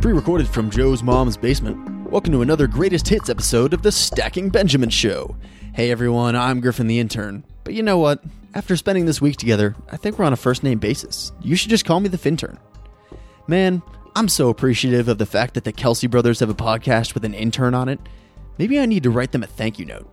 Pre 0.00 0.12
recorded 0.12 0.48
from 0.48 0.70
Joe's 0.70 1.02
mom's 1.02 1.36
basement. 1.36 2.10
Welcome 2.10 2.32
to 2.32 2.42
another 2.42 2.66
greatest 2.66 3.08
hits 3.08 3.28
episode 3.28 3.74
of 3.74 3.82
the 3.82 3.90
Stacking 3.90 4.48
Benjamin 4.48 4.90
Show. 4.90 5.36
Hey 5.74 5.90
everyone, 5.90 6.36
I'm 6.36 6.60
Griffin 6.60 6.86
the 6.86 7.00
intern. 7.00 7.44
But 7.64 7.74
you 7.74 7.82
know 7.82 7.98
what? 7.98 8.22
After 8.54 8.76
spending 8.76 9.06
this 9.06 9.20
week 9.20 9.36
together, 9.36 9.74
I 9.90 9.96
think 9.96 10.18
we're 10.18 10.24
on 10.24 10.32
a 10.32 10.36
first 10.36 10.62
name 10.62 10.78
basis. 10.78 11.32
You 11.40 11.56
should 11.56 11.70
just 11.70 11.84
call 11.84 12.00
me 12.00 12.08
the 12.08 12.16
Fintern. 12.16 12.58
Man, 13.48 13.82
I'm 14.14 14.28
so 14.28 14.48
appreciative 14.48 15.08
of 15.08 15.18
the 15.18 15.26
fact 15.26 15.54
that 15.54 15.64
the 15.64 15.72
Kelce 15.72 16.10
brothers 16.10 16.40
have 16.40 16.48
a 16.48 16.54
podcast 16.54 17.14
with 17.14 17.24
an 17.24 17.34
intern 17.34 17.74
on 17.74 17.88
it. 17.88 18.00
Maybe 18.58 18.80
I 18.80 18.86
need 18.86 19.02
to 19.02 19.10
write 19.10 19.32
them 19.32 19.42
a 19.42 19.46
thank 19.46 19.78
you 19.78 19.84
note. 19.84 20.10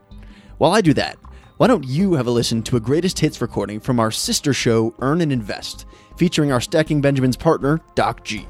While 0.57 0.71
I 0.73 0.81
do 0.81 0.93
that, 0.95 1.17
why 1.57 1.67
don't 1.67 1.85
you 1.85 2.15
have 2.15 2.27
a 2.27 2.31
listen 2.31 2.63
to 2.63 2.75
a 2.75 2.81
greatest 2.81 3.19
hits 3.19 3.39
recording 3.39 3.79
from 3.79 3.99
our 3.99 4.11
sister 4.11 4.53
show, 4.53 4.93
Earn 4.99 5.21
and 5.21 5.31
Invest, 5.31 5.85
featuring 6.17 6.51
our 6.51 6.61
Stacking 6.61 7.01
Benjamins 7.01 7.37
partner, 7.37 7.81
Doc 7.95 8.23
G. 8.23 8.47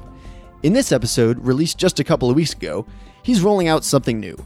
In 0.62 0.72
this 0.72 0.92
episode, 0.92 1.38
released 1.44 1.78
just 1.78 2.00
a 2.00 2.04
couple 2.04 2.30
of 2.30 2.36
weeks 2.36 2.54
ago, 2.54 2.86
he's 3.22 3.42
rolling 3.42 3.68
out 3.68 3.84
something 3.84 4.18
new. 4.18 4.36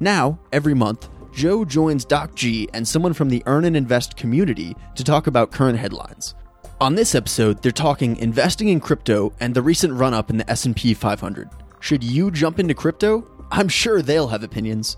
Now, 0.00 0.38
every 0.52 0.74
month, 0.74 1.08
Joe 1.32 1.64
joins 1.64 2.04
Doc 2.04 2.34
G 2.34 2.68
and 2.74 2.86
someone 2.86 3.12
from 3.12 3.28
the 3.28 3.42
Earn 3.46 3.64
and 3.64 3.76
Invest 3.76 4.16
community 4.16 4.76
to 4.96 5.04
talk 5.04 5.26
about 5.26 5.52
current 5.52 5.78
headlines. 5.78 6.34
On 6.80 6.94
this 6.94 7.14
episode, 7.14 7.62
they're 7.62 7.72
talking 7.72 8.16
investing 8.16 8.68
in 8.68 8.80
crypto 8.80 9.32
and 9.40 9.54
the 9.54 9.62
recent 9.62 9.92
run-up 9.94 10.30
in 10.30 10.36
the 10.36 10.50
S&P 10.50 10.94
500. 10.94 11.48
Should 11.80 12.02
you 12.02 12.30
jump 12.30 12.58
into 12.58 12.74
crypto? 12.74 13.24
I'm 13.50 13.68
sure 13.68 14.02
they'll 14.02 14.28
have 14.28 14.42
opinions. 14.42 14.96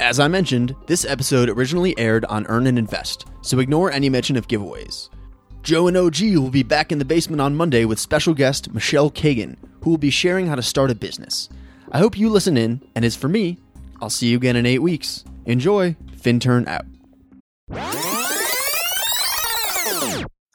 As 0.00 0.18
I 0.18 0.28
mentioned, 0.28 0.74
this 0.86 1.04
episode 1.04 1.48
originally 1.48 1.96
aired 1.98 2.24
on 2.24 2.46
Earn 2.46 2.66
and 2.66 2.78
Invest, 2.78 3.26
so 3.40 3.58
ignore 3.58 3.90
any 3.90 4.08
mention 4.08 4.36
of 4.36 4.48
giveaways. 4.48 5.10
Joe 5.62 5.86
and 5.86 5.96
OG 5.96 6.20
will 6.34 6.50
be 6.50 6.64
back 6.64 6.90
in 6.90 6.98
the 6.98 7.04
basement 7.04 7.40
on 7.40 7.54
Monday 7.54 7.84
with 7.84 8.00
special 8.00 8.34
guest 8.34 8.74
Michelle 8.74 9.12
Kagan, 9.12 9.56
who 9.82 9.90
will 9.90 9.98
be 9.98 10.10
sharing 10.10 10.48
how 10.48 10.56
to 10.56 10.62
start 10.62 10.90
a 10.90 10.94
business. 10.94 11.48
I 11.92 11.98
hope 11.98 12.18
you 12.18 12.30
listen 12.30 12.56
in, 12.56 12.80
and 12.96 13.04
as 13.04 13.14
for 13.14 13.28
me, 13.28 13.58
I'll 14.00 14.10
see 14.10 14.26
you 14.26 14.36
again 14.36 14.56
in 14.56 14.66
eight 14.66 14.80
weeks. 14.80 15.22
Enjoy, 15.46 15.94
Fintern 16.16 16.66
out. 16.66 16.84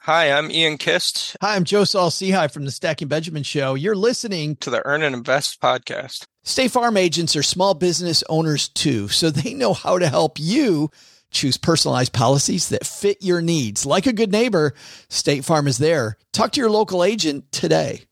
Hi, 0.00 0.30
I'm 0.30 0.50
Ian 0.50 0.78
Kist 0.78 1.36
Hi, 1.40 1.56
I'm 1.56 1.64
Joe 1.64 1.84
Saul 1.84 2.10
Sehy 2.10 2.50
from 2.50 2.66
the 2.66 2.70
Stacking 2.70 3.08
Benjamin 3.08 3.42
Show. 3.42 3.74
You're 3.74 3.96
listening 3.96 4.56
to 4.56 4.68
the 4.68 4.84
Earn 4.86 5.02
and 5.02 5.14
Invest 5.14 5.60
podcast. 5.60 6.24
State 6.44 6.70
Farm 6.70 6.98
agents 6.98 7.34
are 7.34 7.42
small 7.42 7.72
business 7.72 8.22
owners 8.28 8.68
too, 8.68 9.08
so 9.08 9.30
they 9.30 9.54
know 9.54 9.72
how 9.72 9.98
to 9.98 10.08
help 10.08 10.38
you 10.38 10.90
choose 11.30 11.56
personalized 11.56 12.12
policies 12.12 12.68
that 12.70 12.86
fit 12.86 13.18
your 13.20 13.40
needs. 13.40 13.86
Like 13.86 14.06
a 14.06 14.12
good 14.12 14.32
neighbor, 14.32 14.74
State 15.08 15.44
Farm 15.44 15.66
is 15.68 15.78
there. 15.78 16.16
Talk 16.32 16.52
to 16.52 16.60
your 16.60 16.70
local 16.70 17.04
agent 17.04 17.50
today. 17.52 18.07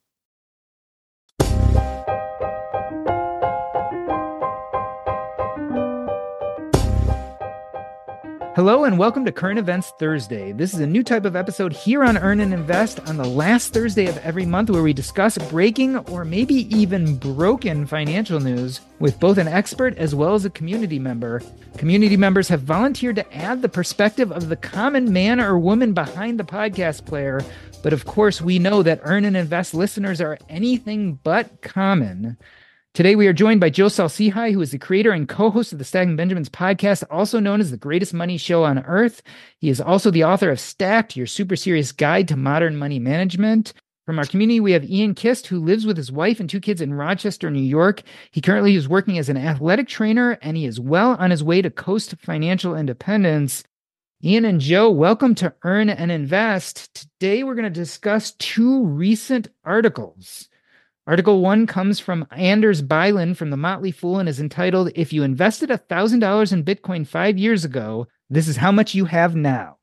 Hello 8.57 8.85
and 8.85 8.97
welcome 8.97 9.23
to 9.23 9.31
Current 9.31 9.59
Events 9.59 9.93
Thursday. 9.99 10.51
This 10.51 10.73
is 10.73 10.79
a 10.79 10.87
new 10.87 11.03
type 11.03 11.25
of 11.25 11.35
episode 11.35 11.71
here 11.71 12.03
on 12.03 12.17
Earn 12.17 12.39
and 12.39 12.55
Invest 12.55 12.99
on 13.07 13.15
the 13.15 13.23
last 13.23 13.71
Thursday 13.71 14.07
of 14.07 14.17
every 14.25 14.47
month 14.47 14.71
where 14.71 14.81
we 14.81 14.93
discuss 14.93 15.37
breaking 15.37 15.97
or 16.09 16.25
maybe 16.25 16.75
even 16.75 17.17
broken 17.17 17.85
financial 17.85 18.39
news 18.39 18.81
with 18.97 19.19
both 19.19 19.37
an 19.37 19.47
expert 19.47 19.95
as 19.99 20.15
well 20.15 20.33
as 20.33 20.43
a 20.43 20.49
community 20.49 20.97
member. 20.97 21.43
Community 21.77 22.17
members 22.17 22.47
have 22.47 22.63
volunteered 22.63 23.17
to 23.17 23.37
add 23.37 23.61
the 23.61 23.69
perspective 23.69 24.31
of 24.31 24.49
the 24.49 24.55
common 24.55 25.13
man 25.13 25.39
or 25.39 25.59
woman 25.59 25.93
behind 25.93 26.39
the 26.39 26.43
podcast 26.43 27.05
player. 27.05 27.41
But 27.83 27.93
of 27.93 28.05
course, 28.05 28.41
we 28.41 28.57
know 28.57 28.81
that 28.81 29.01
Earn 29.03 29.25
and 29.25 29.37
Invest 29.37 29.75
listeners 29.75 30.19
are 30.19 30.39
anything 30.49 31.19
but 31.23 31.61
common. 31.61 32.37
Today, 32.93 33.15
we 33.15 33.27
are 33.27 33.33
joined 33.33 33.59
by 33.61 33.69
Joe 33.69 33.89
Saul-Sehy, 33.89 34.53
who 34.53 34.61
is 34.61 34.71
the 34.71 34.79
creator 34.79 35.11
and 35.11 35.29
co 35.29 35.51
host 35.51 35.71
of 35.71 35.77
the 35.77 35.85
Stacking 35.85 36.15
Benjamins 36.15 36.49
podcast, 36.49 37.03
also 37.11 37.39
known 37.39 37.61
as 37.61 37.69
the 37.69 37.77
greatest 37.77 38.13
money 38.13 38.37
show 38.37 38.63
on 38.63 38.79
earth. 38.85 39.21
He 39.59 39.69
is 39.69 39.79
also 39.79 40.09
the 40.09 40.23
author 40.23 40.49
of 40.49 40.59
Stacked, 40.59 41.15
your 41.15 41.27
super 41.27 41.55
serious 41.55 41.91
guide 41.91 42.27
to 42.29 42.35
modern 42.35 42.75
money 42.75 42.97
management. 42.97 43.73
From 44.07 44.17
our 44.17 44.25
community, 44.25 44.61
we 44.61 44.71
have 44.71 44.89
Ian 44.89 45.13
Kist, 45.15 45.47
who 45.47 45.59
lives 45.59 45.85
with 45.85 45.97
his 45.97 46.11
wife 46.11 46.39
and 46.39 46.49
two 46.49 46.61
kids 46.61 46.81
in 46.81 46.93
Rochester, 46.93 47.51
New 47.51 47.61
York. 47.61 48.03
He 48.31 48.41
currently 48.41 48.73
is 48.73 48.87
working 48.87 49.17
as 49.17 49.27
an 49.27 49.37
athletic 49.37 49.89
trainer 49.89 50.39
and 50.41 50.55
he 50.55 50.65
is 50.65 50.79
well 50.79 51.17
on 51.19 51.29
his 51.29 51.43
way 51.43 51.61
to 51.61 51.69
coast 51.69 52.15
financial 52.21 52.73
independence. 52.73 53.63
Ian 54.23 54.45
and 54.45 54.61
Joe, 54.61 54.89
welcome 54.89 55.35
to 55.35 55.53
Earn 55.63 55.89
and 55.89 56.11
Invest. 56.11 56.95
Today, 56.95 57.43
we're 57.43 57.53
going 57.53 57.65
to 57.65 57.69
discuss 57.69 58.31
two 58.31 58.85
recent 58.85 59.49
articles. 59.63 60.47
Article 61.07 61.39
one 61.39 61.65
comes 61.67 62.01
from 62.01 62.27
Anders 62.31 62.81
Bylund 62.81 63.37
from 63.37 63.49
the 63.49 63.55
Motley 63.55 63.91
Fool 63.91 64.19
and 64.19 64.27
is 64.27 64.41
entitled 64.41 64.91
If 64.93 65.13
You 65.13 65.23
Invested 65.23 65.69
$1,000 65.69 66.51
in 66.51 66.65
Bitcoin 66.65 67.07
five 67.07 67.37
years 67.37 67.63
ago, 67.63 68.07
this 68.29 68.49
is 68.49 68.57
how 68.57 68.73
much 68.73 68.93
you 68.93 69.05
have 69.05 69.33
now. 69.33 69.77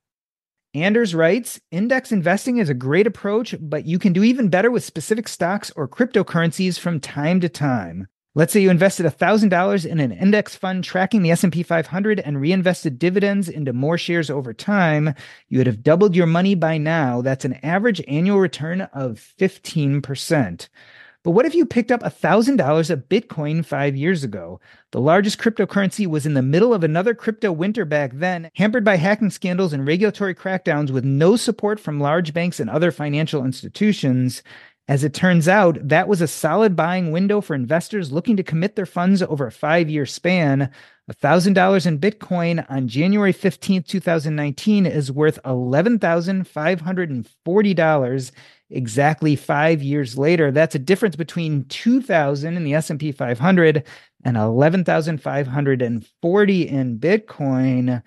Anders 0.74 1.14
writes 1.14 1.58
Index 1.70 2.12
investing 2.12 2.58
is 2.58 2.68
a 2.68 2.74
great 2.74 3.06
approach, 3.06 3.54
but 3.58 3.86
you 3.86 3.98
can 3.98 4.12
do 4.12 4.22
even 4.22 4.50
better 4.50 4.70
with 4.70 4.84
specific 4.84 5.26
stocks 5.26 5.72
or 5.74 5.88
cryptocurrencies 5.88 6.78
from 6.78 7.00
time 7.00 7.40
to 7.40 7.48
time. 7.48 8.06
Let's 8.34 8.52
say 8.52 8.60
you 8.60 8.68
invested 8.68 9.06
$1,000 9.06 9.86
in 9.86 10.00
an 10.00 10.12
index 10.12 10.54
fund 10.54 10.84
tracking 10.84 11.22
the 11.22 11.30
S&P 11.30 11.62
500 11.62 12.20
and 12.20 12.38
reinvested 12.38 12.98
dividends 12.98 13.48
into 13.48 13.72
more 13.72 13.96
shares 13.96 14.28
over 14.28 14.52
time. 14.52 15.14
You 15.48 15.56
would 15.56 15.68
have 15.68 15.82
doubled 15.82 16.14
your 16.14 16.26
money 16.26 16.54
by 16.54 16.76
now. 16.76 17.22
That's 17.22 17.46
an 17.46 17.54
average 17.62 18.02
annual 18.06 18.40
return 18.40 18.82
of 18.92 19.32
15%. 19.38 20.68
But 21.24 21.30
what 21.30 21.46
if 21.46 21.54
you 21.54 21.64
picked 21.64 21.90
up 21.90 22.02
$1,000 22.02 22.90
of 22.90 23.08
Bitcoin 23.08 23.64
five 23.64 23.96
years 23.96 24.24
ago? 24.24 24.60
The 24.90 25.00
largest 25.00 25.38
cryptocurrency 25.38 26.06
was 26.06 26.26
in 26.26 26.34
the 26.34 26.42
middle 26.42 26.74
of 26.74 26.84
another 26.84 27.14
crypto 27.14 27.50
winter 27.50 27.86
back 27.86 28.10
then, 28.12 28.50
hampered 28.56 28.84
by 28.84 28.96
hacking 28.96 29.30
scandals 29.30 29.72
and 29.72 29.86
regulatory 29.86 30.34
crackdowns 30.34 30.90
with 30.90 31.02
no 31.02 31.36
support 31.36 31.80
from 31.80 31.98
large 31.98 32.34
banks 32.34 32.60
and 32.60 32.68
other 32.68 32.92
financial 32.92 33.42
institutions. 33.42 34.42
As 34.86 35.02
it 35.02 35.14
turns 35.14 35.48
out, 35.48 35.78
that 35.88 36.08
was 36.08 36.20
a 36.20 36.28
solid 36.28 36.76
buying 36.76 37.10
window 37.10 37.40
for 37.40 37.54
investors 37.54 38.12
looking 38.12 38.36
to 38.36 38.42
commit 38.42 38.76
their 38.76 38.84
funds 38.84 39.22
over 39.22 39.46
a 39.46 39.52
five 39.52 39.88
year 39.88 40.04
span. 40.04 40.70
$1,000 41.10 41.86
in 41.86 41.98
Bitcoin 41.98 42.66
on 42.68 42.86
January 42.86 43.32
15th, 43.32 43.86
2019 43.86 44.84
is 44.84 45.10
worth 45.10 45.42
$11,540 45.44 48.30
exactly 48.74 49.36
5 49.36 49.82
years 49.82 50.18
later. 50.18 50.50
That's 50.50 50.74
a 50.74 50.78
difference 50.78 51.16
between 51.16 51.64
2000 51.66 52.56
in 52.56 52.64
the 52.64 52.74
S&P 52.74 53.12
500 53.12 53.84
and 54.24 54.36
11,540 54.36 56.68
in 56.68 56.98
Bitcoin. 56.98 58.02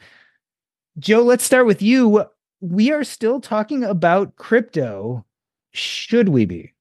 Joe, 0.99 1.23
let's 1.23 1.43
start 1.43 1.65
with 1.65 1.81
you. 1.81 2.25
we 2.59 2.91
are 2.91 3.03
still 3.03 3.39
talking 3.39 3.83
about 3.83 4.35
crypto. 4.35 5.25
Should 5.73 6.29
we 6.29 6.45
be? 6.45 6.73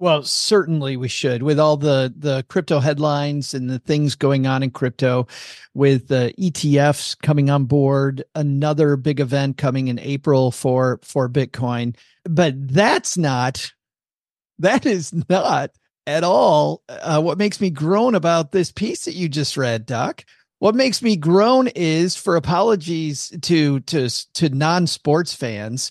Well, 0.00 0.22
certainly 0.22 0.96
we 0.96 1.08
should 1.08 1.42
with 1.42 1.58
all 1.58 1.76
the 1.76 2.12
the 2.16 2.44
crypto 2.48 2.78
headlines 2.78 3.52
and 3.52 3.68
the 3.68 3.80
things 3.80 4.14
going 4.14 4.46
on 4.46 4.62
in 4.62 4.70
crypto 4.70 5.26
with 5.74 6.06
the 6.06 6.32
ETFs 6.38 7.20
coming 7.20 7.50
on 7.50 7.64
board, 7.64 8.22
another 8.36 8.96
big 8.96 9.18
event 9.18 9.56
coming 9.56 9.88
in 9.88 9.98
April 9.98 10.52
for 10.52 11.00
for 11.02 11.28
Bitcoin. 11.28 11.96
But 12.24 12.54
that's 12.68 13.18
not 13.18 13.72
that 14.60 14.86
is 14.86 15.12
not 15.28 15.70
at 16.06 16.22
all 16.22 16.82
uh, 16.88 17.20
what 17.20 17.38
makes 17.38 17.60
me 17.60 17.68
groan 17.68 18.14
about 18.14 18.52
this 18.52 18.70
piece 18.70 19.04
that 19.04 19.14
you 19.14 19.28
just 19.28 19.56
read, 19.56 19.84
Doc. 19.84 20.24
What 20.60 20.76
makes 20.76 21.02
me 21.02 21.16
groan 21.16 21.68
is 21.68 22.14
for 22.14 22.36
apologies 22.36 23.36
to 23.42 23.80
to 23.80 24.08
to 24.34 24.48
non-sports 24.48 25.34
fans 25.34 25.90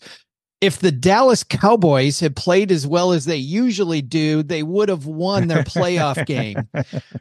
if 0.59 0.79
the 0.79 0.91
Dallas 0.91 1.43
Cowboys 1.43 2.19
had 2.19 2.35
played 2.35 2.71
as 2.71 2.87
well 2.87 3.11
as 3.11 3.25
they 3.25 3.37
usually 3.37 4.01
do, 4.01 4.41
they 4.41 4.63
would 4.63 4.89
have 4.89 5.05
won 5.05 5.47
their 5.47 5.63
playoff 5.63 6.25
game, 6.25 6.67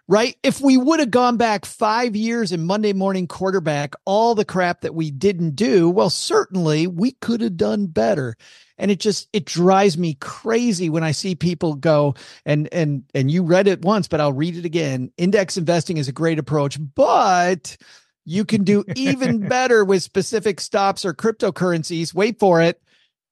right? 0.09 0.37
If 0.43 0.61
we 0.63 0.79
would 0.79 1.01
have 1.01 1.11
gone 1.11 1.37
back 1.37 1.67
five 1.67 2.17
years 2.17 2.51
in 2.51 2.65
Monday 2.65 2.95
morning 2.95 3.27
quarterback, 3.27 3.95
all 4.07 4.35
the 4.35 4.47
crap 4.47 4.81
that 4.81 4.95
we 4.95 5.11
didn't 5.11 5.55
do, 5.55 5.91
well, 5.91 6.09
certainly 6.09 6.87
we 6.87 7.13
could 7.13 7.43
have 7.43 7.59
done 7.59 7.87
better. 7.87 8.37
And 8.79 8.91
it 8.91 9.01
just, 9.01 9.29
it 9.35 9.45
drives 9.45 9.99
me 9.99 10.15
crazy 10.15 10.89
when 10.89 11.05
I 11.05 11.13
see 11.13 11.35
people 11.35 11.75
go 11.75 12.15
and, 12.47 12.69
and, 12.73 13.05
and 13.15 13.31
you 13.31 13.43
read 13.43 13.69
it 13.69 13.83
once, 13.83 14.09
but 14.09 14.21
I'll 14.21 14.33
read 14.33 14.57
it 14.57 14.65
again. 14.65 15.11
Index 15.19 15.59
investing 15.59 15.99
is 15.99 16.09
a 16.09 16.13
great 16.13 16.39
approach, 16.39 16.79
but 16.95 17.77
you 18.25 18.47
can 18.47 18.65
do 18.65 18.83
even 18.95 19.41
better 19.49 19.85
with 19.85 20.03
specific 20.03 20.59
stops 20.61 21.05
or 21.05 21.13
cryptocurrencies. 21.13 22.15
Wait 22.15 22.39
for 22.39 22.63
it 22.63 22.81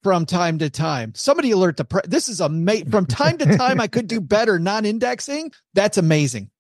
from 0.05 0.27
time 0.27 0.59
to 0.59 0.71
time. 0.71 1.13
Somebody 1.17 1.51
alert 1.51 1.79
the 1.79 1.85
pre- 1.87 2.03
this 2.07 2.29
is 2.29 2.41
amazing. 2.41 2.91
From 2.91 3.07
time 3.07 3.39
to 3.39 3.57
time, 3.57 3.81
I 3.81 3.89
could 3.89 4.07
do 4.07 4.21
better 4.21 4.61
non-indexing. 4.61 5.51
That's 5.73 5.99
amazing. 5.99 6.51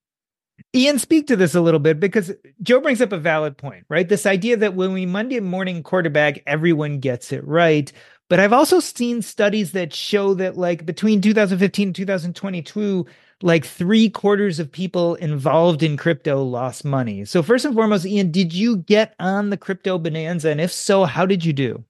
Ian, 0.74 0.98
speak 0.98 1.28
to 1.28 1.36
this 1.36 1.54
a 1.54 1.60
little 1.60 1.78
bit 1.78 2.00
because 2.00 2.32
Joe 2.62 2.80
brings 2.80 3.00
up 3.00 3.12
a 3.12 3.18
valid 3.18 3.56
point, 3.56 3.84
right? 3.88 4.08
This 4.08 4.26
idea 4.26 4.56
that 4.56 4.74
when 4.74 4.92
we 4.92 5.06
Monday 5.06 5.38
morning 5.40 5.82
quarterback, 5.82 6.42
everyone 6.46 6.98
gets 6.98 7.32
it 7.32 7.46
right. 7.46 7.92
But 8.30 8.40
I've 8.40 8.52
also 8.52 8.80
seen 8.80 9.20
studies 9.20 9.72
that 9.72 9.92
show 9.92 10.34
that, 10.34 10.56
like, 10.56 10.86
between 10.86 11.20
2015 11.20 11.88
and 11.88 11.94
2022, 11.94 13.06
like 13.42 13.66
three 13.66 14.08
quarters 14.08 14.58
of 14.58 14.72
people 14.72 15.16
involved 15.16 15.82
in 15.82 15.96
crypto 15.96 16.42
lost 16.42 16.84
money. 16.84 17.24
So, 17.26 17.42
first 17.42 17.66
and 17.66 17.74
foremost, 17.74 18.06
Ian, 18.06 18.30
did 18.30 18.54
you 18.54 18.78
get 18.78 19.14
on 19.18 19.50
the 19.50 19.58
crypto 19.58 19.98
bonanza? 19.98 20.48
And 20.48 20.60
if 20.60 20.72
so, 20.72 21.04
how 21.04 21.26
did 21.26 21.44
you 21.44 21.52
do? 21.52 21.84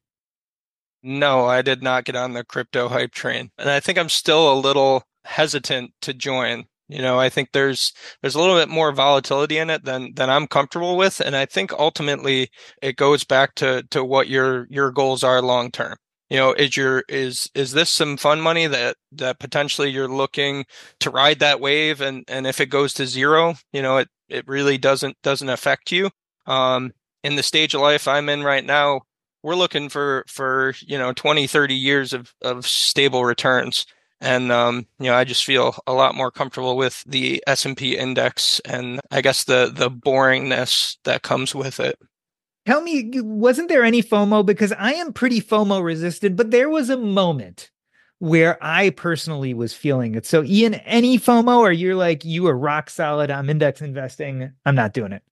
No, 1.05 1.45
I 1.45 1.61
did 1.63 1.83
not 1.83 2.05
get 2.07 2.17
on 2.17 2.33
the 2.33 2.45
crypto 2.45 2.89
hype 2.89 3.13
train. 3.13 3.51
And 3.59 3.69
I 3.71 3.79
think 3.79 3.99
I'm 3.99 4.09
still 4.09 4.51
a 4.53 4.59
little 4.59 5.05
hesitant 5.27 5.93
to 6.01 6.15
join. 6.15 6.65
You 6.89 7.03
know, 7.03 7.19
I 7.21 7.29
think 7.29 7.51
there's 7.53 7.93
there's 8.23 8.35
a 8.35 8.41
little 8.41 8.57
bit 8.57 8.69
more 8.71 8.91
volatility 8.93 9.59
in 9.59 9.69
it 9.71 9.85
than 9.85 10.15
than 10.15 10.31
I'm 10.31 10.47
comfortable 10.47 10.97
with 10.97 11.21
and 11.21 11.35
I 11.37 11.47
think 11.47 11.73
ultimately 11.73 12.51
it 12.83 12.97
goes 12.97 13.25
back 13.25 13.55
to 13.57 13.83
to 13.91 14.03
what 14.05 14.29
your 14.29 14.67
your 14.71 14.91
goals 14.91 15.23
are 15.23 15.41
long 15.43 15.71
term. 15.71 15.97
You 16.31 16.39
know, 16.39 16.53
is 16.55 16.77
your 16.77 17.05
is 17.09 17.51
is 17.55 17.73
this 17.73 17.91
some 17.91 18.17
fun 18.17 18.41
money 18.41 18.67
that 18.67 18.97
that 19.13 19.39
potentially 19.39 19.91
you're 19.91 20.09
looking 20.09 20.65
to 21.01 21.11
ride 21.11 21.39
that 21.41 21.61
wave 21.61 22.01
and 22.01 22.25
and 22.29 22.47
if 22.47 22.61
it 22.61 22.67
goes 22.67 22.93
to 22.95 23.07
zero, 23.07 23.55
you 23.73 23.83
know, 23.83 23.99
it 23.99 24.09
it 24.29 24.47
really 24.49 24.79
doesn't 24.79 25.17
doesn't 25.23 25.49
affect 25.51 25.93
you. 25.93 26.11
Um 26.47 26.93
in 27.23 27.37
the 27.37 27.43
stage 27.43 27.75
of 27.75 27.81
life 27.83 28.07
I'm 28.09 28.29
in 28.29 28.43
right 28.43 28.65
now, 28.65 29.03
we're 29.45 29.55
looking 29.55 29.89
for 29.91 30.25
for 30.27 30.75
you 30.81 30.99
know 30.99 31.13
20 31.13 31.47
30 31.47 31.75
years 31.75 32.13
of 32.13 32.35
of 32.43 32.67
stable 32.67 33.25
returns. 33.25 33.87
And 34.21 34.51
um, 34.51 34.87
you 34.99 35.07
know 35.07 35.15
i 35.15 35.25
just 35.25 35.45
feel 35.45 35.77
a 35.87 35.93
lot 35.93 36.15
more 36.15 36.31
comfortable 36.31 36.77
with 36.77 37.05
the 37.07 37.45
s&p 37.47 37.97
index 37.97 38.61
and 38.65 39.01
i 39.11 39.21
guess 39.21 39.45
the 39.45 39.71
the 39.73 39.91
boringness 39.91 40.97
that 41.05 41.23
comes 41.23 41.55
with 41.55 41.79
it. 41.79 41.99
Tell 42.67 42.81
me 42.81 43.11
wasn't 43.21 43.69
there 43.69 43.85
any 43.85 44.03
fomo? 44.03 44.45
Because 44.45 44.73
i 44.73 44.95
am 44.95 45.13
pretty 45.13 45.43
fomo 45.43 45.85
resistant 45.85 46.37
but 46.37 46.51
there 46.51 46.71
was 46.71 46.89
a 46.89 46.97
moment 46.97 47.71
where 48.19 48.57
i 48.63 48.89
personally 48.91 49.53
was 49.53 49.75
feeling 49.75 50.15
it. 50.15 50.25
So 50.25 50.43
ian 50.43 50.75
any 50.75 51.19
fomo? 51.19 51.59
Or 51.59 51.73
you're 51.73 51.97
like 51.97 52.25
you 52.25 52.47
are 52.47 52.57
rock 52.57 52.89
solid. 52.89 53.31
I'm 53.31 53.51
index 53.51 53.83
investing. 53.83 54.53
I'm 54.65 54.77
not 54.77 54.95
doing 54.95 55.13
it 55.13 55.23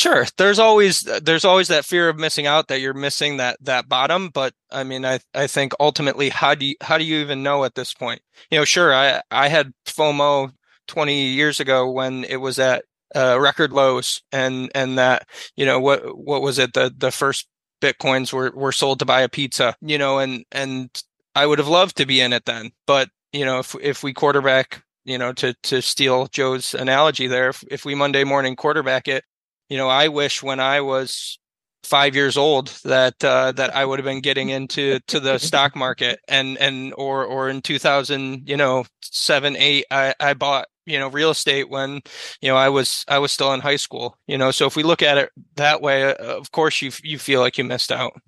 Sure. 0.00 0.26
There's 0.38 0.58
always 0.58 1.02
there's 1.02 1.44
always 1.44 1.68
that 1.68 1.84
fear 1.84 2.08
of 2.08 2.18
missing 2.18 2.46
out 2.46 2.68
that 2.68 2.80
you're 2.80 2.94
missing 2.94 3.36
that 3.36 3.58
that 3.60 3.86
bottom, 3.86 4.30
but 4.30 4.54
I 4.70 4.82
mean 4.82 5.04
I 5.04 5.20
I 5.34 5.46
think 5.46 5.74
ultimately 5.78 6.30
how 6.30 6.54
do 6.54 6.64
you 6.64 6.74
how 6.80 6.96
do 6.96 7.04
you 7.04 7.18
even 7.18 7.42
know 7.42 7.64
at 7.64 7.74
this 7.74 7.92
point? 7.92 8.22
You 8.50 8.58
know, 8.58 8.64
sure, 8.64 8.94
I 8.94 9.20
I 9.30 9.48
had 9.48 9.74
FOMO 9.84 10.54
20 10.88 11.26
years 11.26 11.60
ago 11.60 11.90
when 11.90 12.24
it 12.24 12.36
was 12.36 12.58
at 12.58 12.86
uh, 13.14 13.38
record 13.38 13.74
lows 13.74 14.22
and 14.32 14.70
and 14.74 14.96
that, 14.96 15.28
you 15.54 15.66
know, 15.66 15.78
what 15.78 16.16
what 16.16 16.40
was 16.40 16.58
it 16.58 16.72
the 16.72 16.90
the 16.96 17.10
first 17.10 17.46
bitcoins 17.82 18.32
were 18.32 18.52
were 18.54 18.72
sold 18.72 19.00
to 19.00 19.04
buy 19.04 19.20
a 19.20 19.28
pizza, 19.28 19.76
you 19.82 19.98
know, 19.98 20.18
and 20.18 20.46
and 20.50 20.88
I 21.34 21.44
would 21.44 21.58
have 21.58 21.68
loved 21.68 21.98
to 21.98 22.06
be 22.06 22.22
in 22.22 22.32
it 22.32 22.46
then, 22.46 22.70
but 22.86 23.10
you 23.34 23.44
know, 23.44 23.58
if 23.58 23.76
if 23.82 24.02
we 24.02 24.14
quarterback 24.14 24.82
you 25.04 25.18
know, 25.18 25.32
to 25.32 25.54
to 25.64 25.82
steal 25.82 26.26
Joe's 26.28 26.74
analogy 26.74 27.26
there, 27.26 27.48
if, 27.50 27.64
if 27.70 27.84
we 27.84 27.94
Monday 27.94 28.22
morning 28.24 28.54
quarterback 28.56 29.08
it, 29.08 29.24
you 29.70 29.78
know, 29.78 29.88
I 29.88 30.08
wish 30.08 30.42
when 30.42 30.60
I 30.60 30.82
was 30.82 31.38
five 31.82 32.14
years 32.14 32.36
old 32.36 32.68
that 32.84 33.22
uh, 33.24 33.52
that 33.52 33.74
I 33.74 33.84
would 33.84 33.98
have 33.98 34.04
been 34.04 34.20
getting 34.20 34.50
into 34.50 35.00
to 35.06 35.18
the 35.18 35.38
stock 35.38 35.74
market 35.74 36.20
and 36.28 36.58
and 36.58 36.92
or 36.96 37.24
or 37.24 37.48
in 37.48 37.62
2000 37.62 38.46
you 38.46 38.56
know 38.56 38.84
seven 39.00 39.56
eight 39.56 39.86
I, 39.90 40.14
I 40.20 40.34
bought 40.34 40.68
you 40.84 40.98
know 40.98 41.08
real 41.08 41.30
estate 41.30 41.70
when 41.70 42.02
you 42.42 42.50
know 42.50 42.56
I 42.56 42.68
was 42.68 43.04
I 43.08 43.18
was 43.18 43.32
still 43.32 43.54
in 43.54 43.60
high 43.60 43.76
school 43.76 44.18
you 44.26 44.36
know 44.36 44.50
so 44.50 44.66
if 44.66 44.76
we 44.76 44.82
look 44.82 45.02
at 45.02 45.16
it 45.16 45.30
that 45.56 45.80
way 45.80 46.04
uh, 46.04 46.14
of 46.14 46.52
course 46.52 46.82
you 46.82 46.92
you 47.02 47.18
feel 47.18 47.40
like 47.40 47.56
you 47.56 47.64
missed 47.64 47.90
out. 47.90 48.20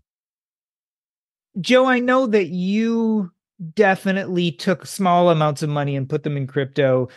Joe, 1.61 1.85
I 1.85 1.99
know 1.99 2.27
that 2.27 2.47
you 2.47 3.31
definitely 3.75 4.51
took 4.51 4.87
small 4.87 5.29
amounts 5.29 5.63
of 5.63 5.69
money 5.69 5.95
and 5.95 6.09
put 6.09 6.23
them 6.23 6.37
in 6.37 6.47
crypto 6.47 7.09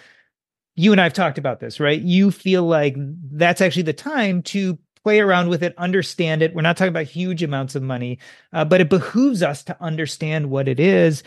you 0.75 0.91
and 0.91 1.01
I've 1.01 1.13
talked 1.13 1.37
about 1.37 1.59
this, 1.59 1.79
right? 1.79 2.01
You 2.01 2.31
feel 2.31 2.63
like 2.63 2.95
that's 2.97 3.61
actually 3.61 3.83
the 3.83 3.93
time 3.93 4.41
to 4.43 4.77
play 5.03 5.19
around 5.19 5.49
with 5.49 5.63
it, 5.63 5.75
understand 5.77 6.41
it. 6.41 6.53
We're 6.55 6.63
not 6.63 6.77
talking 6.77 6.89
about 6.89 7.05
huge 7.05 7.43
amounts 7.43 7.75
of 7.75 7.83
money, 7.83 8.19
uh, 8.53 8.65
but 8.65 8.81
it 8.81 8.89
behooves 8.89 9.43
us 9.43 9.63
to 9.65 9.77
understand 9.81 10.49
what 10.49 10.67
it 10.67 10.79
is. 10.79 11.23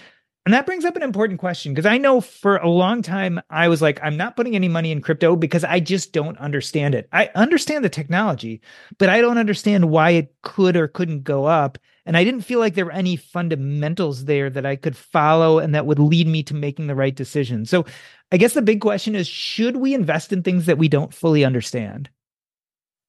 And 0.49 0.55
that 0.55 0.67
brings 0.67 0.87
up 0.87 0.97
an 0.97 1.03
important 1.03 1.39
question 1.39 1.75
because 1.75 1.85
I 1.85 1.99
know 1.99 2.23
for 2.23 2.57
a 2.57 2.71
long 2.71 3.03
time 3.03 3.39
I 3.51 3.69
was 3.69 3.83
like, 3.83 4.01
I'm 4.03 4.17
not 4.17 4.35
putting 4.35 4.57
any 4.57 4.67
money 4.67 4.91
in 4.91 5.03
crypto 5.03 5.37
because 5.37 5.63
I 5.63 5.79
just 5.79 6.13
don't 6.13 6.39
understand 6.39 6.95
it. 6.95 7.07
I 7.13 7.31
understand 7.35 7.85
the 7.85 7.91
technology, 7.91 8.63
but 8.97 9.11
I 9.11 9.21
don't 9.21 9.37
understand 9.37 9.91
why 9.91 10.13
it 10.13 10.35
could 10.43 10.75
or 10.75 10.89
couldn't 10.89 11.23
go 11.23 11.45
up. 11.45 11.77
And 12.07 12.17
I 12.17 12.25
didn't 12.25 12.41
feel 12.41 12.61
like 12.61 12.75
there 12.75 12.87
were 12.87 12.93
any 12.93 13.17
fundamentals 13.17 14.25
there 14.25 14.49
that 14.49 14.65
I 14.65 14.77
could 14.77 14.97
follow 14.97 15.59
and 15.59 15.75
that 15.75 15.85
would 15.85 15.99
lead 15.99 16.27
me 16.27 16.43
to 16.45 16.55
making 16.55 16.87
the 16.87 16.95
right 16.95 17.15
decision. 17.15 17.67
So 17.67 17.85
I 18.31 18.37
guess 18.37 18.55
the 18.55 18.63
big 18.63 18.81
question 18.81 19.15
is 19.15 19.27
should 19.27 19.77
we 19.77 19.95
invest 19.95 20.33
in 20.33 20.43
things 20.43 20.67
that 20.67 20.79
we 20.79 20.89
don't 20.89 21.15
fully 21.15 21.45
understand? 21.45 22.11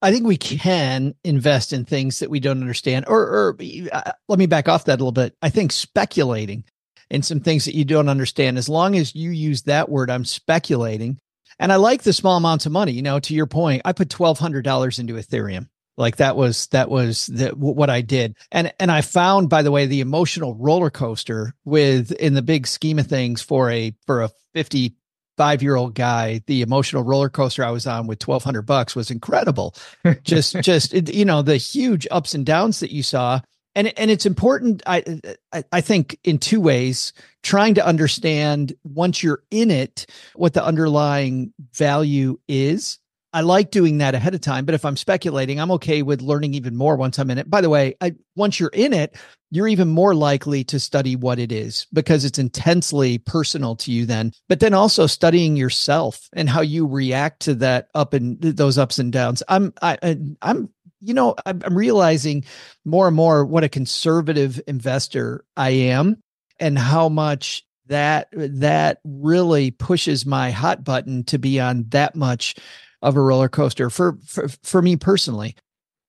I 0.02 0.12
think 0.12 0.26
we 0.26 0.38
can 0.38 1.14
invest 1.26 1.74
in 1.74 1.84
things 1.84 2.20
that 2.20 2.30
we 2.30 2.40
don't 2.40 2.62
understand. 2.62 3.06
Or, 3.08 3.22
or 3.22 3.58
uh, 3.92 4.12
let 4.30 4.40
me 4.40 4.46
back 4.46 4.70
off 4.70 4.86
that 4.86 4.94
a 4.94 5.02
little 5.04 5.12
bit. 5.12 5.36
I 5.42 5.50
think 5.50 5.74
speculating 5.74 6.64
in 7.10 7.22
some 7.22 7.42
things 7.42 7.66
that 7.66 7.76
you 7.76 7.84
don't 7.84 8.08
understand, 8.08 8.58
as 8.58 8.70
long 8.70 8.96
as 8.96 9.14
you 9.14 9.32
use 9.32 9.64
that 9.64 9.90
word, 9.90 10.10
I'm 10.10 10.24
speculating. 10.24 11.20
And 11.60 11.74
I 11.74 11.76
like 11.76 12.04
the 12.04 12.14
small 12.14 12.38
amounts 12.38 12.66
of 12.66 12.72
money. 12.72 12.94
You 12.94 13.02
know, 13.02 13.20
to 13.20 13.34
your 13.34 13.48
point, 13.48 13.82
I 13.84 13.92
put 13.92 14.10
twelve 14.10 14.40
hundred 14.40 14.64
dollars 14.64 15.00
into 15.00 15.16
Ethereum. 15.16 15.68
Like 15.98 16.16
that 16.18 16.38
was 16.38 16.68
that 16.68 16.90
was 16.90 17.26
the, 17.28 17.50
what 17.50 17.90
I 17.90 18.00
did, 18.00 18.38
and 18.54 18.72
and 18.80 18.90
I 18.90 19.02
found, 19.02 19.50
by 19.50 19.64
the 19.64 19.72
way, 19.72 19.86
the 19.86 20.00
emotional 20.00 20.56
roller 20.56 20.90
coaster 20.90 21.54
with 21.66 22.14
in 22.14 22.36
the 22.36 22.42
big 22.42 22.68
scheme 22.68 23.00
of 23.00 23.08
things 23.08 23.42
for 23.42 23.70
a 23.70 23.94
for 24.06 24.22
a 24.22 24.30
fifty 24.54 24.96
five 25.40 25.64
year 25.64 25.78
old 25.78 25.96
guy, 25.96 26.42
the 26.48 26.62
emotional 26.62 27.02
roller 27.02 27.30
coaster 27.30 27.64
I 27.64 27.72
was 27.72 27.88
on 27.88 28.08
with 28.08 28.28
1200 28.28 28.64
bucks 28.64 28.94
was 28.94 29.10
incredible. 29.10 29.74
just, 30.22 30.60
just, 30.62 30.92
you 30.94 31.24
know, 31.24 31.42
the 31.42 31.56
huge 31.56 32.06
ups 32.12 32.34
and 32.34 32.46
downs 32.46 32.82
that 32.82 32.92
you 32.92 33.04
saw. 33.04 33.40
And, 33.74 33.98
and 33.98 34.12
it's 34.12 34.26
important. 34.26 34.84
I, 34.86 35.22
I, 35.54 35.64
I 35.72 35.80
think 35.80 36.20
in 36.26 36.40
two 36.40 36.60
ways, 36.60 37.14
trying 37.42 37.74
to 37.76 37.86
understand 37.86 38.74
once 38.84 39.24
you're 39.24 39.42
in 39.50 39.72
it, 39.72 40.08
what 40.36 40.56
the 40.56 40.66
underlying 40.66 41.54
value 41.74 42.38
is 42.50 43.00
I 43.32 43.42
like 43.42 43.70
doing 43.70 44.00
that 44.00 44.16
ahead 44.16 44.34
of 44.34 44.42
time, 44.42 44.66
but 44.66 44.74
if 44.76 44.84
I'm 44.84 44.98
speculating, 44.98 45.60
I'm 45.60 45.72
okay 45.72 46.02
with 46.02 46.22
learning 46.22 46.56
even 46.56 46.76
more 46.76 46.96
once 46.96 47.20
I'm 47.20 47.30
in 47.30 47.38
it. 47.38 47.50
By 47.50 47.62
the 47.62 47.70
way, 47.70 47.96
I, 48.02 48.16
once 48.36 48.60
you're 48.60 48.72
in 48.74 48.92
it, 48.92 49.16
you're 49.52 49.68
even 49.68 49.88
more 49.88 50.16
likely 50.16 50.64
to 50.66 50.80
study 50.80 51.16
what 51.16 51.38
it 51.38 51.52
is 51.52 51.86
because 51.94 52.26
it's 52.26 52.40
intensely 52.40 53.20
personal 53.20 53.76
to 53.78 53.92
you 53.92 54.06
then. 54.06 54.32
But 54.48 54.60
then 54.60 54.74
also 54.74 55.06
studying 55.06 55.56
yourself 55.56 56.28
and 56.34 56.50
how 56.50 56.62
you 56.62 56.88
react 56.88 57.42
to 57.42 57.56
that 57.56 57.90
up 57.94 58.14
and 58.14 58.42
those 58.42 58.78
ups 58.78 59.00
and 59.00 59.12
downs. 59.12 59.44
I'm 59.48 59.74
I, 59.82 60.18
I'm 60.42 60.70
you 61.02 61.14
know, 61.14 61.36
I'm, 61.46 61.62
I'm 61.64 61.78
realizing 61.78 62.46
more 62.86 63.08
and 63.08 63.16
more 63.16 63.46
what 63.46 63.64
a 63.64 63.70
conservative 63.70 64.60
investor 64.68 65.46
I 65.56 65.70
am 65.70 66.22
and 66.60 66.78
how 66.78 67.10
much 67.10 67.64
that 67.88 68.28
that 68.34 69.00
really 69.04 69.72
pushes 69.72 70.26
my 70.26 70.52
hot 70.52 70.84
button 70.84 71.24
to 71.26 71.40
be 71.40 71.60
on 71.60 71.86
that 71.90 72.16
much 72.16 72.56
of 73.02 73.16
a 73.16 73.22
roller 73.22 73.50
coaster 73.50 73.90
for 73.90 74.18
for, 74.26 74.48
for 74.64 74.82
me 74.82 74.96
personally. 74.96 75.56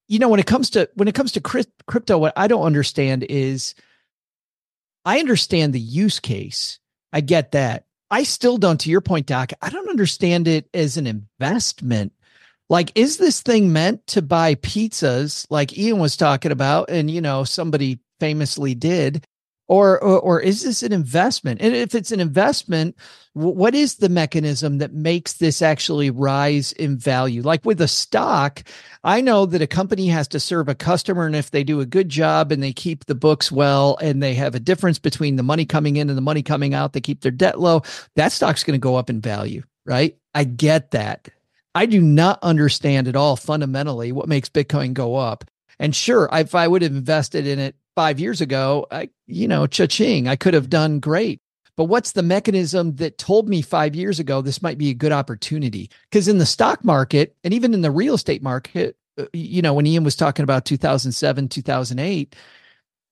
You 0.09 0.18
know 0.18 0.28
when 0.28 0.40
it 0.40 0.47
comes 0.47 0.70
to 0.70 0.88
when 0.94 1.09
it 1.09 1.14
comes 1.14 1.32
to 1.32 1.40
crypto 1.40 2.18
what 2.18 2.32
i 2.37 2.49
don't 2.49 2.64
understand 2.64 3.25
is 3.25 3.75
i 5.04 5.18
understand 5.18 5.73
the 5.73 5.80
use 5.80 6.20
case. 6.20 6.78
I 7.12 7.20
get 7.20 7.52
that. 7.52 7.85
I 8.11 8.23
still 8.25 8.59
don't 8.59 8.80
to 8.80 8.90
your 8.90 9.00
point 9.00 9.26
doc 9.26 9.52
i 9.62 9.70
don't 9.70 9.88
understand 9.88 10.49
it 10.49 10.68
as 10.75 10.97
an 10.97 11.06
investment. 11.06 12.12
Like 12.68 12.92
is 12.94 13.16
this 13.16 13.42
thing 13.42 13.73
meant 13.73 14.06
to 14.09 14.23
buy 14.23 14.54
pizzas 14.56 15.47
like 15.50 15.76
ian 15.76 15.99
was 15.99 16.16
talking 16.16 16.52
about 16.52 16.90
and 16.90 17.11
you 17.11 17.20
know 17.20 17.44
somebody 17.44 18.00
famously 18.20 18.75
did 18.75 19.25
or, 19.71 20.03
or, 20.03 20.19
or 20.19 20.41
is 20.41 20.65
this 20.65 20.83
an 20.83 20.93
investment? 20.93 21.62
And 21.62 21.77
if 21.77 21.95
it's 21.95 22.11
an 22.11 22.19
investment, 22.19 22.97
what 23.35 23.73
is 23.73 23.95
the 23.95 24.09
mechanism 24.09 24.79
that 24.79 24.93
makes 24.93 25.35
this 25.35 25.62
actually 25.62 26.11
rise 26.11 26.73
in 26.73 26.99
value? 26.99 27.41
Like 27.41 27.65
with 27.65 27.81
a 27.81 27.87
stock, 27.87 28.65
I 29.05 29.21
know 29.21 29.47
that 29.47 29.62
a 29.62 29.69
company 29.69 30.09
has 30.09 30.27
to 30.29 30.41
serve 30.41 30.69
a 30.69 30.75
customer, 30.75 31.25
and 31.25 31.37
if 31.37 31.53
they 31.53 31.62
do 31.62 31.79
a 31.79 31.87
good 31.87 32.09
job 32.09 32.50
and 32.50 32.61
they 32.61 32.73
keep 32.73 33.05
the 33.05 33.15
books 33.15 33.53
well, 33.53 33.97
and 34.03 34.21
they 34.21 34.35
have 34.35 34.57
a 34.57 34.61
difference 34.61 34.99
between 34.99 35.37
the 35.37 35.45
money 35.45 35.65
coming 35.65 35.95
in 35.95 36.09
and 36.09 36.19
the 36.19 36.23
money 36.23 36.43
coming 36.43 36.75
out, 36.75 36.93
they 36.93 37.00
keep 37.00 37.21
their 37.21 37.31
debt 37.31 37.61
low. 37.61 37.83
That 38.17 38.33
stock's 38.33 38.65
going 38.65 38.75
to 38.75 38.83
go 38.83 38.97
up 38.97 39.09
in 39.09 39.21
value, 39.21 39.62
right? 39.87 40.17
I 40.35 40.43
get 40.43 40.91
that. 40.91 41.29
I 41.77 41.87
do 41.87 42.00
not 42.00 42.41
understand 42.43 43.07
at 43.07 43.15
all 43.15 43.37
fundamentally 43.37 44.11
what 44.11 44.27
makes 44.27 44.49
Bitcoin 44.49 44.95
go 44.95 45.15
up. 45.15 45.45
And 45.79 45.95
sure, 45.95 46.29
if 46.33 46.57
I 46.57 46.67
would 46.67 46.83
have 46.83 46.91
invested 46.91 47.47
in 47.47 47.61
it 47.61 47.77
five 47.94 48.20
years 48.20 48.40
ago, 48.40 48.87
I, 48.90 49.11
you 49.26 49.49
know, 49.49 49.66
cha-ching, 49.66 50.28
I 50.28 50.37
could 50.37 50.54
have 50.54 50.70
done 50.70 51.00
great. 51.00 51.40
But 51.76 51.85
what's 51.85 52.12
the 52.12 52.23
mechanism 52.23 52.97
that 52.97 53.16
told 53.16 53.49
me 53.49 53.62
five 53.62 53.94
years 53.94 54.18
ago 54.20 54.42
this 54.42 54.61
might 54.61 54.78
be 54.78 54.90
a 54.90 54.94
good 54.94 55.12
opportunity? 55.12 55.90
Because 56.11 56.28
in 56.28 56.38
the 56.38 56.47
stock 56.47 56.85
market 56.85 57.37
and 57.42 57.54
even 57.54 57.73
in 57.73 57.80
the 57.80 57.90
real 57.90 58.14
estate 58.14 58.42
market, 58.42 58.97
uh, 59.18 59.25
you 59.32 59.62
know, 59.62 59.73
when 59.75 59.87
Ian 59.87 60.04
was 60.04 60.16
talking 60.16 60.42
about 60.42 60.64
2007, 60.64 61.49
2008, 61.49 62.37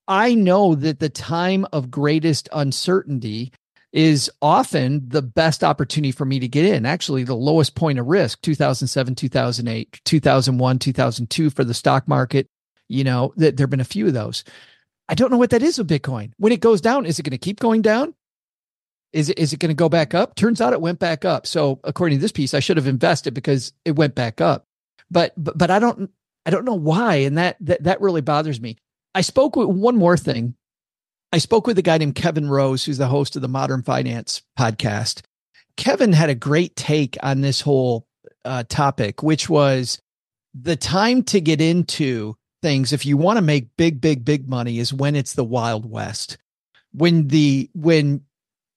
I 0.07 0.35
know 0.35 0.75
that 0.75 1.01
the 1.01 1.09
time 1.09 1.67
of 1.73 1.91
greatest 1.91 2.49
uncertainty 2.53 3.53
is 3.93 4.31
often 4.43 5.09
the 5.09 5.23
best 5.23 5.65
opportunity 5.65 6.13
for 6.13 6.25
me 6.25 6.39
to 6.39 6.49
get 6.49 6.65
in. 6.65 6.85
Actually, 6.85 7.25
the 7.25 7.35
lowest 7.35 7.75
point 7.75 7.99
of 7.99 8.07
risk 8.07 8.41
2007, 8.43 9.15
2008, 9.15 10.01
2001, 10.05 10.79
2002 10.79 11.51
for 11.51 11.65
the 11.65 11.75
stock 11.75 12.07
market, 12.07 12.49
you 12.89 13.05
know, 13.05 13.33
that 13.37 13.57
there 13.57 13.65
have 13.65 13.71
been 13.71 13.81
a 13.81 13.85
few 13.85 14.07
of 14.07 14.15
those. 14.15 14.45
I 15.09 15.15
don't 15.15 15.31
know 15.31 15.39
what 15.39 15.51
that 15.51 15.63
is 15.63 15.79
with 15.79 15.89
Bitcoin. 15.89 16.33
When 16.39 16.53
it 16.53 16.61
goes 16.61 16.81
down, 16.81 17.07
is 17.07 17.19
it 17.19 17.23
going 17.23 17.31
to 17.31 17.39
keep 17.39 17.61
going 17.61 17.83
down? 17.83 18.15
Is 19.13 19.31
it 19.31 19.39
is 19.39 19.55
it 19.55 19.61
going 19.61 19.71
to 19.71 19.75
go 19.75 19.89
back 19.89 20.13
up? 20.13 20.35
Turns 20.35 20.61
out 20.61 20.75
it 20.75 20.83
went 20.83 20.99
back 20.99 21.25
up. 21.25 21.47
So 21.47 21.81
according 21.85 22.19
to 22.19 22.23
this 22.23 22.33
piece, 22.33 22.53
I 22.53 22.61
should 22.61 22.77
have 22.77 22.87
invested 22.87 23.33
because 23.33 23.73
it 23.85 23.97
went 23.97 24.15
back 24.15 24.41
up. 24.41 24.67
But 25.11 25.33
but 25.37 25.57
but 25.57 25.71
I 25.71 25.79
don't 25.79 26.11
I 26.45 26.51
don't 26.51 26.67
know 26.67 26.75
why, 26.75 27.17
and 27.17 27.39
that 27.39 27.57
that 27.61 27.85
that 27.85 28.01
really 28.03 28.21
bothers 28.21 28.61
me. 28.61 28.77
I 29.15 29.23
spoke 29.23 29.57
with 29.57 29.69
one 29.69 29.97
more 29.97 30.17
thing. 30.17 30.55
I 31.33 31.39
spoke 31.39 31.67
with 31.67 31.79
a 31.79 31.83
guy 31.83 31.99
named 31.99 32.15
Kevin 32.15 32.49
Rose, 32.49 32.85
who's 32.85 32.99
the 32.99 33.07
host 33.07 33.37
of 33.37 33.43
the 33.43 33.49
Modern 33.49 33.83
Finance 33.83 34.43
podcast. 34.59 35.23
Kevin 35.77 36.13
had 36.13 36.31
a 36.31 36.35
great 36.35 36.75
take 36.77 37.17
on 37.23 37.41
this 37.41 37.61
whole 37.61 38.07
uh, 38.45 38.65
topic, 38.69 39.23
which 39.23 39.49
was 39.49 40.01
the 40.55 40.77
time 40.77 41.23
to 41.25 41.41
get 41.41 41.61
into 41.61 42.37
things 42.63 42.93
if 42.93 43.07
you 43.07 43.17
want 43.17 43.37
to 43.37 43.43
make 43.43 43.77
big 43.77 44.01
big 44.01 44.25
big 44.25 44.49
money 44.49 44.79
is 44.79 44.93
when 44.93 45.17
it's 45.17 45.35
the 45.35 45.45
wild 45.45 45.89
west. 45.89 46.39
When 46.93 47.29
the 47.29 47.71
when 47.75 48.23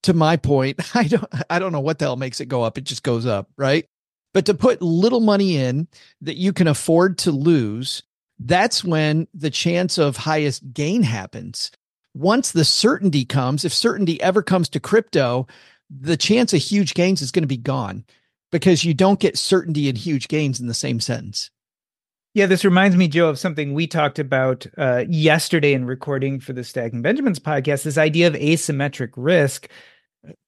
to 0.02 0.12
my 0.12 0.36
point 0.36 0.80
i 0.96 1.04
don't 1.04 1.24
i 1.48 1.58
don't 1.58 1.72
know 1.72 1.80
what 1.80 1.98
the 1.98 2.04
hell 2.04 2.16
makes 2.16 2.40
it 2.40 2.46
go 2.46 2.62
up 2.62 2.76
it 2.76 2.84
just 2.84 3.02
goes 3.02 3.26
up 3.26 3.48
right? 3.56 3.86
But 4.34 4.46
to 4.46 4.54
put 4.54 4.80
little 4.80 5.20
money 5.20 5.56
in 5.56 5.88
that 6.22 6.36
you 6.36 6.54
can 6.54 6.66
afford 6.66 7.18
to 7.18 7.30
lose 7.30 8.02
that's 8.38 8.82
when 8.82 9.28
the 9.34 9.50
chance 9.50 9.98
of 9.98 10.16
highest 10.16 10.72
gain 10.72 11.02
happens. 11.04 11.70
Once 12.14 12.50
the 12.50 12.64
certainty 12.64 13.24
comes 13.24 13.64
if 13.64 13.72
certainty 13.72 14.20
ever 14.20 14.42
comes 14.42 14.68
to 14.70 14.80
crypto 14.80 15.46
the 15.90 16.16
chance 16.16 16.52
of 16.54 16.60
huge 16.60 16.94
gains 16.94 17.20
is 17.20 17.30
going 17.30 17.42
to 17.42 17.48
be 17.48 17.56
gone 17.56 18.04
because 18.50 18.84
you 18.84 18.94
don't 18.94 19.20
get 19.20 19.38
certainty 19.38 19.88
and 19.88 19.98
huge 19.98 20.28
gains 20.28 20.60
in 20.60 20.66
the 20.66 20.74
same 20.74 21.00
sentence 21.00 21.50
yeah, 22.34 22.46
this 22.46 22.64
reminds 22.64 22.96
me, 22.96 23.08
Joe, 23.08 23.28
of 23.28 23.38
something 23.38 23.74
we 23.74 23.86
talked 23.86 24.18
about 24.18 24.66
uh, 24.78 25.04
yesterday 25.08 25.74
in 25.74 25.84
recording 25.84 26.40
for 26.40 26.54
the 26.54 26.64
Stacking 26.64 27.02
Benjamins 27.02 27.38
podcast. 27.38 27.84
This 27.84 27.98
idea 27.98 28.26
of 28.26 28.34
asymmetric 28.34 29.10
risk. 29.16 29.68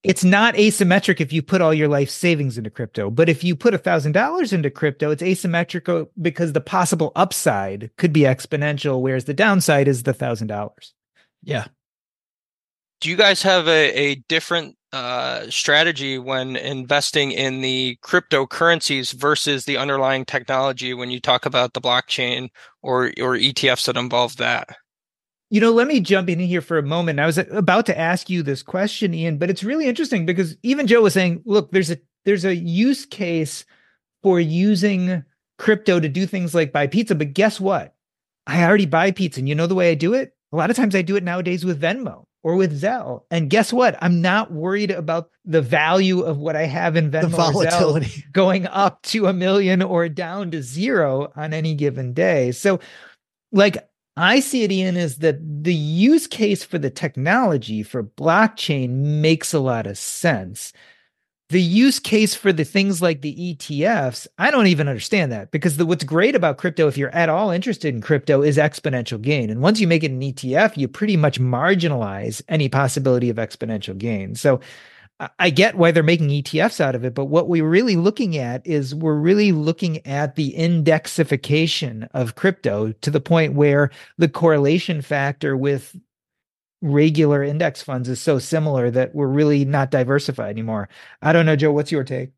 It's 0.02 0.24
not 0.24 0.54
asymmetric 0.54 1.20
if 1.20 1.32
you 1.32 1.42
put 1.42 1.60
all 1.60 1.74
your 1.74 1.88
life 1.88 2.08
savings 2.08 2.56
into 2.56 2.70
crypto, 2.70 3.10
but 3.10 3.28
if 3.28 3.42
you 3.42 3.56
put 3.56 3.74
a 3.74 3.78
thousand 3.78 4.12
dollars 4.12 4.52
into 4.52 4.70
crypto, 4.70 5.10
it's 5.10 5.22
asymmetrical 5.22 6.10
because 6.22 6.52
the 6.52 6.60
possible 6.60 7.10
upside 7.16 7.90
could 7.96 8.12
be 8.12 8.20
exponential, 8.20 9.00
whereas 9.00 9.24
the 9.24 9.34
downside 9.34 9.88
is 9.88 10.04
the 10.04 10.14
thousand 10.14 10.46
dollars. 10.46 10.94
Yeah. 11.42 11.66
Do 13.00 13.10
you 13.10 13.16
guys 13.16 13.42
have 13.42 13.66
a, 13.68 13.92
a 13.92 14.14
different 14.28 14.76
uh, 14.94 15.50
strategy 15.50 16.18
when 16.18 16.54
investing 16.54 17.32
in 17.32 17.62
the 17.62 17.98
cryptocurrencies 18.04 19.12
versus 19.12 19.64
the 19.64 19.76
underlying 19.76 20.24
technology 20.24 20.94
when 20.94 21.10
you 21.10 21.20
talk 21.20 21.44
about 21.44 21.72
the 21.72 21.80
blockchain 21.80 22.48
or 22.80 23.06
or 23.18 23.36
ETFs 23.36 23.86
that 23.86 23.96
involve 23.96 24.36
that? 24.36 24.68
You 25.50 25.60
know, 25.60 25.72
let 25.72 25.88
me 25.88 25.98
jump 26.00 26.30
in 26.30 26.38
here 26.38 26.60
for 26.60 26.78
a 26.78 26.82
moment. 26.82 27.18
I 27.18 27.26
was 27.26 27.38
about 27.38 27.86
to 27.86 27.98
ask 27.98 28.30
you 28.30 28.42
this 28.44 28.62
question, 28.62 29.12
Ian, 29.12 29.38
but 29.38 29.50
it's 29.50 29.64
really 29.64 29.86
interesting 29.86 30.26
because 30.26 30.56
even 30.62 30.86
Joe 30.86 31.02
was 31.02 31.14
saying, 31.14 31.42
look, 31.44 31.72
there's 31.72 31.90
a 31.90 31.98
there's 32.24 32.44
a 32.44 32.54
use 32.54 33.04
case 33.04 33.64
for 34.22 34.38
using 34.38 35.24
crypto 35.58 35.98
to 35.98 36.08
do 36.08 36.24
things 36.24 36.54
like 36.54 36.72
buy 36.72 36.86
pizza, 36.86 37.16
but 37.16 37.34
guess 37.34 37.58
what? 37.58 37.96
I 38.46 38.62
already 38.62 38.86
buy 38.86 39.10
pizza, 39.10 39.40
and 39.40 39.48
you 39.48 39.56
know 39.56 39.66
the 39.66 39.74
way 39.74 39.90
I 39.90 39.94
do 39.94 40.14
it? 40.14 40.36
A 40.52 40.56
lot 40.56 40.70
of 40.70 40.76
times 40.76 40.94
I 40.94 41.02
do 41.02 41.16
it 41.16 41.24
nowadays 41.24 41.64
with 41.64 41.80
Venmo 41.80 42.23
or 42.44 42.54
with 42.56 42.78
Zelle. 42.80 43.22
And 43.30 43.50
guess 43.50 43.72
what? 43.72 43.96
I'm 44.00 44.20
not 44.20 44.52
worried 44.52 44.90
about 44.90 45.30
the 45.46 45.62
value 45.62 46.20
of 46.20 46.36
what 46.36 46.54
I 46.54 46.66
have 46.66 46.94
in 46.94 47.10
Venmo 47.10 47.30
volatility 47.30 48.24
going 48.32 48.66
up 48.66 49.02
to 49.04 49.26
a 49.26 49.32
million 49.32 49.82
or 49.82 50.08
down 50.10 50.52
to 50.52 50.62
zero 50.62 51.32
on 51.34 51.52
any 51.54 51.74
given 51.74 52.12
day. 52.12 52.52
So, 52.52 52.78
like 53.50 53.88
I 54.16 54.40
see 54.40 54.62
it, 54.62 54.70
Ian, 54.70 54.96
is 54.96 55.18
that 55.18 55.38
the 55.64 55.74
use 55.74 56.26
case 56.26 56.62
for 56.62 56.78
the 56.78 56.90
technology 56.90 57.82
for 57.82 58.04
blockchain 58.04 58.90
makes 58.90 59.54
a 59.54 59.58
lot 59.58 59.86
of 59.86 59.98
sense 59.98 60.72
the 61.54 61.62
use 61.62 62.00
case 62.00 62.34
for 62.34 62.52
the 62.52 62.64
things 62.64 63.00
like 63.00 63.20
the 63.20 63.54
ETFs, 63.54 64.26
I 64.38 64.50
don't 64.50 64.66
even 64.66 64.88
understand 64.88 65.30
that 65.30 65.52
because 65.52 65.76
the, 65.76 65.86
what's 65.86 66.02
great 66.02 66.34
about 66.34 66.58
crypto, 66.58 66.88
if 66.88 66.98
you're 66.98 67.14
at 67.14 67.28
all 67.28 67.50
interested 67.50 67.94
in 67.94 68.00
crypto, 68.00 68.42
is 68.42 68.56
exponential 68.56 69.22
gain. 69.22 69.50
And 69.50 69.62
once 69.62 69.78
you 69.78 69.86
make 69.86 70.02
it 70.02 70.10
an 70.10 70.20
ETF, 70.20 70.76
you 70.76 70.88
pretty 70.88 71.16
much 71.16 71.40
marginalize 71.40 72.42
any 72.48 72.68
possibility 72.68 73.30
of 73.30 73.36
exponential 73.36 73.96
gain. 73.96 74.34
So 74.34 74.58
I 75.38 75.50
get 75.50 75.76
why 75.76 75.92
they're 75.92 76.02
making 76.02 76.30
ETFs 76.30 76.80
out 76.80 76.96
of 76.96 77.04
it, 77.04 77.14
but 77.14 77.26
what 77.26 77.46
we're 77.46 77.68
really 77.68 77.94
looking 77.94 78.36
at 78.36 78.66
is 78.66 78.92
we're 78.92 79.14
really 79.14 79.52
looking 79.52 80.04
at 80.04 80.34
the 80.34 80.54
indexification 80.58 82.08
of 82.14 82.34
crypto 82.34 82.90
to 82.90 83.10
the 83.12 83.20
point 83.20 83.54
where 83.54 83.92
the 84.18 84.28
correlation 84.28 85.02
factor 85.02 85.56
with 85.56 85.96
regular 86.84 87.42
index 87.42 87.82
funds 87.82 88.10
is 88.10 88.20
so 88.20 88.38
similar 88.38 88.90
that 88.90 89.14
we're 89.14 89.26
really 89.26 89.64
not 89.64 89.90
diversified 89.90 90.50
anymore. 90.50 90.90
I 91.22 91.32
don't 91.32 91.46
know, 91.46 91.56
Joe, 91.56 91.72
what's 91.72 91.90
your 91.90 92.04
take? 92.04 92.32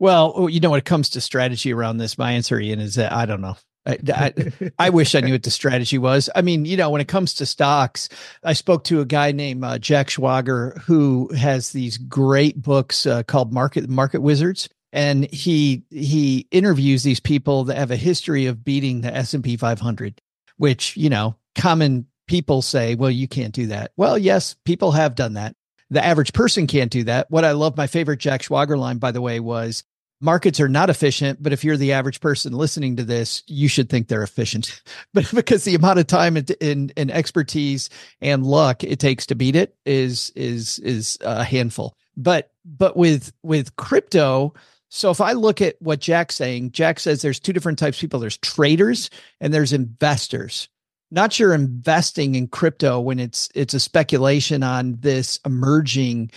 Well, 0.00 0.32
oh, 0.34 0.46
you 0.48 0.58
know, 0.58 0.70
when 0.70 0.78
it 0.78 0.84
comes 0.84 1.08
to 1.10 1.20
strategy 1.20 1.72
around 1.72 1.98
this, 1.98 2.18
my 2.18 2.32
answer, 2.32 2.58
Ian, 2.58 2.80
is 2.80 2.96
that 2.96 3.12
I 3.12 3.26
don't 3.26 3.40
know. 3.40 3.56
I, 3.86 3.98
I, 4.08 4.32
I, 4.78 4.90
wish 4.90 5.14
I 5.14 5.20
knew 5.20 5.32
what 5.32 5.44
the 5.44 5.52
strategy 5.52 5.98
was. 5.98 6.28
I 6.34 6.42
mean, 6.42 6.64
you 6.64 6.76
know, 6.76 6.90
when 6.90 7.00
it 7.00 7.06
comes 7.06 7.32
to 7.34 7.46
stocks, 7.46 8.08
I 8.42 8.54
spoke 8.54 8.82
to 8.84 9.00
a 9.00 9.06
guy 9.06 9.30
named 9.30 9.62
uh, 9.62 9.78
Jack 9.78 10.08
Schwager 10.08 10.76
who 10.82 11.32
has 11.34 11.70
these 11.70 11.96
great 11.96 12.60
books 12.60 13.06
uh, 13.06 13.22
called 13.22 13.52
Market 13.52 13.88
Market 13.88 14.20
Wizards, 14.20 14.68
and 14.92 15.32
he 15.32 15.84
he 15.90 16.48
interviews 16.50 17.04
these 17.04 17.20
people 17.20 17.64
that 17.64 17.78
have 17.78 17.92
a 17.92 17.96
history 17.96 18.46
of 18.46 18.64
beating 18.64 19.02
the 19.02 19.14
S 19.14 19.32
and 19.32 19.44
P 19.44 19.56
500, 19.56 20.20
which 20.56 20.96
you 20.96 21.08
know, 21.08 21.36
common 21.54 22.06
people 22.26 22.62
say, 22.62 22.94
well, 22.94 23.10
you 23.10 23.28
can't 23.28 23.54
do 23.54 23.66
that. 23.66 23.92
Well, 23.96 24.18
yes, 24.18 24.54
people 24.64 24.92
have 24.92 25.14
done 25.14 25.34
that. 25.34 25.54
The 25.90 26.04
average 26.04 26.32
person 26.32 26.66
can't 26.66 26.90
do 26.90 27.04
that. 27.04 27.30
What 27.30 27.44
I 27.44 27.52
love, 27.52 27.76
my 27.76 27.86
favorite 27.86 28.18
Jack 28.18 28.42
Schwager 28.42 28.78
line, 28.78 28.98
by 28.98 29.12
the 29.12 29.20
way, 29.20 29.40
was 29.40 29.84
markets 30.20 30.58
are 30.58 30.68
not 30.68 30.90
efficient, 30.90 31.42
but 31.42 31.52
if 31.52 31.62
you're 31.62 31.76
the 31.76 31.92
average 31.92 32.20
person 32.20 32.52
listening 32.52 32.96
to 32.96 33.04
this, 33.04 33.42
you 33.46 33.68
should 33.68 33.90
think 33.90 34.08
they're 34.08 34.22
efficient. 34.22 34.82
but 35.14 35.30
because 35.34 35.64
the 35.64 35.74
amount 35.74 35.98
of 35.98 36.06
time 36.06 36.36
and, 36.36 36.50
and, 36.60 36.92
and, 36.96 37.10
expertise 37.10 37.90
and 38.20 38.46
luck 38.46 38.82
it 38.82 38.98
takes 38.98 39.26
to 39.26 39.34
beat 39.34 39.54
it 39.54 39.76
is 39.84 40.30
is 40.34 40.78
is 40.80 41.18
a 41.20 41.44
handful. 41.44 41.96
But 42.16 42.50
but 42.64 42.96
with 42.96 43.32
with 43.42 43.76
crypto, 43.76 44.54
So 44.88 45.10
if 45.10 45.20
I 45.20 45.32
look 45.32 45.60
at 45.60 45.76
what 45.80 46.00
Jack's 46.00 46.36
saying, 46.36 46.72
Jack 46.72 47.00
says 47.00 47.20
there's 47.20 47.40
two 47.40 47.52
different 47.52 47.78
types 47.78 47.98
of 47.98 48.00
people. 48.00 48.20
There's 48.20 48.38
traders 48.38 49.10
and 49.40 49.52
there's 49.52 49.72
investors. 49.72 50.68
Not 51.14 51.32
sure 51.32 51.54
investing 51.54 52.34
in 52.34 52.48
crypto 52.48 52.98
when 52.98 53.20
it's 53.20 53.48
it's 53.54 53.72
a 53.72 53.78
speculation 53.78 54.64
on 54.64 54.96
this 54.98 55.38
emerging 55.46 56.32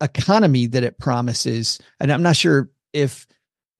economy 0.00 0.66
that 0.68 0.84
it 0.84 0.98
promises. 0.98 1.80
And 1.98 2.12
I'm 2.12 2.22
not 2.22 2.36
sure 2.36 2.70
if 2.92 3.26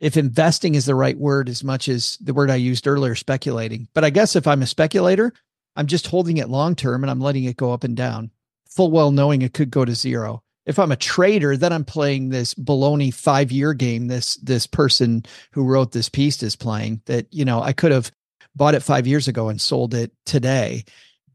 if 0.01 0.17
investing 0.17 0.75
is 0.75 0.87
the 0.87 0.97
right 0.97 1.17
word 1.17 1.49
as 1.49 1.63
much 1.63 1.89
as 1.89 2.19
the 2.21 2.35
word 2.35 2.51
I 2.51 2.57
used 2.57 2.89
earlier, 2.89 3.15
speculating. 3.15 3.87
But 3.95 4.05
I 4.05 4.11
guess 4.11 4.35
if 4.35 4.49
I'm 4.49 4.63
a 4.63 4.67
speculator, 4.67 5.33
I'm 5.77 5.87
just 5.87 6.09
holding 6.09 6.39
it 6.39 6.49
long 6.49 6.75
term 6.75 7.05
and 7.05 7.11
I'm 7.13 7.21
letting 7.21 7.45
it 7.45 7.57
go 7.57 7.73
up 7.73 7.85
and 7.85 7.97
down, 7.97 8.33
full 8.69 8.91
well 8.91 9.13
knowing 9.13 9.43
it 9.43 9.55
could 9.55 9.71
go 9.71 9.85
to 9.85 9.95
zero 9.95 10.43
if 10.67 10.79
I'm 10.79 10.93
a 10.93 10.97
trader, 10.97 11.57
then 11.57 11.73
I'm 11.73 11.85
playing 11.85 12.29
this 12.29 12.55
baloney 12.55 13.13
five 13.13 13.51
year 13.51 13.75
game. 13.75 14.09
This 14.09 14.37
this 14.37 14.67
person 14.67 15.25
who 15.53 15.65
wrote 15.65 15.93
this 15.93 16.09
piece 16.09 16.43
is 16.43 16.55
playing 16.57 17.03
that 17.07 17.27
you 17.33 17.45
know 17.45 17.63
I 17.63 17.73
could 17.73 17.93
have 17.93 18.11
bought 18.55 18.75
it 18.75 18.83
five 18.83 19.07
years 19.07 19.29
ago 19.29 19.49
and 19.49 19.61
sold 19.61 19.95
it 19.95 20.13
today. 20.27 20.85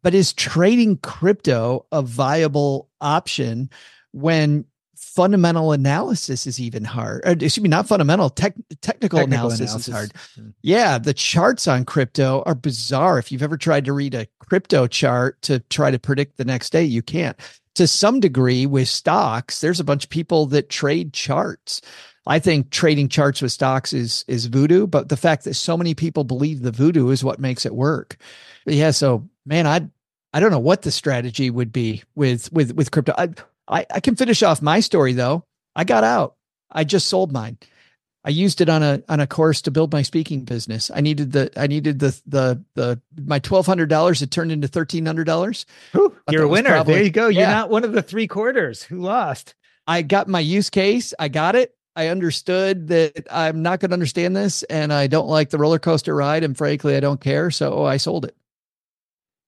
But 0.04 0.14
is 0.14 0.34
trading 0.34 0.98
crypto 0.98 1.86
a 1.92 2.02
viable 2.02 2.90
option 3.02 3.70
when 4.12 4.66
fundamental 4.96 5.72
analysis 5.72 6.46
is 6.46 6.60
even 6.60 6.84
hard? 6.84 7.24
Or, 7.26 7.32
excuse 7.32 7.62
me, 7.62 7.70
not 7.70 7.88
fundamental, 7.88 8.30
tech, 8.30 8.54
technical, 8.82 9.20
technical 9.20 9.20
analysis, 9.20 9.72
analysis, 9.72 9.88
is 9.88 9.94
hard. 9.94 10.14
Hmm. 10.36 10.50
Yeah, 10.62 10.98
the 11.00 11.14
charts 11.14 11.68
on 11.68 11.86
crypto 11.86 12.44
are 12.46 12.54
bizarre. 12.54 13.18
If 13.18 13.32
you've 13.32 13.42
ever 13.42 13.58
tried 13.58 13.86
to 13.86 13.94
read 13.94 14.14
a 14.14 14.28
crypto 14.40 14.86
chart 14.86 15.42
to 15.44 15.60
try 15.60 15.90
to 15.90 15.98
predict 15.98 16.38
the 16.38 16.46
next 16.46 16.72
day, 16.72 16.84
you 16.84 17.02
can't 17.02 17.38
to 17.76 17.88
some 17.88 18.20
degree 18.20 18.66
with 18.66 18.88
stocks, 18.88 19.60
there's 19.60 19.80
a 19.80 19.86
bunch 19.86 20.06
of 20.06 20.10
people 20.10 20.48
that 20.48 20.70
trade 20.70 21.14
charts. 21.14 21.82
I 22.28 22.40
think 22.40 22.72
trading 22.72 23.10
charts 23.10 23.42
with 23.42 23.52
stocks 23.52 23.94
is 23.94 24.26
is 24.28 24.48
voodoo, 24.48 24.88
but 24.88 25.10
the 25.10 25.18
fact 25.18 25.44
that 25.44 25.54
so 25.54 25.78
many 25.78 25.94
people 25.94 26.24
believe 26.24 26.62
the 26.62 26.72
voodoo 26.72 27.10
is 27.10 27.24
what 27.24 27.40
makes 27.40 27.66
it 27.66 27.76
work. 27.76 28.18
Yeah, 28.66 28.92
so 28.92 29.30
man, 29.46 29.68
I 29.68 29.88
I 30.34 30.40
don't 30.40 30.52
know 30.52 30.60
what 30.60 30.82
the 30.82 30.92
strategy 30.92 31.50
would 31.50 31.72
be 31.72 32.04
with 32.16 32.52
with 32.52 32.74
with 32.74 32.92
crypto. 32.92 33.14
I 33.18 33.30
I, 33.68 33.86
I 33.92 34.00
can 34.00 34.16
finish 34.16 34.42
off 34.44 34.62
my 34.62 34.80
story 34.80 35.14
though. 35.14 35.46
I 35.76 35.84
got 35.84 36.04
out. 36.04 36.36
I 36.72 36.84
just 36.84 37.08
sold 37.08 37.32
mine. 37.32 37.58
I 38.24 38.30
used 38.30 38.60
it 38.60 38.70
on 38.70 38.82
a 38.82 39.04
on 39.08 39.20
a 39.20 39.28
course 39.28 39.62
to 39.62 39.72
build 39.72 39.94
my 39.94 40.02
speaking 40.02 40.46
business. 40.46 40.90
I 40.94 41.02
needed 41.02 41.32
the 41.32 41.52
I 41.56 41.68
needed 41.68 42.00
the 42.00 42.20
the 42.26 42.64
the 42.74 43.00
my 43.24 43.38
twelve 43.38 43.68
hundred 43.68 43.90
dollars. 43.90 44.24
It 44.24 44.32
turned 44.32 44.52
into 44.52 44.68
thirteen 44.68 45.06
hundred 45.06 45.26
dollars. 45.26 45.68
You're 45.94 46.44
a 46.44 46.48
winner. 46.48 46.72
Probably, 46.72 46.94
there 46.96 47.04
you 47.04 47.12
go. 47.12 47.28
You're 47.28 47.46
not 47.46 47.70
one 47.70 47.84
of 47.84 47.94
the 47.94 48.02
three 48.02 48.28
quarters 48.28 48.82
who 48.82 48.98
lost. 48.98 49.54
I 49.86 50.02
got 50.02 50.28
my 50.28 50.40
use 50.40 50.72
case. 50.72 51.14
I 51.20 51.28
got 51.28 51.56
it. 51.56 51.75
I 51.96 52.08
understood 52.08 52.88
that 52.90 53.28
I'm 53.32 53.62
not 53.62 53.80
going 53.80 53.90
to 53.90 53.96
understand 53.96 54.36
this, 54.36 54.64
and 54.64 54.92
I 54.92 55.08
don't 55.08 55.28
like 55.28 55.50
the 55.50 55.58
roller 55.58 55.80
coaster 55.80 56.16
ride. 56.16 56.44
And 56.44 56.58
frankly, 56.58 56.96
I 56.96 57.00
don't 57.00 57.22
care. 57.22 57.52
So 57.52 57.74
oh, 57.74 57.86
I 57.86 57.98
sold 57.98 58.26
it. 58.26 58.36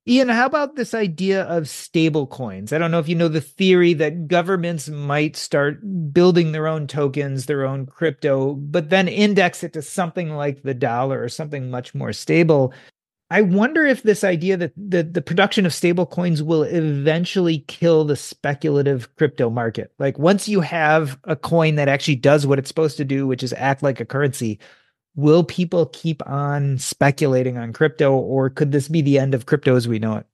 Ian, 0.10 0.30
how 0.30 0.46
about 0.46 0.78
this 0.78 0.94
idea 0.94 1.44
of 1.44 1.68
stable 1.68 2.28
coins? 2.28 2.72
I 2.72 2.78
don't 2.78 2.92
know 2.92 3.00
if 3.00 3.10
you 3.10 3.16
know 3.16 3.28
the 3.28 3.42
theory 3.42 3.94
that 3.96 4.30
governments 4.30 4.88
might 4.88 5.36
start 5.36 5.82
building 6.14 6.54
their 6.54 6.66
own 6.66 6.88
tokens, 6.88 7.46
their 7.46 7.66
own 7.66 7.86
crypto, 7.86 8.54
but 8.54 8.90
then 8.90 9.10
index 9.10 9.66
it 9.66 9.74
to 9.74 9.82
something 9.82 10.30
like 10.30 10.64
the 10.64 10.74
dollar 10.74 11.22
or 11.22 11.28
something 11.28 11.70
much 11.70 11.94
more 11.94 12.14
stable. 12.14 12.74
I 13.30 13.42
wonder 13.42 13.86
if 13.86 14.04
this 14.04 14.24
idea 14.24 14.56
that 14.56 14.74
the, 14.78 15.04
the 15.04 15.22
production 15.22 15.66
of 15.66 15.74
stable 15.74 16.06
coins 16.06 16.42
will 16.42 16.64
eventually 16.64 17.60
kill 17.68 18.06
the 18.06 18.16
speculative 18.16 19.14
crypto 19.18 19.50
market. 19.50 19.92
Like 20.00 20.18
once 20.18 20.48
you 20.48 20.62
have 20.62 21.20
a 21.26 21.36
coin 21.36 21.76
that 21.76 21.90
actually 21.90 22.16
does 22.16 22.48
what 22.48 22.58
it's 22.58 22.70
supposed 22.70 22.96
to 22.98 23.06
do, 23.06 23.28
which 23.28 23.44
is 23.44 23.54
act 23.54 23.84
like 23.84 24.00
a 24.00 24.06
currency, 24.06 24.60
will 25.16 25.44
people 25.44 25.88
keep 25.88 26.26
on 26.26 26.78
speculating 26.78 27.58
on 27.58 27.74
crypto 27.74 28.14
or 28.14 28.50
could 28.50 28.72
this 28.72 28.88
be 28.88 29.02
the 29.02 29.20
end 29.20 29.34
of 29.34 29.46
crypto 29.46 29.76
as 29.76 29.90
we 29.90 30.00
know 30.00 30.16
it? 30.16 30.26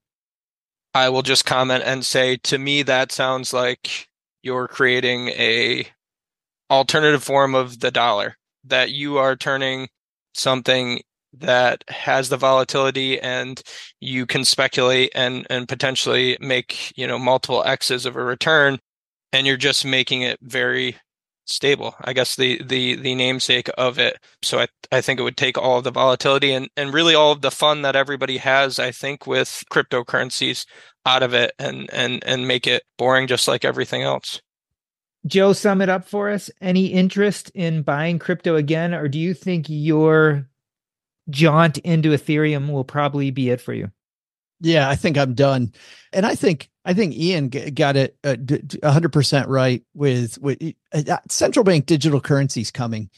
I 0.93 1.09
will 1.09 1.23
just 1.23 1.45
comment 1.45 1.83
and 1.85 2.05
say 2.05 2.37
to 2.37 2.59
me 2.59 2.83
that 2.83 3.11
sounds 3.11 3.53
like 3.53 4.07
you're 4.43 4.67
creating 4.67 5.29
a 5.29 5.87
alternative 6.69 7.23
form 7.23 7.55
of 7.55 7.79
the 7.79 7.89
dollar 7.89 8.37
that 8.65 8.91
you 8.91 9.17
are 9.17 9.35
turning 9.35 9.89
something 10.35 11.01
that 11.39 11.83
has 11.87 12.29
the 12.29 12.37
volatility 12.37 13.19
and 13.19 13.61
you 13.99 14.25
can 14.25 14.45
speculate 14.45 15.11
and 15.15 15.47
and 15.49 15.67
potentially 15.67 16.37
make 16.39 16.95
you 16.97 17.07
know 17.07 17.17
multiple 17.17 17.63
x's 17.65 18.05
of 18.05 18.15
a 18.15 18.23
return 18.23 18.79
and 19.31 19.47
you're 19.47 19.57
just 19.57 19.83
making 19.85 20.21
it 20.21 20.37
very 20.41 20.95
stable 21.45 21.95
i 22.01 22.13
guess 22.13 22.35
the 22.35 22.61
the 22.63 22.95
the 22.95 23.15
namesake 23.15 23.69
of 23.77 23.99
it. 23.99 24.17
So 24.43 24.59
i 24.59 24.67
i 24.91 25.01
think 25.01 25.19
it 25.19 25.23
would 25.23 25.37
take 25.37 25.57
all 25.57 25.79
of 25.79 25.83
the 25.83 25.91
volatility 25.91 26.53
and 26.53 26.69
and 26.77 26.93
really 26.93 27.15
all 27.15 27.31
of 27.31 27.41
the 27.41 27.51
fun 27.51 27.81
that 27.81 27.95
everybody 27.95 28.37
has 28.37 28.79
i 28.79 28.91
think 28.91 29.27
with 29.27 29.63
cryptocurrencies 29.71 30.65
out 31.05 31.23
of 31.23 31.33
it 31.33 31.53
and 31.59 31.89
and 31.91 32.23
and 32.23 32.47
make 32.47 32.67
it 32.67 32.83
boring 32.97 33.27
just 33.27 33.47
like 33.47 33.65
everything 33.65 34.01
else. 34.01 34.41
Joe 35.25 35.53
sum 35.53 35.81
it 35.81 35.89
up 35.89 36.07
for 36.07 36.29
us. 36.29 36.49
Any 36.61 36.87
interest 36.87 37.49
in 37.53 37.81
buying 37.81 38.19
crypto 38.19 38.55
again 38.55 38.93
or 38.93 39.07
do 39.07 39.19
you 39.19 39.33
think 39.33 39.67
your 39.69 40.47
jaunt 41.29 41.77
into 41.79 42.09
ethereum 42.09 42.71
will 42.71 42.83
probably 42.83 43.31
be 43.31 43.49
it 43.49 43.61
for 43.61 43.73
you 43.73 43.89
yeah 44.61 44.89
i 44.89 44.95
think 44.95 45.17
i'm 45.17 45.33
done 45.33 45.71
and 46.11 46.25
i 46.25 46.35
think 46.35 46.69
I 46.85 46.93
think 46.93 47.15
Ian 47.15 47.49
got 47.49 47.95
it 47.95 48.17
uh, 48.23 48.35
hundred 48.83 49.13
percent 49.13 49.47
right 49.47 49.83
with 49.93 50.37
with 50.39 50.61
uh, 50.93 51.03
uh, 51.09 51.17
central 51.29 51.63
bank 51.63 51.85
digital 51.85 52.19
currencies 52.19 52.71
coming, 52.71 53.09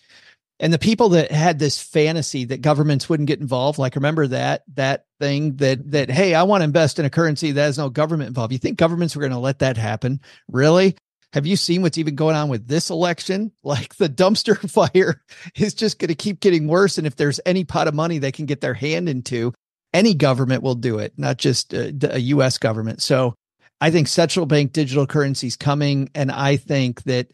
and 0.59 0.71
the 0.71 0.79
people 0.79 1.09
that 1.09 1.31
had 1.31 1.57
this 1.57 1.81
fantasy 1.81 2.45
that 2.45 2.61
governments 2.61 3.09
wouldn't 3.09 3.27
get 3.27 3.39
involved. 3.39 3.79
Like 3.79 3.95
remember 3.95 4.27
that 4.27 4.63
that 4.75 5.05
thing 5.19 5.55
that 5.57 5.91
that 5.91 6.11
hey, 6.11 6.35
I 6.35 6.43
want 6.43 6.61
to 6.61 6.65
invest 6.65 6.99
in 6.99 7.05
a 7.05 7.09
currency 7.09 7.51
that 7.51 7.61
has 7.61 7.77
no 7.77 7.89
government 7.89 8.27
involved. 8.27 8.53
You 8.53 8.59
think 8.59 8.77
governments 8.77 9.15
were 9.15 9.21
going 9.21 9.31
to 9.31 9.39
let 9.39 9.59
that 9.59 9.77
happen? 9.77 10.21
Really? 10.47 10.95
Have 11.33 11.45
you 11.45 11.55
seen 11.55 11.81
what's 11.81 11.97
even 11.97 12.15
going 12.15 12.35
on 12.35 12.49
with 12.49 12.67
this 12.67 12.89
election? 12.89 13.51
Like 13.63 13.95
the 13.95 14.09
dumpster 14.09 14.69
fire 14.93 15.21
is 15.55 15.73
just 15.73 15.97
going 15.99 16.09
to 16.09 16.15
keep 16.15 16.39
getting 16.39 16.67
worse. 16.67 16.97
And 16.97 17.07
if 17.07 17.15
there's 17.15 17.39
any 17.45 17.63
pot 17.63 17.87
of 17.87 17.95
money 17.95 18.19
they 18.19 18.31
can 18.31 18.45
get 18.45 18.61
their 18.61 18.75
hand 18.75 19.09
into, 19.09 19.53
any 19.91 20.13
government 20.13 20.61
will 20.61 20.75
do 20.75 20.99
it, 20.99 21.13
not 21.17 21.37
just 21.37 21.73
uh, 21.73 21.91
a, 22.03 22.15
a 22.15 22.19
U.S. 22.19 22.57
government. 22.59 23.01
So 23.01 23.33
I 23.81 23.91
think 23.91 24.07
central 24.07 24.45
bank 24.45 24.71
digital 24.71 25.07
currency 25.07 25.47
is 25.47 25.55
coming, 25.55 26.09
and 26.13 26.31
I 26.31 26.57
think 26.57 27.03
that 27.03 27.31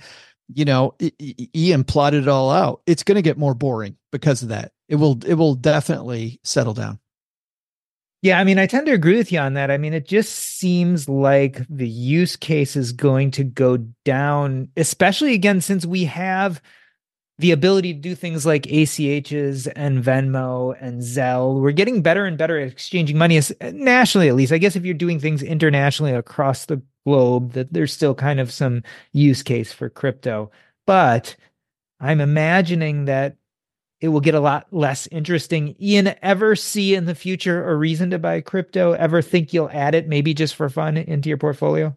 you 0.53 0.65
know 0.65 0.95
Ian 1.55 1.83
plotted 1.83 2.23
it 2.23 2.29
all 2.29 2.49
out. 2.49 2.81
It's 2.85 3.03
going 3.03 3.17
to 3.17 3.21
get 3.21 3.37
more 3.37 3.53
boring 3.53 3.97
because 4.11 4.41
of 4.43 4.49
that. 4.49 4.71
It 4.87 4.95
will 4.95 5.19
it 5.25 5.33
will 5.33 5.55
definitely 5.55 6.39
settle 6.43 6.73
down. 6.73 6.99
Yeah, 8.21 8.39
I 8.39 8.43
mean, 8.43 8.59
I 8.59 8.67
tend 8.67 8.85
to 8.85 8.93
agree 8.93 9.17
with 9.17 9.31
you 9.31 9.39
on 9.39 9.55
that. 9.55 9.71
I 9.71 9.77
mean, 9.77 9.93
it 9.93 10.07
just 10.07 10.31
seems 10.59 11.09
like 11.09 11.65
the 11.69 11.89
use 11.89 12.35
case 12.35 12.75
is 12.75 12.91
going 12.91 13.31
to 13.31 13.43
go 13.43 13.77
down, 14.05 14.69
especially 14.77 15.33
again, 15.33 15.59
since 15.59 15.87
we 15.87 16.05
have 16.05 16.61
the 17.39 17.51
ability 17.51 17.95
to 17.95 17.99
do 17.99 18.13
things 18.13 18.45
like 18.45 18.63
ACHs 18.63 19.67
and 19.75 20.03
Venmo 20.03 20.75
and 20.79 21.01
Zelle. 21.01 21.59
We're 21.59 21.71
getting 21.71 22.03
better 22.03 22.25
and 22.25 22.37
better 22.37 22.59
at 22.59 22.67
exchanging 22.67 23.17
money 23.17 23.41
nationally, 23.73 24.29
at 24.29 24.35
least. 24.35 24.53
I 24.53 24.59
guess 24.59 24.75
if 24.75 24.85
you're 24.85 24.93
doing 24.93 25.19
things 25.19 25.41
internationally 25.41 26.13
across 26.13 26.67
the 26.67 26.83
globe, 27.03 27.53
that 27.53 27.73
there's 27.73 27.91
still 27.91 28.13
kind 28.13 28.39
of 28.39 28.51
some 28.51 28.83
use 29.13 29.41
case 29.41 29.73
for 29.73 29.89
crypto. 29.89 30.51
But 30.85 31.35
I'm 31.99 32.21
imagining 32.21 33.05
that 33.05 33.37
it 34.01 34.09
will 34.09 34.19
get 34.19 34.35
a 34.35 34.39
lot 34.39 34.67
less 34.71 35.07
interesting. 35.07 35.75
Ian, 35.79 36.15
ever 36.23 36.55
see 36.55 36.95
in 36.95 37.05
the 37.05 37.15
future 37.15 37.69
a 37.69 37.75
reason 37.75 38.09
to 38.09 38.19
buy 38.19 38.41
crypto? 38.41 38.93
Ever 38.93 39.21
think 39.21 39.53
you'll 39.53 39.69
add 39.71 39.95
it, 39.95 40.07
maybe 40.07 40.33
just 40.33 40.55
for 40.55 40.69
fun, 40.69 40.97
into 40.97 41.29
your 41.29 41.37
portfolio? 41.37 41.95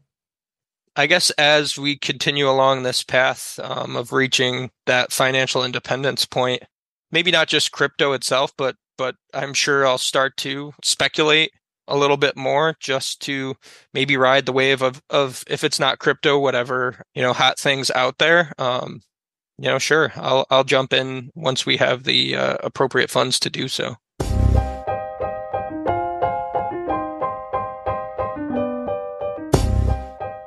I 0.96 1.06
guess 1.06 1.30
as 1.30 1.76
we 1.76 1.96
continue 1.96 2.48
along 2.48 2.82
this 2.82 3.02
path 3.02 3.58
um, 3.62 3.96
of 3.96 4.12
reaching 4.12 4.70
that 4.86 5.12
financial 5.12 5.64
independence 5.64 6.24
point, 6.24 6.62
maybe 7.10 7.30
not 7.30 7.48
just 7.48 7.72
crypto 7.72 8.12
itself, 8.12 8.52
but 8.56 8.76
but 8.96 9.16
I'm 9.32 9.54
sure 9.54 9.84
I'll 9.84 9.98
start 9.98 10.36
to 10.38 10.72
speculate 10.84 11.50
a 11.88 11.96
little 11.96 12.16
bit 12.16 12.36
more 12.36 12.76
just 12.78 13.20
to 13.22 13.56
maybe 13.92 14.16
ride 14.16 14.46
the 14.46 14.52
wave 14.52 14.82
of 14.82 15.02
of 15.10 15.42
if 15.48 15.64
it's 15.64 15.80
not 15.80 15.98
crypto, 15.98 16.38
whatever 16.38 17.02
you 17.14 17.22
know, 17.22 17.32
hot 17.32 17.58
things 17.58 17.90
out 17.90 18.18
there. 18.18 18.52
Um, 18.58 19.00
you 19.58 19.68
know, 19.68 19.78
sure, 19.78 20.12
I'll 20.16 20.46
I'll 20.50 20.64
jump 20.64 20.92
in 20.92 21.30
once 21.34 21.64
we 21.66 21.76
have 21.78 22.04
the 22.04 22.36
uh, 22.36 22.56
appropriate 22.62 23.10
funds 23.10 23.38
to 23.40 23.50
do 23.50 23.68
so. 23.68 23.96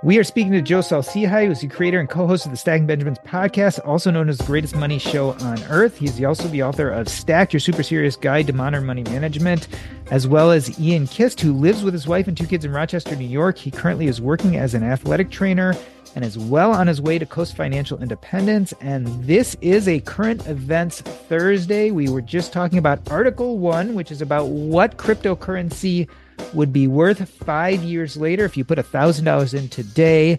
We 0.07 0.17
are 0.19 0.23
speaking 0.23 0.53
to 0.53 0.61
Joe 0.61 0.79
Saul-Sehy, 0.79 1.47
who's 1.47 1.59
the 1.59 1.67
creator 1.67 1.99
and 1.99 2.07
co-host 2.07 2.45
of 2.45 2.51
the 2.51 2.57
Stacking 2.57 2.87
Benjamins 2.87 3.17
podcast, 3.25 3.81
also 3.83 4.09
known 4.09 4.29
as 4.29 4.37
the 4.37 4.45
greatest 4.45 4.73
money 4.73 4.99
show 4.99 5.31
on 5.41 5.61
earth. 5.63 5.97
He's 5.97 6.23
also 6.23 6.47
the 6.47 6.63
author 6.63 6.89
of 6.89 7.09
Stacked, 7.09 7.51
Your 7.51 7.59
Super 7.59 7.83
Serious 7.83 8.15
Guide 8.15 8.47
to 8.47 8.53
Modern 8.53 8.85
Money 8.85 9.03
Management, 9.03 9.67
as 10.09 10.25
well 10.25 10.49
as 10.49 10.79
Ian 10.79 11.07
Kist, 11.07 11.41
who 11.41 11.51
lives 11.51 11.83
with 11.83 11.93
his 11.93 12.07
wife 12.07 12.25
and 12.29 12.37
two 12.37 12.47
kids 12.47 12.63
in 12.63 12.71
Rochester, 12.71 13.17
New 13.17 13.27
York. 13.27 13.57
He 13.57 13.69
currently 13.69 14.07
is 14.07 14.21
working 14.21 14.55
as 14.55 14.73
an 14.73 14.81
athletic 14.81 15.29
trainer 15.29 15.75
and 16.15 16.23
is 16.23 16.37
well 16.37 16.71
on 16.71 16.87
his 16.87 17.01
way 17.01 17.19
to 17.19 17.25
Coast 17.25 17.57
Financial 17.57 18.01
Independence. 18.01 18.73
And 18.79 19.07
this 19.25 19.57
is 19.59 19.89
a 19.89 19.99
current 19.99 20.47
events 20.47 21.01
Thursday. 21.01 21.91
We 21.91 22.07
were 22.07 22.21
just 22.21 22.53
talking 22.53 22.79
about 22.79 23.11
Article 23.11 23.57
1, 23.57 23.93
which 23.93 24.13
is 24.13 24.21
about 24.21 24.47
what 24.47 24.95
cryptocurrency 24.95 26.07
would 26.53 26.71
be 26.71 26.87
worth 26.87 27.29
five 27.29 27.83
years 27.83 28.17
later 28.17 28.45
if 28.45 28.57
you 28.57 28.63
put 28.63 28.77
$1,000 28.77 29.53
in 29.53 29.69
today 29.69 30.37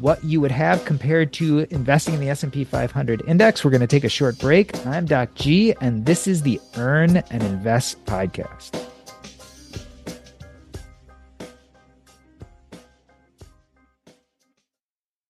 what 0.00 0.22
you 0.22 0.40
would 0.40 0.50
have 0.50 0.84
compared 0.84 1.32
to 1.32 1.66
investing 1.70 2.14
in 2.14 2.20
the 2.20 2.28
S&P 2.28 2.64
500 2.64 3.22
index. 3.26 3.64
We're 3.64 3.70
going 3.70 3.80
to 3.80 3.86
take 3.86 4.04
a 4.04 4.08
short 4.08 4.38
break. 4.38 4.86
I'm 4.86 5.06
Doc 5.06 5.34
G 5.34 5.74
and 5.80 6.06
this 6.06 6.26
is 6.26 6.42
the 6.42 6.60
Earn 6.76 7.16
and 7.16 7.42
Invest 7.42 8.04
podcast. 8.04 8.84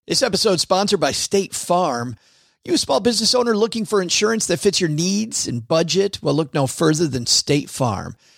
This 0.06 0.22
episode 0.22 0.58
sponsored 0.58 1.00
by 1.00 1.12
State 1.12 1.54
Farm. 1.54 2.16
You 2.64 2.74
a 2.74 2.78
small 2.78 3.00
business 3.00 3.34
owner 3.34 3.54
looking 3.54 3.84
for 3.84 4.00
insurance 4.00 4.46
that 4.46 4.58
fits 4.58 4.80
your 4.80 4.90
needs 4.90 5.46
and 5.46 5.66
budget? 5.66 6.18
Well, 6.22 6.34
look 6.34 6.54
no 6.54 6.66
further 6.66 7.06
than 7.06 7.26
State 7.26 7.68
Farm. 7.70 8.16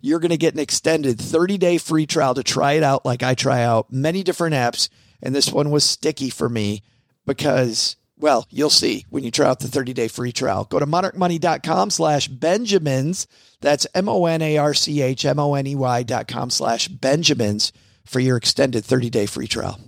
you're 0.00 0.20
going 0.20 0.30
to 0.30 0.36
get 0.36 0.54
an 0.54 0.60
extended 0.60 1.18
30 1.20 1.58
day 1.58 1.78
free 1.78 2.06
trial 2.06 2.34
to 2.34 2.42
try 2.42 2.72
it 2.72 2.82
out 2.82 3.04
like 3.04 3.22
I 3.22 3.34
try 3.34 3.62
out 3.62 3.92
many 3.92 4.22
different 4.22 4.54
apps. 4.54 4.88
And 5.22 5.34
this 5.34 5.52
one 5.52 5.70
was 5.70 5.84
sticky 5.84 6.30
for 6.30 6.48
me 6.48 6.82
because, 7.26 7.96
well, 8.16 8.46
you'll 8.50 8.70
see 8.70 9.04
when 9.10 9.22
you 9.22 9.30
try 9.30 9.46
out 9.46 9.60
the 9.60 9.68
30 9.68 9.92
day 9.92 10.08
free 10.08 10.32
trial. 10.32 10.64
Go 10.64 10.78
to 10.78 10.86
monarchmoney.com 10.86 11.90
slash 11.90 12.28
Benjamins. 12.28 13.26
That's 13.60 13.86
M 13.94 14.08
O 14.08 14.26
N 14.26 14.40
A 14.42 14.56
R 14.56 14.74
C 14.74 15.02
H 15.02 15.24
M 15.24 15.38
O 15.38 15.54
N 15.54 15.66
E 15.66 15.74
Y 15.74 16.02
dot 16.02 16.28
com 16.28 16.50
slash 16.50 16.88
Benjamins 16.88 17.72
for 18.04 18.20
your 18.20 18.36
extended 18.36 18.84
30 18.84 19.10
day 19.10 19.26
free 19.26 19.46
trial. 19.46 19.78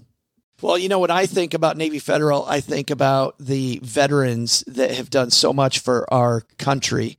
Well, 0.61 0.79
you 0.79 0.89
know, 0.89 1.01
when 1.01 1.11
I 1.11 1.27
think 1.27 1.55
about 1.55 1.77
Navy 1.77 1.99
Federal, 1.99 2.47
I 2.47 2.61
think 2.61 2.91
about 2.91 3.35
the 3.41 3.81
veterans 3.83 4.63
that 4.69 4.93
have 4.93 5.11
done 5.11 5.31
so 5.31 5.53
much 5.53 5.81
for 5.81 6.13
our 6.13 6.43
country. 6.57 7.19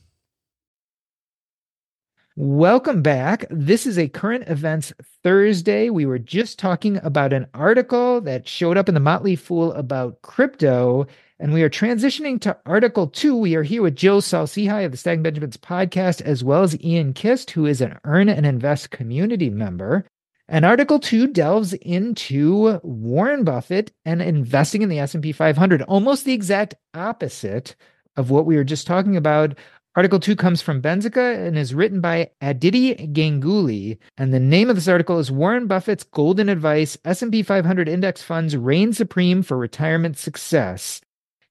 Welcome 2.37 3.01
back. 3.01 3.45
This 3.49 3.85
is 3.85 3.99
a 3.99 4.07
current 4.07 4.45
events 4.47 4.93
Thursday. 5.21 5.89
We 5.89 6.05
were 6.05 6.17
just 6.17 6.57
talking 6.57 6.97
about 7.03 7.33
an 7.33 7.47
article 7.53 8.21
that 8.21 8.47
showed 8.47 8.77
up 8.77 8.87
in 8.87 8.93
the 8.93 9.01
Motley 9.01 9.35
Fool 9.35 9.73
about 9.73 10.21
crypto 10.21 11.07
and 11.41 11.51
we 11.51 11.61
are 11.63 11.69
transitioning 11.69 12.39
to 12.41 12.55
Article 12.65 13.07
2. 13.07 13.35
We 13.35 13.55
are 13.55 13.63
here 13.63 13.81
with 13.81 13.97
Joe 13.97 14.19
Saul-Sehy 14.19 14.85
of 14.85 14.91
the 14.91 14.97
Stacking 14.97 15.23
Benjamins 15.23 15.57
podcast, 15.57 16.21
as 16.21 16.43
well 16.43 16.61
as 16.61 16.79
Ian 16.83 17.13
Kist, 17.13 17.49
who 17.51 17.65
is 17.65 17.81
an 17.81 17.99
Earn 18.03 18.29
and 18.29 18.45
Invest 18.45 18.91
community 18.91 19.49
member. 19.49 20.05
And 20.47 20.63
Article 20.63 20.99
2 20.99 21.27
delves 21.27 21.73
into 21.73 22.79
Warren 22.83 23.43
Buffett 23.43 23.91
and 24.05 24.21
investing 24.21 24.83
in 24.83 24.89
the 24.89 24.99
S&P 24.99 25.31
500, 25.31 25.81
almost 25.81 26.25
the 26.25 26.33
exact 26.33 26.75
opposite 26.93 27.75
of 28.15 28.29
what 28.29 28.45
we 28.45 28.55
were 28.55 28.63
just 28.63 28.85
talking 28.85 29.17
about. 29.17 29.57
Article 29.93 30.21
2 30.21 30.37
comes 30.37 30.61
from 30.61 30.81
Benzinga 30.81 31.45
and 31.45 31.57
is 31.57 31.73
written 31.73 31.99
by 31.99 32.29
Aditi 32.39 32.95
Ganguly. 32.95 33.97
And 34.17 34.33
the 34.33 34.39
name 34.39 34.69
of 34.69 34.77
this 34.77 34.87
article 34.87 35.19
is 35.19 35.29
Warren 35.29 35.67
Buffett's 35.67 36.05
Golden 36.05 36.47
Advice, 36.47 36.97
S&P 37.03 37.43
500 37.43 37.89
Index 37.89 38.23
Funds 38.23 38.55
Reign 38.55 38.93
Supreme 38.93 39.43
for 39.43 39.57
Retirement 39.57 40.17
Success. 40.17 41.01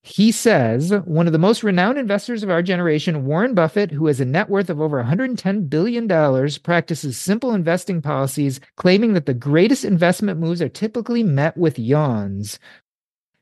He 0.02 0.32
says 0.32 0.90
one 1.04 1.26
of 1.26 1.34
the 1.34 1.38
most 1.38 1.62
renowned 1.62 1.98
investors 1.98 2.42
of 2.42 2.48
our 2.48 2.62
generation, 2.62 3.26
Warren 3.26 3.52
Buffett, 3.52 3.90
who 3.90 4.06
has 4.06 4.20
a 4.20 4.24
net 4.24 4.48
worth 4.48 4.70
of 4.70 4.80
over 4.80 5.04
$110 5.04 5.68
billion, 5.68 6.08
practices 6.62 7.18
simple 7.18 7.52
investing 7.52 8.00
policies, 8.00 8.58
claiming 8.76 9.12
that 9.12 9.26
the 9.26 9.34
greatest 9.34 9.84
investment 9.84 10.40
moves 10.40 10.62
are 10.62 10.70
typically 10.70 11.22
met 11.22 11.58
with 11.58 11.78
yawns. 11.78 12.58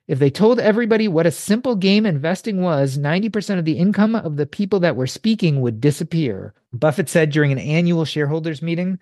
If 0.09 0.19
they 0.19 0.31
told 0.31 0.59
everybody 0.59 1.07
what 1.07 1.27
a 1.27 1.31
simple 1.31 1.77
game 1.77 2.07
investing 2.07 2.63
was, 2.63 2.97
90% 2.97 3.59
of 3.59 3.67
the 3.67 3.79
income 3.79 4.15
of 4.15 4.37
the 4.37 4.47
people 4.47 4.81
that 4.81 4.97
were 4.97 5.07
speaking 5.07 5.61
would 5.61 5.83
disappear. 5.83 6.55
Buffett 6.73 7.11
said 7.11 7.31
during 7.31 7.53
an 7.53 7.59
annual 7.59 8.07
shareholders 8.07 8.63
meeting, 8.63 8.99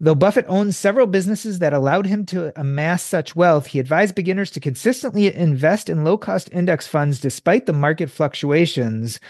Though 0.00 0.14
Buffett 0.14 0.44
owns 0.48 0.76
several 0.76 1.06
businesses 1.06 1.60
that 1.60 1.72
allowed 1.72 2.06
him 2.06 2.26
to 2.26 2.52
amass 2.60 3.02
such 3.02 3.36
wealth, 3.36 3.68
he 3.68 3.78
advised 3.78 4.14
beginners 4.16 4.50
to 4.50 4.60
consistently 4.60 5.34
invest 5.34 5.88
in 5.88 6.04
low 6.04 6.18
cost 6.18 6.50
index 6.52 6.86
funds 6.86 7.20
despite 7.20 7.66
the 7.66 7.72
market 7.72 8.10
fluctuations. 8.10 9.20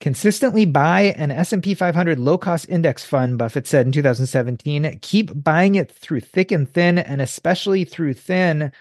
Consistently 0.00 0.64
buy 0.64 1.14
an 1.16 1.30
S&P 1.30 1.74
500 1.74 2.18
low 2.18 2.38
cost 2.38 2.68
index 2.68 3.04
fund, 3.04 3.36
Buffett 3.36 3.66
said 3.66 3.84
in 3.84 3.92
2017. 3.92 5.00
Keep 5.02 5.42
buying 5.42 5.74
it 5.74 5.90
through 5.90 6.20
thick 6.20 6.50
and 6.50 6.72
thin, 6.72 6.98
and 6.98 7.20
especially 7.20 7.84
through 7.84 8.14
thin. 8.14 8.72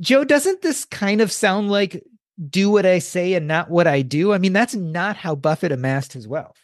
Joe, 0.00 0.24
doesn't 0.24 0.62
this 0.62 0.84
kind 0.84 1.20
of 1.20 1.30
sound 1.30 1.70
like 1.70 2.02
do 2.50 2.70
what 2.70 2.86
I 2.86 2.98
say 2.98 3.34
and 3.34 3.46
not 3.46 3.70
what 3.70 3.86
I 3.86 4.02
do? 4.02 4.32
I 4.32 4.38
mean, 4.38 4.52
that's 4.52 4.74
not 4.74 5.16
how 5.16 5.34
Buffett 5.34 5.72
amassed 5.72 6.12
his 6.12 6.26
wealth. 6.26 6.56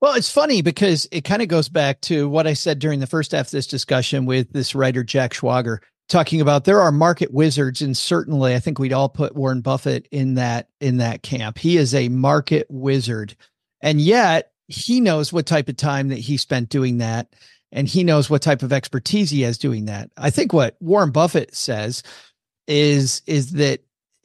Well, 0.00 0.14
it's 0.14 0.32
funny 0.32 0.62
because 0.62 1.06
it 1.12 1.22
kind 1.22 1.42
of 1.42 1.48
goes 1.48 1.68
back 1.68 2.00
to 2.02 2.28
what 2.28 2.48
I 2.48 2.54
said 2.54 2.80
during 2.80 2.98
the 2.98 3.06
first 3.06 3.30
half 3.30 3.46
of 3.46 3.52
this 3.52 3.68
discussion 3.68 4.26
with 4.26 4.52
this 4.52 4.74
writer, 4.74 5.04
Jack 5.04 5.32
Schwager, 5.32 5.78
talking 6.08 6.40
about 6.40 6.64
there 6.64 6.80
are 6.80 6.90
market 6.90 7.32
wizards. 7.32 7.80
And 7.80 7.96
certainly 7.96 8.56
I 8.56 8.58
think 8.58 8.80
we'd 8.80 8.92
all 8.92 9.08
put 9.08 9.36
Warren 9.36 9.60
Buffett 9.60 10.08
in 10.10 10.34
that, 10.34 10.68
in 10.80 10.96
that 10.96 11.22
camp. 11.22 11.56
He 11.56 11.76
is 11.76 11.94
a 11.94 12.08
market 12.08 12.66
wizard. 12.68 13.36
And 13.80 14.00
yet 14.00 14.50
he 14.66 15.00
knows 15.00 15.32
what 15.32 15.46
type 15.46 15.68
of 15.68 15.76
time 15.76 16.08
that 16.08 16.18
he 16.18 16.36
spent 16.36 16.68
doing 16.68 16.98
that. 16.98 17.28
And 17.70 17.86
he 17.86 18.02
knows 18.02 18.28
what 18.28 18.42
type 18.42 18.64
of 18.64 18.72
expertise 18.72 19.30
he 19.30 19.42
has 19.42 19.56
doing 19.56 19.84
that. 19.84 20.10
I 20.16 20.30
think 20.30 20.52
what 20.52 20.76
Warren 20.80 21.12
Buffett 21.12 21.54
says 21.54 22.02
is, 22.66 23.22
is 23.26 23.52
that 23.52 23.80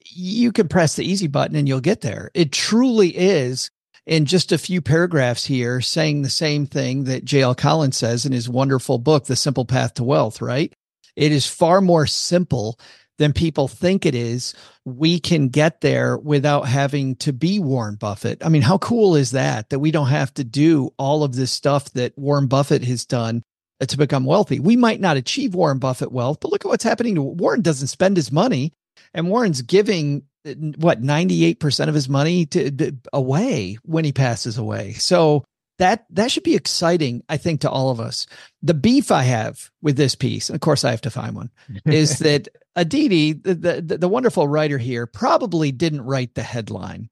you 0.05 0.51
can 0.51 0.67
press 0.67 0.95
the 0.95 1.05
easy 1.05 1.27
button 1.27 1.55
and 1.55 1.67
you'll 1.67 1.79
get 1.79 2.01
there. 2.01 2.31
It 2.33 2.51
truly 2.51 3.09
is 3.09 3.69
in 4.05 4.25
just 4.25 4.51
a 4.51 4.57
few 4.57 4.81
paragraphs 4.81 5.45
here 5.45 5.81
saying 5.81 6.21
the 6.21 6.29
same 6.29 6.65
thing 6.65 7.03
that 7.03 7.25
J.L. 7.25 7.55
Collins 7.55 7.97
says 7.97 8.25
in 8.25 8.31
his 8.31 8.49
wonderful 8.49 8.99
book, 8.99 9.25
The 9.25 9.35
Simple 9.35 9.65
Path 9.65 9.95
to 9.95 10.03
Wealth, 10.03 10.41
right? 10.41 10.73
It 11.15 11.31
is 11.31 11.45
far 11.45 11.81
more 11.81 12.07
simple 12.07 12.79
than 13.17 13.33
people 13.33 13.67
think 13.67 14.05
it 14.05 14.15
is. 14.15 14.53
We 14.85 15.19
can 15.19 15.49
get 15.49 15.81
there 15.81 16.17
without 16.17 16.67
having 16.67 17.15
to 17.17 17.33
be 17.33 17.59
Warren 17.59 17.95
Buffett. 17.95 18.45
I 18.45 18.49
mean, 18.49 18.61
how 18.61 18.77
cool 18.77 19.15
is 19.15 19.31
that? 19.31 19.69
That 19.69 19.79
we 19.79 19.91
don't 19.91 20.07
have 20.07 20.33
to 20.35 20.43
do 20.43 20.91
all 20.97 21.23
of 21.23 21.35
this 21.35 21.51
stuff 21.51 21.91
that 21.93 22.17
Warren 22.17 22.47
Buffett 22.47 22.83
has 22.85 23.05
done 23.05 23.43
Uh, 23.79 23.85
to 23.85 23.95
become 23.95 24.25
wealthy. 24.25 24.59
We 24.59 24.75
might 24.75 24.99
not 24.99 25.17
achieve 25.17 25.53
Warren 25.53 25.77
Buffett 25.77 26.11
wealth, 26.11 26.39
but 26.41 26.49
look 26.49 26.65
at 26.65 26.67
what's 26.67 26.83
happening 26.83 27.13
to 27.13 27.21
Warren 27.21 27.61
doesn't 27.61 27.89
spend 27.89 28.17
his 28.17 28.31
money 28.31 28.73
and 29.13 29.29
Warren's 29.29 29.61
giving 29.61 30.23
uh, 30.47 30.53
what 30.77 31.01
98% 31.01 31.87
of 31.87 31.93
his 31.93 32.09
money 32.09 32.45
to, 32.47 32.71
to, 32.71 32.97
away 33.13 33.77
when 33.83 34.05
he 34.05 34.11
passes 34.11 34.57
away. 34.57 34.93
So 34.93 35.43
that 35.79 36.05
that 36.09 36.31
should 36.31 36.43
be 36.43 36.55
exciting, 36.55 37.23
I 37.29 37.37
think, 37.37 37.61
to 37.61 37.69
all 37.69 37.91
of 37.91 37.99
us. 37.99 38.25
The 38.63 38.73
beef 38.73 39.11
I 39.11 39.23
have 39.23 39.69
with 39.81 39.95
this 39.95 40.15
piece, 40.15 40.49
and 40.49 40.55
of 40.55 40.61
course 40.61 40.83
I 40.83 40.91
have 40.91 41.01
to 41.01 41.11
find 41.11 41.35
one, 41.35 41.51
is 41.85 42.19
that 42.19 42.47
Aditi, 42.75 43.33
the, 43.33 43.53
the 43.53 43.97
the 43.97 44.09
wonderful 44.09 44.47
writer 44.47 44.77
here, 44.77 45.05
probably 45.05 45.71
didn't 45.71 46.01
write 46.01 46.33
the 46.33 46.43
headline. 46.43 47.09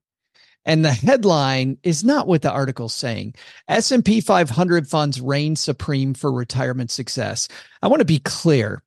And 0.65 0.83
the 0.83 0.91
headline 0.91 1.77
is 1.83 2.03
not 2.03 2.27
what 2.27 2.41
the 2.41 2.51
article's 2.51 2.93
saying. 2.93 3.35
S&P 3.67 4.19
500 4.19 4.87
funds 4.87 5.21
reign 5.21 5.55
supreme 5.55 6.13
for 6.13 6.31
retirement 6.31 6.89
success. 6.89 7.47
I 7.81 7.87
want 7.87 7.99
to 7.99 8.05
be 8.05 8.19
clear. 8.19 8.81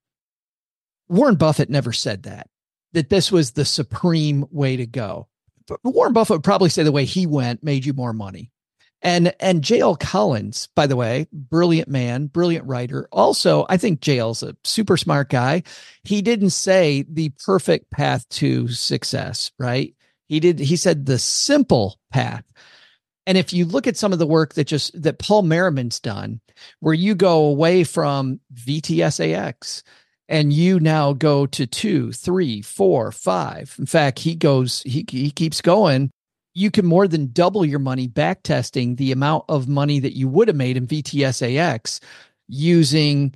Warren 1.09 1.37
Buffett 1.37 1.71
never 1.71 1.93
said 1.93 2.25
that 2.25 2.49
that 2.93 3.11
this 3.11 3.31
was 3.31 3.53
the 3.53 3.65
supreme 3.65 4.47
way 4.51 4.77
to 4.77 4.87
go. 4.87 5.29
But 5.67 5.81
Warren 5.85 6.13
Buffett 6.13 6.37
would 6.37 6.45
probably 6.45 6.71
say 6.71 6.83
the 6.83 6.93
way 6.93 7.05
he 7.05 7.27
went 7.27 7.63
made 7.63 7.85
you 7.85 7.93
more 7.93 8.13
money. 8.13 8.51
And 9.01 9.33
and 9.39 9.63
JL 9.63 9.99
Collins, 10.01 10.69
by 10.75 10.89
the 10.89 10.97
way, 10.97 11.29
brilliant 11.33 11.89
man, 11.89 12.27
brilliant 12.27 12.67
writer. 12.67 13.09
Also, 13.13 13.65
I 13.69 13.77
think 13.77 14.01
JL's 14.01 14.43
a 14.43 14.57
super 14.65 14.97
smart 14.97 15.29
guy. 15.29 15.63
He 16.03 16.21
didn't 16.21 16.51
say 16.51 17.05
the 17.09 17.29
perfect 17.45 17.91
path 17.93 18.29
to 18.31 18.67
success, 18.69 19.53
right? 19.59 19.95
He 20.29 20.41
did 20.41 20.59
he 20.59 20.77
said 20.77 21.07
the 21.07 21.19
simple 21.19 21.99
path. 22.11 22.45
And 23.27 23.37
if 23.37 23.53
you 23.53 23.67
look 23.67 23.87
at 23.87 23.97
some 23.97 24.13
of 24.13 24.19
the 24.19 24.27
work 24.27 24.55
that 24.55 24.67
just 24.67 25.01
that 25.01 25.19
Paul 25.19 25.43
Merriman's 25.43 26.01
done, 26.01 26.41
where 26.81 26.95
you 26.95 27.15
go 27.15 27.45
away 27.45 27.85
from 27.85 28.41
VTSAX 28.55 29.83
and 30.29 30.53
you 30.53 30.79
now 30.79 31.13
go 31.13 31.47
to 31.47 31.67
two, 31.67 32.13
three, 32.13 32.63
four, 32.63 33.13
five. 33.13 33.75
In 33.79 33.87
fact, 33.87 34.19
he 34.19 34.35
goes, 34.35 34.83
he, 34.83 35.05
he 35.09 35.31
keeps 35.31 35.61
going. 35.61 36.11
You 36.55 36.71
can 36.71 36.87
more 36.87 37.09
than 37.09 37.33
double 37.33 37.65
your 37.65 37.79
money 37.79 38.09
back 38.09 38.43
testing 38.43 38.97
the 38.97 39.13
amount 39.13 39.45
of 39.49 39.69
money 39.69 40.01
that 40.01 40.17
you 40.17 40.29
would 40.29 40.49
have 40.49 40.57
made 40.57 40.77
in 40.77 40.87
VTSAX 40.87 42.01
using 42.49 43.35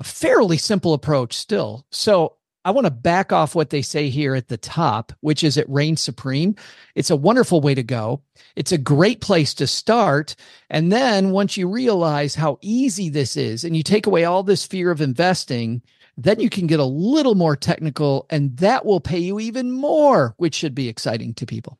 a 0.00 0.04
fairly 0.04 0.58
simple 0.58 0.94
approach 0.94 1.34
still. 1.34 1.86
So 1.90 2.37
I 2.68 2.70
want 2.70 2.84
to 2.84 2.90
back 2.90 3.32
off 3.32 3.54
what 3.54 3.70
they 3.70 3.80
say 3.80 4.10
here 4.10 4.34
at 4.34 4.48
the 4.48 4.58
top, 4.58 5.14
which 5.20 5.42
is 5.42 5.56
it 5.56 5.66
reigns 5.70 6.02
supreme. 6.02 6.54
It's 6.94 7.08
a 7.08 7.16
wonderful 7.16 7.62
way 7.62 7.74
to 7.74 7.82
go. 7.82 8.20
It's 8.56 8.72
a 8.72 8.76
great 8.76 9.22
place 9.22 9.54
to 9.54 9.66
start. 9.66 10.36
And 10.68 10.92
then 10.92 11.30
once 11.30 11.56
you 11.56 11.66
realize 11.66 12.34
how 12.34 12.58
easy 12.60 13.08
this 13.08 13.38
is 13.38 13.64
and 13.64 13.74
you 13.74 13.82
take 13.82 14.06
away 14.06 14.26
all 14.26 14.42
this 14.42 14.66
fear 14.66 14.90
of 14.90 15.00
investing, 15.00 15.80
then 16.18 16.40
you 16.40 16.50
can 16.50 16.66
get 16.66 16.78
a 16.78 16.84
little 16.84 17.34
more 17.34 17.56
technical 17.56 18.26
and 18.28 18.54
that 18.58 18.84
will 18.84 19.00
pay 19.00 19.18
you 19.18 19.40
even 19.40 19.72
more, 19.72 20.34
which 20.36 20.54
should 20.54 20.74
be 20.74 20.88
exciting 20.88 21.32
to 21.32 21.46
people. 21.46 21.78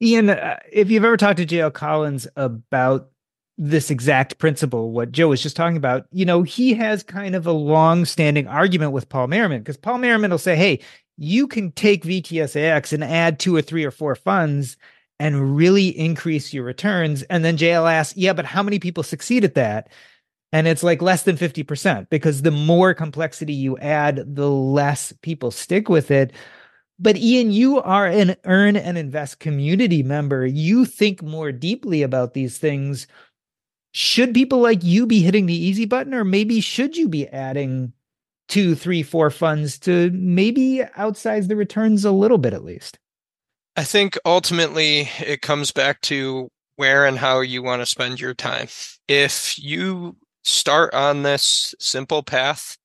Ian, 0.00 0.30
uh, 0.30 0.60
if 0.70 0.88
you've 0.88 1.04
ever 1.04 1.16
talked 1.16 1.38
to 1.38 1.46
JL 1.46 1.72
Collins 1.72 2.28
about 2.36 3.10
this 3.58 3.90
exact 3.90 4.38
principle, 4.38 4.90
what 4.90 5.12
Joe 5.12 5.28
was 5.28 5.42
just 5.42 5.56
talking 5.56 5.76
about, 5.76 6.06
you 6.12 6.24
know, 6.24 6.42
he 6.42 6.74
has 6.74 7.02
kind 7.02 7.34
of 7.34 7.46
a 7.46 7.52
long 7.52 8.04
standing 8.04 8.46
argument 8.46 8.92
with 8.92 9.08
Paul 9.08 9.28
Merriman 9.28 9.60
because 9.60 9.78
Paul 9.78 9.98
Merriman 9.98 10.30
will 10.30 10.38
say, 10.38 10.56
hey, 10.56 10.80
you 11.16 11.46
can 11.46 11.72
take 11.72 12.04
VTSAX 12.04 12.92
and 12.92 13.02
add 13.02 13.38
two 13.38 13.56
or 13.56 13.62
three 13.62 13.84
or 13.84 13.90
four 13.90 14.14
funds 14.14 14.76
and 15.18 15.56
really 15.56 15.88
increase 15.88 16.52
your 16.52 16.64
returns. 16.64 17.22
And 17.24 17.42
then 17.42 17.56
JL 17.56 17.90
asks, 17.90 18.16
yeah, 18.16 18.34
but 18.34 18.44
how 18.44 18.62
many 18.62 18.78
people 18.78 19.02
succeed 19.02 19.44
at 19.44 19.54
that? 19.54 19.88
and 20.52 20.66
it's 20.66 20.82
like 20.82 21.02
less 21.02 21.24
than 21.24 21.36
50% 21.36 22.08
because 22.08 22.42
the 22.42 22.50
more 22.50 22.94
complexity 22.94 23.52
you 23.52 23.76
add 23.78 24.36
the 24.36 24.50
less 24.50 25.12
people 25.22 25.50
stick 25.50 25.88
with 25.88 26.10
it 26.10 26.32
but 26.98 27.16
ian 27.16 27.50
you 27.50 27.80
are 27.82 28.06
an 28.06 28.36
earn 28.44 28.76
and 28.76 28.96
invest 28.96 29.40
community 29.40 30.02
member 30.02 30.46
you 30.46 30.84
think 30.84 31.22
more 31.22 31.52
deeply 31.52 32.02
about 32.02 32.34
these 32.34 32.58
things 32.58 33.06
should 33.96 34.34
people 34.34 34.58
like 34.58 34.84
you 34.84 35.06
be 35.06 35.22
hitting 35.22 35.46
the 35.46 35.54
easy 35.54 35.86
button 35.86 36.12
or 36.12 36.22
maybe 36.22 36.60
should 36.60 36.96
you 36.96 37.08
be 37.08 37.26
adding 37.28 37.92
two 38.46 38.74
three 38.74 39.02
four 39.02 39.30
funds 39.30 39.78
to 39.78 40.10
maybe 40.12 40.82
outsize 40.96 41.48
the 41.48 41.56
returns 41.56 42.04
a 42.04 42.10
little 42.10 42.38
bit 42.38 42.52
at 42.52 42.62
least 42.62 42.98
I 43.74 43.84
think 43.84 44.18
ultimately 44.24 45.08
it 45.20 45.42
comes 45.42 45.70
back 45.70 46.00
to 46.02 46.50
where 46.76 47.06
and 47.06 47.18
how 47.18 47.40
you 47.40 47.62
want 47.62 47.82
to 47.82 47.86
spend 47.86 48.20
your 48.20 48.34
time. 48.34 48.68
If 49.08 49.58
you 49.58 50.16
start 50.44 50.94
on 50.94 51.22
this 51.22 51.74
simple 51.78 52.22
path, 52.22 52.76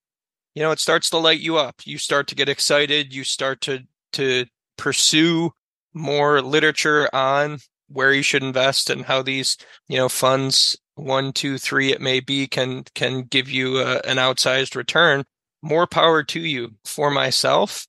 you 0.54 0.62
know, 0.62 0.72
it 0.72 0.80
starts 0.80 1.10
to 1.12 1.18
light 1.18 1.40
you 1.40 1.58
up. 1.58 1.76
You 1.86 1.98
start 1.98 2.28
to 2.28 2.36
get 2.36 2.50
excited. 2.50 3.14
You 3.14 3.24
start 3.24 3.62
to, 3.62 3.80
to 4.14 4.46
pursue 4.78 5.52
more 5.94 6.42
literature 6.42 7.10
on 7.14 7.60
where 7.88 8.14
you 8.14 8.22
should 8.22 8.44
invest 8.44 8.90
and 8.90 9.06
how 9.06 9.22
these, 9.22 9.58
you 9.88 9.98
know, 9.98 10.10
funds 10.10 10.78
one, 10.96 11.34
two, 11.34 11.58
three, 11.58 11.92
it 11.92 12.02
may 12.02 12.20
be 12.20 12.48
can, 12.48 12.84
can 12.96 13.24
give 13.24 13.50
you 13.50 13.80
a, 13.80 14.00
an 14.00 14.18
outsized 14.18 14.76
return. 14.76 15.24
More 15.62 15.88
power 15.88 16.24
to 16.24 16.40
you. 16.40 16.76
For 16.86 17.12
myself, 17.12 17.88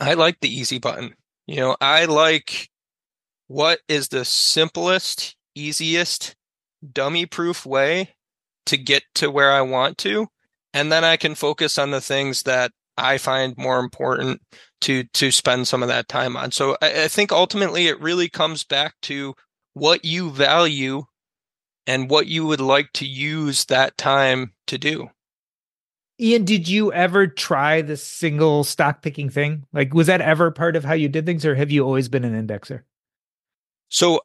I 0.00 0.14
like 0.14 0.40
the 0.40 0.54
easy 0.54 0.78
button. 0.78 1.14
You 1.46 1.56
know, 1.56 1.76
I 1.80 2.04
like 2.04 2.68
what 3.48 3.80
is 3.88 4.08
the 4.08 4.24
simplest, 4.24 5.36
easiest, 5.54 6.36
dummy 6.92 7.26
proof 7.26 7.66
way 7.66 8.14
to 8.66 8.76
get 8.76 9.02
to 9.16 9.30
where 9.30 9.50
I 9.50 9.62
want 9.62 9.98
to. 9.98 10.28
And 10.74 10.92
then 10.92 11.04
I 11.04 11.16
can 11.16 11.34
focus 11.34 11.78
on 11.78 11.90
the 11.90 12.00
things 12.00 12.42
that 12.42 12.70
I 12.96 13.18
find 13.18 13.56
more 13.56 13.78
important 13.78 14.42
to 14.82 15.04
to 15.04 15.30
spend 15.30 15.66
some 15.66 15.82
of 15.82 15.88
that 15.88 16.08
time 16.08 16.36
on. 16.36 16.50
So 16.50 16.76
I, 16.82 17.04
I 17.04 17.08
think 17.08 17.32
ultimately 17.32 17.86
it 17.86 18.00
really 18.00 18.28
comes 18.28 18.64
back 18.64 18.94
to 19.02 19.34
what 19.74 20.04
you 20.04 20.30
value 20.30 21.04
and 21.88 22.10
what 22.10 22.26
you 22.26 22.46
would 22.46 22.60
like 22.60 22.92
to 22.92 23.06
use 23.06 23.64
that 23.64 23.96
time 23.96 24.52
to 24.66 24.76
do. 24.76 25.10
Ian, 26.20 26.44
did 26.44 26.68
you 26.68 26.92
ever 26.92 27.26
try 27.26 27.80
the 27.80 27.96
single 27.96 28.62
stock 28.62 29.02
picking 29.02 29.30
thing? 29.30 29.64
Like, 29.72 29.94
was 29.94 30.08
that 30.08 30.20
ever 30.20 30.50
part 30.50 30.76
of 30.76 30.84
how 30.84 30.92
you 30.92 31.08
did 31.08 31.24
things, 31.24 31.46
or 31.46 31.54
have 31.54 31.70
you 31.70 31.84
always 31.84 32.08
been 32.08 32.24
an 32.24 32.46
indexer? 32.46 32.82
So, 33.88 34.20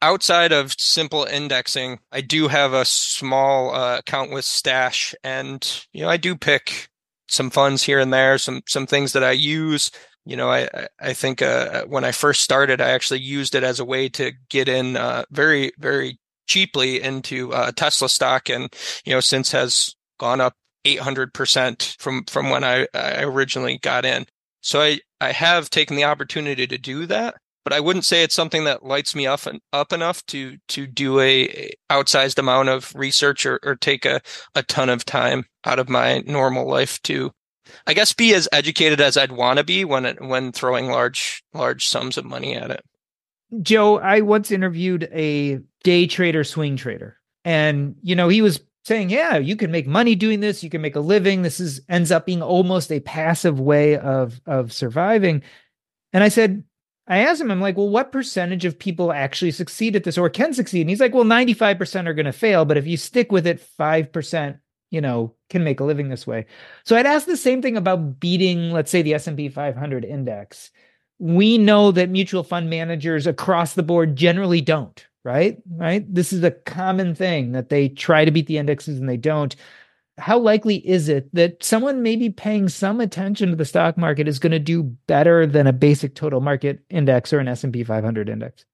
outside 0.00 0.52
of 0.52 0.74
simple 0.78 1.24
indexing, 1.24 1.98
I 2.10 2.22
do 2.22 2.48
have 2.48 2.72
a 2.72 2.84
small 2.86 3.74
uh, 3.74 3.98
account 3.98 4.30
with 4.30 4.44
Stash, 4.44 5.14
and 5.22 5.86
you 5.92 6.02
know, 6.02 6.08
I 6.08 6.16
do 6.16 6.34
pick 6.36 6.88
some 7.28 7.50
funds 7.50 7.82
here 7.82 7.98
and 7.98 8.12
there, 8.12 8.38
some 8.38 8.62
some 8.66 8.86
things 8.86 9.12
that 9.12 9.24
I 9.24 9.32
use. 9.32 9.90
You 10.24 10.36
know, 10.36 10.50
I 10.50 10.86
I 11.00 11.12
think 11.12 11.42
uh, 11.42 11.84
when 11.84 12.04
I 12.04 12.12
first 12.12 12.40
started, 12.42 12.80
I 12.80 12.90
actually 12.90 13.20
used 13.20 13.56
it 13.56 13.64
as 13.64 13.80
a 13.80 13.84
way 13.84 14.08
to 14.10 14.32
get 14.48 14.68
in 14.68 14.96
uh, 14.96 15.24
very 15.32 15.72
very 15.78 16.18
cheaply 16.46 17.00
into 17.00 17.52
uh, 17.52 17.72
Tesla 17.72 18.08
stock, 18.08 18.48
and 18.48 18.74
you 19.04 19.12
know, 19.12 19.20
since 19.20 19.52
has 19.52 19.94
gone 20.18 20.40
up 20.40 20.54
800% 20.84 21.96
from, 21.98 22.24
from 22.24 22.50
when 22.50 22.64
I, 22.64 22.86
I 22.94 23.22
originally 23.22 23.78
got 23.78 24.04
in. 24.04 24.26
So 24.60 24.80
I, 24.80 25.00
I 25.20 25.32
have 25.32 25.70
taken 25.70 25.96
the 25.96 26.04
opportunity 26.04 26.66
to 26.66 26.78
do 26.78 27.06
that, 27.06 27.36
but 27.64 27.72
I 27.72 27.80
wouldn't 27.80 28.04
say 28.04 28.22
it's 28.22 28.34
something 28.34 28.64
that 28.64 28.84
lights 28.84 29.14
me 29.14 29.26
up 29.26 29.46
and 29.46 29.60
up 29.72 29.92
enough 29.92 30.24
to, 30.26 30.58
to 30.68 30.86
do 30.86 31.20
a, 31.20 31.72
outsized 31.90 32.38
amount 32.38 32.68
of 32.68 32.94
research 32.94 33.46
or, 33.46 33.60
or 33.62 33.76
take 33.76 34.04
a, 34.04 34.20
a 34.54 34.62
ton 34.62 34.88
of 34.88 35.04
time 35.04 35.44
out 35.64 35.78
of 35.78 35.88
my 35.88 36.22
normal 36.26 36.68
life 36.68 37.00
to, 37.02 37.32
I 37.86 37.94
guess, 37.94 38.12
be 38.12 38.34
as 38.34 38.48
educated 38.52 39.00
as 39.00 39.16
I'd 39.16 39.32
want 39.32 39.58
to 39.58 39.64
be 39.64 39.84
when 39.84 40.06
it, 40.06 40.20
when 40.20 40.52
throwing 40.52 40.88
large, 40.88 41.42
large 41.52 41.86
sums 41.86 42.16
of 42.16 42.24
money 42.24 42.54
at 42.54 42.70
it. 42.70 42.84
Joe, 43.62 43.98
I 43.98 44.20
once 44.20 44.50
interviewed 44.50 45.08
a 45.12 45.60
day 45.82 46.06
trader, 46.06 46.44
swing 46.44 46.76
trader, 46.76 47.18
and 47.44 47.96
you 48.02 48.14
know 48.14 48.28
he 48.28 48.42
was 48.42 48.60
saying, 48.84 49.10
yeah, 49.10 49.36
you 49.36 49.56
can 49.56 49.70
make 49.70 49.86
money 49.86 50.14
doing 50.14 50.40
this, 50.40 50.62
you 50.62 50.70
can 50.70 50.82
make 50.82 50.96
a 50.96 51.00
living. 51.00 51.42
This 51.42 51.60
is 51.60 51.80
ends 51.88 52.12
up 52.12 52.26
being 52.26 52.42
almost 52.42 52.92
a 52.92 53.00
passive 53.00 53.60
way 53.60 53.96
of 53.96 54.40
of 54.46 54.72
surviving. 54.72 55.42
And 56.12 56.22
I 56.22 56.28
said, 56.28 56.64
I 57.06 57.18
asked 57.18 57.40
him, 57.40 57.50
I'm 57.50 57.60
like, 57.60 57.76
well, 57.76 57.88
what 57.88 58.12
percentage 58.12 58.64
of 58.64 58.78
people 58.78 59.12
actually 59.12 59.50
succeed 59.50 59.94
at 59.94 60.04
this 60.04 60.16
or 60.16 60.30
can 60.30 60.54
succeed? 60.54 60.82
And 60.82 60.90
he's 60.90 61.00
like, 61.00 61.12
well, 61.12 61.24
95% 61.24 62.06
are 62.06 62.14
going 62.14 62.24
to 62.26 62.32
fail, 62.32 62.64
but 62.64 62.78
if 62.78 62.86
you 62.86 62.96
stick 62.96 63.30
with 63.30 63.46
it, 63.46 63.66
5%, 63.78 64.58
you 64.90 65.00
know, 65.02 65.34
can 65.50 65.64
make 65.64 65.80
a 65.80 65.84
living 65.84 66.08
this 66.08 66.26
way. 66.26 66.46
So 66.84 66.96
I'd 66.96 67.04
ask 67.04 67.26
the 67.26 67.36
same 67.36 67.60
thing 67.60 67.76
about 67.76 68.20
beating, 68.20 68.70
let's 68.70 68.90
say, 68.90 69.02
the 69.02 69.14
S&P 69.14 69.50
500 69.50 70.04
index. 70.04 70.70
We 71.18 71.58
know 71.58 71.92
that 71.92 72.10
mutual 72.10 72.42
fund 72.42 72.68
managers 72.68 73.26
across 73.26 73.74
the 73.74 73.82
board 73.82 74.16
generally 74.16 74.60
don't, 74.60 75.06
right? 75.24 75.58
Right. 75.70 76.12
This 76.12 76.32
is 76.32 76.42
a 76.42 76.50
common 76.50 77.14
thing 77.14 77.52
that 77.52 77.68
they 77.68 77.88
try 77.88 78.24
to 78.24 78.30
beat 78.30 78.46
the 78.46 78.58
indexes 78.58 78.98
and 78.98 79.08
they 79.08 79.16
don't. 79.16 79.54
How 80.18 80.38
likely 80.38 80.76
is 80.86 81.08
it 81.08 81.32
that 81.34 81.64
someone 81.64 82.02
maybe 82.02 82.30
paying 82.30 82.68
some 82.68 83.00
attention 83.00 83.50
to 83.50 83.56
the 83.56 83.64
stock 83.64 83.96
market 83.96 84.28
is 84.28 84.38
going 84.38 84.52
to 84.52 84.60
do 84.60 84.82
better 84.82 85.44
than 85.46 85.66
a 85.66 85.72
basic 85.72 86.14
total 86.14 86.40
market 86.40 86.84
index 86.88 87.32
or 87.32 87.40
an 87.40 87.48
S&P 87.48 87.82
500 87.82 88.28
index? 88.28 88.64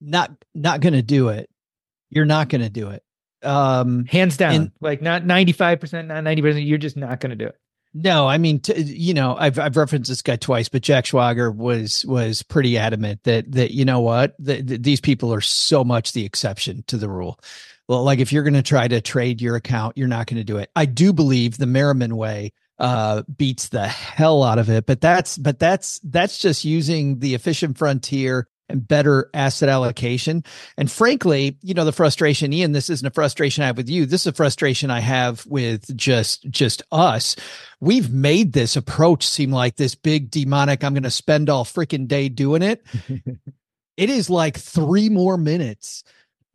Not 0.00 0.30
not 0.54 0.80
going 0.80 0.92
to 0.94 1.02
do 1.02 1.28
it. 1.28 1.48
You're 2.10 2.26
not 2.26 2.48
going 2.48 2.60
to 2.62 2.68
do 2.68 2.90
it. 2.90 3.02
Um 3.42 4.04
hands 4.04 4.36
down. 4.36 4.54
And, 4.54 4.72
like 4.80 5.00
not 5.00 5.22
95%, 5.22 6.06
not 6.06 6.22
90%, 6.22 6.66
you're 6.66 6.78
just 6.78 6.96
not 6.96 7.20
going 7.20 7.30
to 7.30 7.36
do 7.36 7.46
it. 7.46 7.56
No, 7.94 8.26
I 8.26 8.38
mean, 8.38 8.60
t- 8.60 8.80
you 8.80 9.12
know, 9.12 9.36
I've 9.36 9.58
I've 9.58 9.76
referenced 9.76 10.08
this 10.08 10.22
guy 10.22 10.36
twice, 10.36 10.68
but 10.68 10.82
Jack 10.82 11.04
Schwager 11.04 11.54
was 11.54 12.06
was 12.06 12.42
pretty 12.42 12.78
adamant 12.78 13.22
that 13.24 13.52
that 13.52 13.72
you 13.72 13.84
know 13.84 14.00
what, 14.00 14.34
the, 14.38 14.62
the, 14.62 14.78
these 14.78 15.00
people 15.00 15.32
are 15.34 15.42
so 15.42 15.84
much 15.84 16.12
the 16.12 16.24
exception 16.24 16.84
to 16.86 16.96
the 16.96 17.08
rule. 17.08 17.38
Well, 17.88 18.02
like 18.02 18.18
if 18.18 18.32
you're 18.32 18.44
going 18.44 18.54
to 18.54 18.62
try 18.62 18.88
to 18.88 19.02
trade 19.02 19.42
your 19.42 19.56
account, 19.56 19.98
you're 19.98 20.08
not 20.08 20.26
going 20.26 20.38
to 20.38 20.44
do 20.44 20.56
it. 20.56 20.70
I 20.74 20.86
do 20.86 21.12
believe 21.12 21.58
the 21.58 21.66
Merriman 21.66 22.16
way 22.16 22.52
uh 22.78 23.22
beats 23.36 23.68
the 23.68 23.86
hell 23.86 24.42
out 24.42 24.58
of 24.58 24.70
it, 24.70 24.86
but 24.86 25.02
that's 25.02 25.36
but 25.36 25.58
that's 25.58 26.00
that's 26.02 26.38
just 26.38 26.64
using 26.64 27.18
the 27.18 27.34
efficient 27.34 27.76
frontier 27.76 28.48
and 28.68 28.86
better 28.86 29.28
asset 29.34 29.68
allocation. 29.68 30.44
And 30.76 30.90
frankly, 30.90 31.58
you 31.62 31.74
know, 31.74 31.84
the 31.84 31.92
frustration, 31.92 32.52
Ian, 32.52 32.72
this 32.72 32.90
isn't 32.90 33.06
a 33.06 33.10
frustration 33.10 33.62
I 33.62 33.66
have 33.66 33.76
with 33.76 33.90
you. 33.90 34.06
This 34.06 34.22
is 34.22 34.28
a 34.28 34.32
frustration 34.32 34.90
I 34.90 35.00
have 35.00 35.44
with 35.46 35.94
just, 35.96 36.48
just 36.50 36.82
us. 36.90 37.36
We've 37.80 38.10
made 38.10 38.52
this 38.52 38.76
approach 38.76 39.26
seem 39.26 39.50
like 39.50 39.76
this 39.76 39.94
big 39.94 40.30
demonic, 40.30 40.84
I'm 40.84 40.94
going 40.94 41.02
to 41.02 41.10
spend 41.10 41.50
all 41.50 41.64
freaking 41.64 42.08
day 42.08 42.28
doing 42.28 42.62
it. 42.62 42.84
it 43.96 44.10
is 44.10 44.30
like 44.30 44.56
three 44.56 45.08
more 45.08 45.36
minutes. 45.36 46.04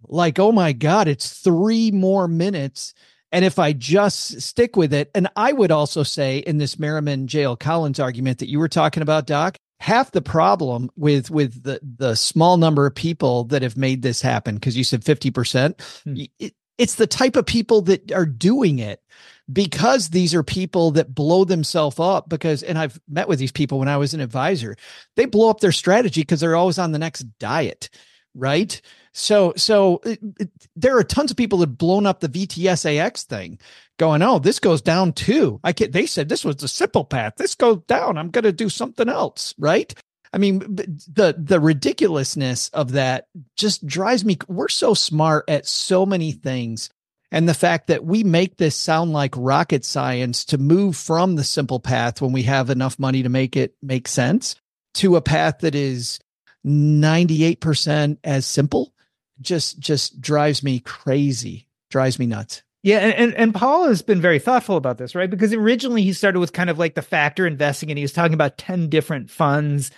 Like, 0.07 0.39
oh 0.39 0.51
my 0.51 0.73
God, 0.73 1.07
it's 1.07 1.39
three 1.39 1.91
more 1.91 2.27
minutes. 2.27 2.93
And 3.31 3.43
if 3.43 3.59
I 3.59 3.73
just 3.73 4.41
stick 4.41 4.75
with 4.75 4.93
it, 4.93 5.11
and 5.13 5.27
I 5.35 5.51
would 5.51 5.71
also 5.71 6.03
say 6.03 6.37
in 6.39 6.57
this 6.57 6.79
Merriman 6.79 7.27
JL 7.27 7.59
Collins 7.59 7.99
argument 7.99 8.39
that 8.39 8.49
you 8.49 8.57
were 8.59 8.69
talking 8.69 9.03
about, 9.03 9.27
Doc, 9.27 9.57
half 9.79 10.11
the 10.11 10.21
problem 10.21 10.89
with 10.95 11.29
with 11.29 11.63
the 11.63 11.79
the 11.81 12.15
small 12.15 12.57
number 12.57 12.85
of 12.85 12.95
people 12.95 13.45
that 13.45 13.61
have 13.61 13.77
made 13.77 14.01
this 14.01 14.21
happen 14.21 14.55
because 14.55 14.75
you 14.77 14.83
said 14.83 15.03
50% 15.03 15.79
hmm. 16.03 16.23
it, 16.39 16.53
it's 16.77 16.95
the 16.95 17.07
type 17.07 17.35
of 17.35 17.45
people 17.45 17.81
that 17.83 18.11
are 18.11 18.25
doing 18.25 18.79
it 18.79 19.01
because 19.51 20.09
these 20.09 20.33
are 20.33 20.43
people 20.43 20.91
that 20.91 21.13
blow 21.13 21.43
themselves 21.43 21.99
up 21.99 22.27
because 22.27 22.63
and 22.63 22.77
I've 22.77 22.99
met 23.07 23.27
with 23.27 23.39
these 23.39 23.51
people 23.51 23.79
when 23.79 23.87
I 23.87 23.97
was 23.97 24.13
an 24.13 24.19
advisor 24.19 24.75
they 25.15 25.25
blow 25.25 25.49
up 25.49 25.59
their 25.59 25.71
strategy 25.71 26.21
because 26.21 26.39
they're 26.39 26.55
always 26.55 26.79
on 26.79 26.91
the 26.91 26.99
next 26.99 27.23
diet 27.39 27.89
right 28.37 28.81
so 29.13 29.53
so 29.57 29.99
it, 30.05 30.19
it, 30.39 30.49
there 30.75 30.97
are 30.97 31.03
tons 31.03 31.31
of 31.31 31.37
people 31.37 31.59
that 31.59 31.69
have 31.69 31.77
blown 31.77 32.05
up 32.05 32.19
the 32.19 32.29
VTSAX 32.29 33.23
thing 33.23 33.59
going, 33.97 34.21
oh, 34.21 34.39
this 34.39 34.59
goes 34.59 34.81
down 34.81 35.13
too. 35.13 35.59
I 35.63 35.73
can 35.73 35.91
They 35.91 36.05
said 36.05 36.29
this 36.29 36.45
was 36.45 36.57
the 36.57 36.67
simple 36.67 37.03
path. 37.03 37.33
This 37.37 37.55
goes 37.55 37.79
down. 37.87 38.17
I'm 38.17 38.29
going 38.29 38.43
to 38.43 38.51
do 38.51 38.69
something 38.69 39.09
else, 39.09 39.55
right? 39.57 39.93
I 40.33 40.37
mean, 40.37 40.59
the 40.59 41.35
the 41.37 41.59
ridiculousness 41.59 42.69
of 42.69 42.91
that 42.91 43.27
just 43.55 43.85
drives 43.87 44.23
me. 44.25 44.37
We're 44.47 44.67
so 44.67 44.93
smart 44.93 45.45
at 45.49 45.65
so 45.65 46.05
many 46.05 46.33
things, 46.33 46.89
and 47.31 47.47
the 47.47 47.53
fact 47.53 47.87
that 47.87 48.03
we 48.03 48.23
make 48.23 48.57
this 48.57 48.75
sound 48.75 49.13
like 49.13 49.33
rocket 49.37 49.85
science 49.85 50.43
to 50.45 50.57
move 50.57 50.97
from 50.97 51.35
the 51.35 51.45
simple 51.45 51.79
path 51.79 52.21
when 52.21 52.33
we 52.33 52.43
have 52.43 52.69
enough 52.69 52.99
money 52.99 53.23
to 53.23 53.29
make 53.29 53.55
it 53.55 53.75
make 53.81 54.07
sense 54.07 54.55
to 54.95 55.15
a 55.15 55.21
path 55.21 55.59
that 55.59 55.75
is 55.75 56.19
98% 56.65 58.17
as 58.23 58.45
simple 58.45 58.93
just 59.39 59.79
just 59.79 60.19
drives 60.19 60.63
me 60.63 60.79
crazy 60.79 61.67
drives 61.89 62.17
me 62.17 62.25
nuts 62.25 62.63
yeah, 62.83 62.99
and, 62.99 63.13
and, 63.15 63.33
and 63.33 63.55
Paul 63.55 63.89
has 63.89 64.01
been 64.01 64.21
very 64.21 64.39
thoughtful 64.39 64.77
about 64.77 64.97
this, 64.97 65.13
right? 65.13 65.29
Because 65.29 65.51
originally 65.51 66.03
he 66.03 66.13
started 66.13 66.39
with 66.39 66.53
kind 66.53 66.69
of 66.69 66.79
like 66.79 66.95
the 66.95 67.01
factor 67.01 67.45
investing, 67.45 67.89
and 67.89 67.97
he 67.97 68.03
was 68.03 68.13
talking 68.13 68.33
about 68.33 68.57
ten 68.57 68.87
different 68.87 69.29
funds, 69.29 69.91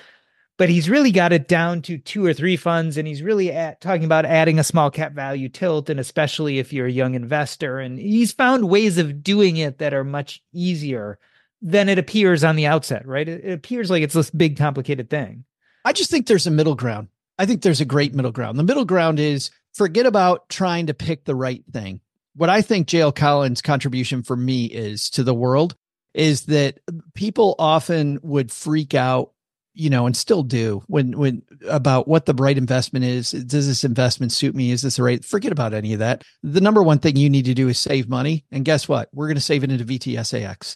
but 0.58 0.69
he's 0.69 0.89
really 0.89 1.12
got 1.12 1.32
it 1.32 1.48
down 1.48 1.84
to 1.84 1.98
two 2.00 2.26
or 2.26 2.34
three 2.34 2.58
funds, 2.58 2.98
and 2.98 3.08
he's 3.08 3.22
really 3.22 3.52
at, 3.52 3.80
talking 3.80 4.06
about 4.06 4.26
adding 4.26 4.58
a 4.58 4.63
small 4.63 4.89
cap 4.89 5.13
value 5.13 5.50
tilt, 5.50 5.89
and 5.89 6.00
especially 6.00 6.58
if 6.58 6.74
you're 6.74 6.88
a 6.88 6.91
young 6.91 7.13
investor, 7.15 7.80
and 7.80 8.00
he's 8.00 8.32
found 8.32 8.69
ways 8.69 8.98
of 8.98 9.24
doing 9.24 9.58
it 9.58 9.78
that 9.78 9.93
are 9.93 10.04
much 10.04 10.41
easier 10.52 11.19
than 11.62 11.89
it 11.89 12.00
appears 12.00 12.43
on 12.43 12.56
the 12.56 12.65
outset, 12.65 13.06
right? 13.06 13.30
It, 13.30 13.43
it 13.43 13.54
appears 13.54 13.91
like 13.91 14.02
it's 14.02 14.15
this 14.15 14.32
big 14.32 14.58
complicated 14.58 15.10
thing. 15.10 15.43
I 15.89 15.93
just 15.93 16.12
think 16.12 16.28
there's 16.28 16.47
a 16.47 16.52
middle 16.52 16.75
ground. 16.75 17.08
I 17.38 17.45
think 17.45 17.62
there's 17.62 17.82
a 17.82 17.86
great 17.86 18.13
middle 18.13 18.32
ground. 18.32 18.60
The 18.60 18.63
middle 18.63 18.86
ground 18.86 19.19
is 19.19 19.49
forget 19.73 20.06
about 20.06 20.49
trying 20.49 20.88
to 20.88 20.93
pick 20.93 21.25
the 21.25 21.36
right 21.36 21.63
thing 21.71 22.02
what 22.39 22.49
I 22.49 22.62
think 22.62 22.88
JL 22.88 23.13
Collins' 23.13 23.61
contribution 23.61 24.24
for 24.24 24.36
me 24.36 24.64
is 24.64 25.09
to 25.11 25.24
the 25.24 25.34
world 25.34 25.76
is 26.14 26.43
that 26.43 26.80
people 27.14 27.53
often 27.59 28.18
would 28.24 28.49
freak 28.49 28.93
out 28.93 29.34
you 29.76 29.89
know, 29.89 30.05
and 30.05 30.18
still 30.18 30.43
do 30.43 30.84
when, 30.88 31.18
when 31.18 31.41
about 31.70 32.05
what 32.05 32.26
the 32.26 32.34
right 32.34 32.57
investment 32.57 33.05
is. 33.05 33.32
Does 33.32 33.66
this 33.66 33.86
investment 33.86 34.34
suit 34.34 34.53
me? 34.53 34.72
Is 34.72 34.82
this 34.82 34.97
the 34.97 35.03
right? 35.03 35.24
Forget 35.24 35.53
about 35.53 35.74
any 35.74 35.93
of 35.93 35.99
that. 35.99 36.24
The 36.43 36.59
number 36.59 36.84
one 36.84 36.99
thing 36.99 37.16
you 37.16 37.30
need 37.30 37.45
to 37.45 37.53
do 37.53 37.70
is 37.70 37.80
save 37.80 38.09
money. 38.09 38.43
And 38.51 38.66
guess 38.66 38.89
what? 38.89 39.07
We're 39.14 39.28
going 39.28 39.36
to 39.36 39.41
save 39.41 39.64
it 39.64 39.72
into 39.72 39.86
VTSAX. 39.86 40.76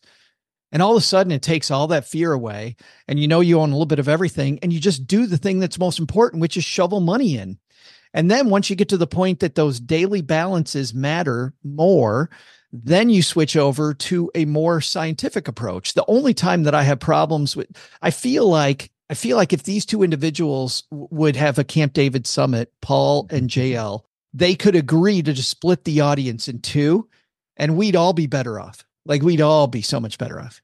And 0.74 0.82
all 0.82 0.92
of 0.92 0.98
a 0.98 1.06
sudden, 1.06 1.32
it 1.32 1.44
takes 1.44 1.70
all 1.72 1.88
that 1.88 2.08
fear 2.08 2.34
away. 2.34 2.76
And 3.08 3.20
you 3.20 3.28
know, 3.28 3.40
you 3.40 3.60
own 3.60 3.70
a 3.70 3.74
little 3.74 3.86
bit 3.86 4.00
of 4.00 4.10
everything 4.10 4.60
and 4.62 4.74
you 4.74 4.80
just 4.80 5.08
do 5.08 5.28
the 5.28 5.38
thing 5.38 5.60
that's 5.60 5.80
most 5.80 6.00
important, 6.00 6.42
which 6.42 6.58
is 6.58 6.66
shovel 6.66 7.00
money 7.00 7.38
in. 7.38 7.60
And 8.12 8.30
then 8.30 8.50
once 8.50 8.70
you 8.70 8.76
get 8.76 8.90
to 8.90 8.98
the 8.98 9.08
point 9.08 9.40
that 9.40 9.56
those 9.56 9.80
daily 9.80 10.22
balances 10.22 10.94
matter 10.94 11.54
more, 11.64 12.32
then 12.72 13.12
you 13.12 13.22
switch 13.22 13.56
over 13.56 13.94
to 13.94 14.32
a 14.34 14.46
more 14.46 14.82
scientific 14.82 15.48
approach. 15.48 15.94
The 15.94 16.06
only 16.08 16.34
time 16.34 16.64
that 16.64 16.74
I 16.74 16.82
have 16.82 17.00
problems 17.00 17.56
with, 17.56 17.68
I 18.02 18.10
feel 18.10 18.48
like, 18.48 18.90
I 19.12 19.14
feel 19.14 19.38
like 19.38 19.54
if 19.54 19.62
these 19.62 19.86
two 19.86 20.02
individuals 20.02 20.84
would 20.90 21.36
have 21.36 21.60
a 21.60 21.64
Camp 21.64 21.94
David 21.94 22.26
summit, 22.26 22.74
Paul 22.82 23.28
and 23.30 23.48
JL, 23.48 24.02
they 24.34 24.56
could 24.56 24.76
agree 24.76 25.22
to 25.22 25.34
just 25.34 25.50
split 25.50 25.84
the 25.84 26.02
audience 26.02 26.48
in 26.48 26.62
two 26.62 27.08
and 27.58 27.78
we'd 27.78 27.96
all 27.96 28.14
be 28.14 28.26
better 28.26 28.60
off. 28.60 28.84
Like 29.06 29.22
we'd 29.22 29.42
all 29.42 29.68
be 29.68 29.84
so 29.84 30.00
much 30.00 30.18
better 30.18 30.40
off. 30.40 30.63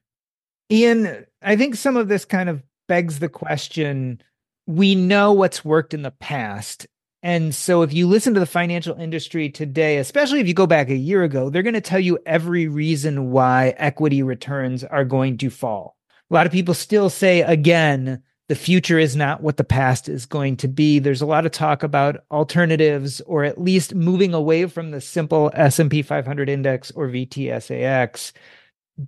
Ian, 0.70 1.26
I 1.42 1.56
think 1.56 1.74
some 1.74 1.96
of 1.96 2.08
this 2.08 2.24
kind 2.24 2.48
of 2.48 2.62
begs 2.88 3.18
the 3.18 3.28
question 3.28 4.22
we 4.66 4.94
know 4.94 5.32
what's 5.32 5.64
worked 5.64 5.94
in 5.94 6.02
the 6.02 6.12
past. 6.12 6.86
And 7.22 7.54
so 7.54 7.82
if 7.82 7.92
you 7.92 8.06
listen 8.06 8.34
to 8.34 8.40
the 8.40 8.46
financial 8.46 8.96
industry 8.96 9.50
today, 9.50 9.98
especially 9.98 10.40
if 10.40 10.48
you 10.48 10.54
go 10.54 10.66
back 10.66 10.88
a 10.88 10.96
year 10.96 11.22
ago, 11.22 11.50
they're 11.50 11.62
going 11.62 11.74
to 11.74 11.80
tell 11.80 12.00
you 12.00 12.18
every 12.24 12.68
reason 12.68 13.30
why 13.30 13.74
equity 13.76 14.22
returns 14.22 14.84
are 14.84 15.04
going 15.04 15.36
to 15.38 15.50
fall. 15.50 15.96
A 16.30 16.34
lot 16.34 16.46
of 16.46 16.52
people 16.52 16.72
still 16.72 17.10
say 17.10 17.42
again, 17.42 18.22
the 18.48 18.54
future 18.54 18.98
is 18.98 19.16
not 19.16 19.42
what 19.42 19.56
the 19.56 19.64
past 19.64 20.08
is 20.08 20.24
going 20.24 20.56
to 20.58 20.68
be. 20.68 20.98
There's 20.98 21.20
a 21.20 21.26
lot 21.26 21.46
of 21.46 21.52
talk 21.52 21.82
about 21.82 22.24
alternatives 22.30 23.20
or 23.22 23.44
at 23.44 23.60
least 23.60 23.94
moving 23.94 24.34
away 24.34 24.66
from 24.66 24.90
the 24.90 25.00
simple 25.00 25.50
S&P 25.54 26.02
500 26.02 26.48
index 26.48 26.90
or 26.92 27.08
VTSAX 27.08 28.32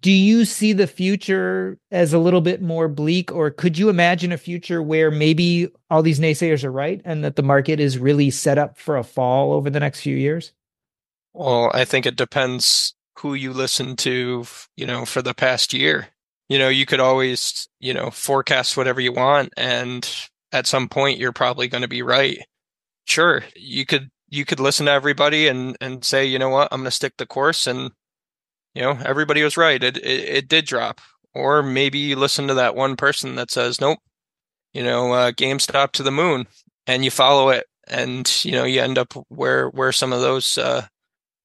do 0.00 0.10
you 0.10 0.44
see 0.44 0.72
the 0.72 0.86
future 0.86 1.78
as 1.90 2.12
a 2.12 2.18
little 2.18 2.40
bit 2.40 2.62
more 2.62 2.88
bleak 2.88 3.32
or 3.32 3.50
could 3.50 3.76
you 3.76 3.88
imagine 3.88 4.32
a 4.32 4.38
future 4.38 4.82
where 4.82 5.10
maybe 5.10 5.68
all 5.90 6.02
these 6.02 6.20
naysayers 6.20 6.64
are 6.64 6.72
right 6.72 7.00
and 7.04 7.24
that 7.24 7.36
the 7.36 7.42
market 7.42 7.80
is 7.80 7.98
really 7.98 8.30
set 8.30 8.58
up 8.58 8.78
for 8.78 8.96
a 8.96 9.04
fall 9.04 9.52
over 9.52 9.68
the 9.68 9.80
next 9.80 10.00
few 10.00 10.16
years? 10.16 10.52
Well 11.34 11.70
i 11.74 11.84
think 11.84 12.06
it 12.06 12.16
depends 12.16 12.94
who 13.18 13.34
you 13.34 13.52
listen 13.52 13.96
to 13.96 14.44
you 14.76 14.86
know 14.86 15.04
for 15.04 15.22
the 15.22 15.34
past 15.34 15.72
year. 15.72 16.08
You 16.48 16.58
know 16.58 16.68
you 16.68 16.86
could 16.86 17.00
always 17.00 17.68
you 17.80 17.94
know 17.94 18.10
forecast 18.10 18.76
whatever 18.76 19.00
you 19.00 19.12
want 19.12 19.52
and 19.56 20.08
at 20.52 20.66
some 20.66 20.88
point 20.88 21.18
you're 21.18 21.32
probably 21.32 21.68
going 21.68 21.82
to 21.82 21.88
be 21.88 22.02
right. 22.02 22.38
Sure 23.04 23.44
you 23.56 23.86
could 23.86 24.10
you 24.28 24.44
could 24.44 24.60
listen 24.60 24.86
to 24.86 24.92
everybody 24.92 25.48
and 25.48 25.76
and 25.80 26.04
say 26.04 26.24
you 26.24 26.38
know 26.38 26.48
what? 26.48 26.68
I'm 26.70 26.80
going 26.80 26.86
to 26.86 26.90
stick 26.90 27.14
the 27.18 27.26
course 27.26 27.66
and 27.66 27.90
you 28.74 28.82
know, 28.82 28.98
everybody 29.04 29.42
was 29.42 29.56
right. 29.56 29.82
It, 29.82 29.96
it, 29.98 30.28
it 30.28 30.48
did 30.48 30.64
drop. 30.66 31.00
Or 31.34 31.62
maybe 31.62 31.98
you 31.98 32.16
listen 32.16 32.48
to 32.48 32.54
that 32.54 32.74
one 32.74 32.96
person 32.96 33.36
that 33.36 33.50
says, 33.50 33.80
nope, 33.80 33.98
you 34.72 34.82
know, 34.82 35.12
uh, 35.12 35.32
GameStop 35.32 35.92
to 35.92 36.02
the 36.02 36.10
moon, 36.10 36.46
and 36.86 37.04
you 37.04 37.10
follow 37.10 37.48
it, 37.48 37.66
and 37.88 38.30
you 38.44 38.52
know, 38.52 38.64
you 38.64 38.80
end 38.80 38.98
up 38.98 39.14
where 39.28 39.68
where 39.68 39.92
some 39.92 40.12
of 40.12 40.20
those 40.20 40.58
uh, 40.58 40.86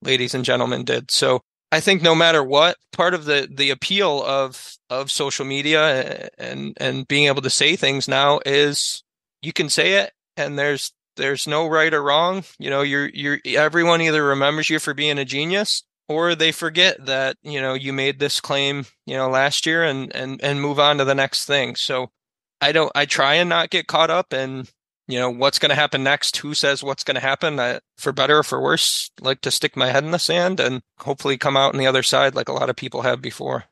ladies 0.02 0.34
and 0.34 0.46
gentlemen 0.46 0.84
did. 0.84 1.10
So 1.12 1.42
I 1.72 1.80
think 1.80 2.02
no 2.02 2.16
matter 2.16 2.44
what, 2.44 2.78
part 2.94 3.14
of 3.14 3.26
the 3.26 3.48
the 3.50 3.70
appeal 3.70 4.24
of 4.24 4.78
of 4.90 5.12
social 5.12 5.46
media 5.46 6.30
and 6.38 6.76
and 6.80 7.08
being 7.08 7.28
able 7.28 7.42
to 7.42 7.50
say 7.50 7.76
things 7.76 8.08
now 8.08 8.40
is 8.46 9.04
you 9.42 9.54
can 9.54 9.70
say 9.70 9.94
it, 9.94 10.12
and 10.36 10.58
there's 10.58 10.92
there's 11.18 11.48
no 11.48 11.68
right 11.68 11.94
or 11.94 12.04
wrong. 12.04 12.44
You 12.60 12.70
know, 12.70 12.82
you're 12.82 13.10
you're 13.10 13.40
everyone 13.46 14.02
either 14.02 14.24
remembers 14.24 14.70
you 14.70 14.80
for 14.80 14.94
being 14.94 15.18
a 15.18 15.26
genius 15.26 15.84
or 16.10 16.36
they 16.36 16.52
forget 16.52 17.06
that 17.06 17.38
you 17.44 17.62
know 17.62 17.74
you 17.74 17.94
made 17.94 18.20
this 18.20 18.40
claim 18.40 18.86
you 19.06 19.16
know 19.16 19.30
last 19.30 19.66
year 19.66 19.84
and 19.84 20.14
and 20.16 20.42
and 20.44 20.62
move 20.62 20.80
on 20.80 20.98
to 20.98 21.06
the 21.06 21.16
next 21.16 21.46
thing. 21.46 21.76
So 21.76 22.12
i 22.60 22.72
don't 22.72 22.92
i 22.96 23.06
try 23.06 23.36
and 23.36 23.50
not 23.50 23.70
get 23.70 23.86
caught 23.86 24.10
up 24.10 24.34
in 24.34 24.66
you 25.08 25.20
know 25.20 25.30
what's 25.30 25.60
going 25.60 25.70
to 25.70 25.76
happen 25.76 26.04
next 26.04 26.38
who 26.38 26.54
says 26.54 26.84
what's 26.84 27.04
going 27.04 27.16
to 27.16 27.22
happen. 27.22 27.60
I, 27.60 27.80
for 27.98 28.12
better 28.12 28.40
or 28.40 28.44
for 28.44 28.62
worse 28.62 29.12
like 29.22 29.42
to 29.42 29.52
stick 29.52 29.76
my 29.76 29.88
head 29.88 30.04
in 30.04 30.12
the 30.12 30.20
sand 30.20 30.60
and 30.60 30.82
hopefully 31.00 31.38
come 31.38 31.58
out 31.58 31.74
on 31.74 31.80
the 31.80 31.88
other 31.88 32.04
side 32.04 32.36
like 32.36 32.50
a 32.50 32.54
lot 32.54 32.70
of 32.70 32.76
people 32.76 33.02
have 33.02 33.22
before. 33.22 33.66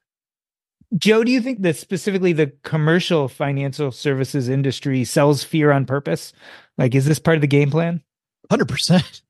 Joe 0.97 1.23
do 1.23 1.31
you 1.31 1.41
think 1.41 1.61
that 1.63 1.75
specifically 1.75 2.31
the 2.31 2.53
commercial 2.63 3.27
financial 3.27 3.91
services 3.91 4.47
industry 4.47 5.03
sells 5.03 5.43
fear 5.43 5.71
on 5.71 5.85
purpose? 5.85 6.31
Like 6.77 6.95
is 6.95 7.05
this 7.05 7.19
part 7.19 7.35
of 7.35 7.41
the 7.41 7.47
game 7.47 7.71
plan? 7.71 8.01
100% 8.49 9.21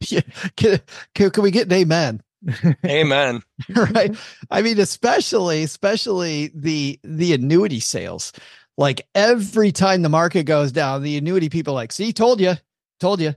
yeah. 0.08 0.20
Can, 0.56 0.80
can, 1.14 1.30
can 1.30 1.42
we 1.42 1.50
get 1.50 1.66
an 1.66 1.72
amen? 1.72 2.22
Amen. 2.86 3.42
right. 3.94 4.16
I 4.50 4.62
mean, 4.62 4.78
especially, 4.78 5.62
especially 5.62 6.50
the 6.54 6.98
the 7.02 7.34
annuity 7.34 7.80
sales. 7.80 8.32
Like 8.78 9.06
every 9.14 9.72
time 9.72 10.02
the 10.02 10.08
market 10.08 10.44
goes 10.44 10.72
down, 10.72 11.02
the 11.02 11.18
annuity 11.18 11.50
people 11.50 11.74
like, 11.74 11.92
see, 11.92 12.12
told 12.12 12.40
you, 12.40 12.54
told 12.98 13.20
you. 13.20 13.34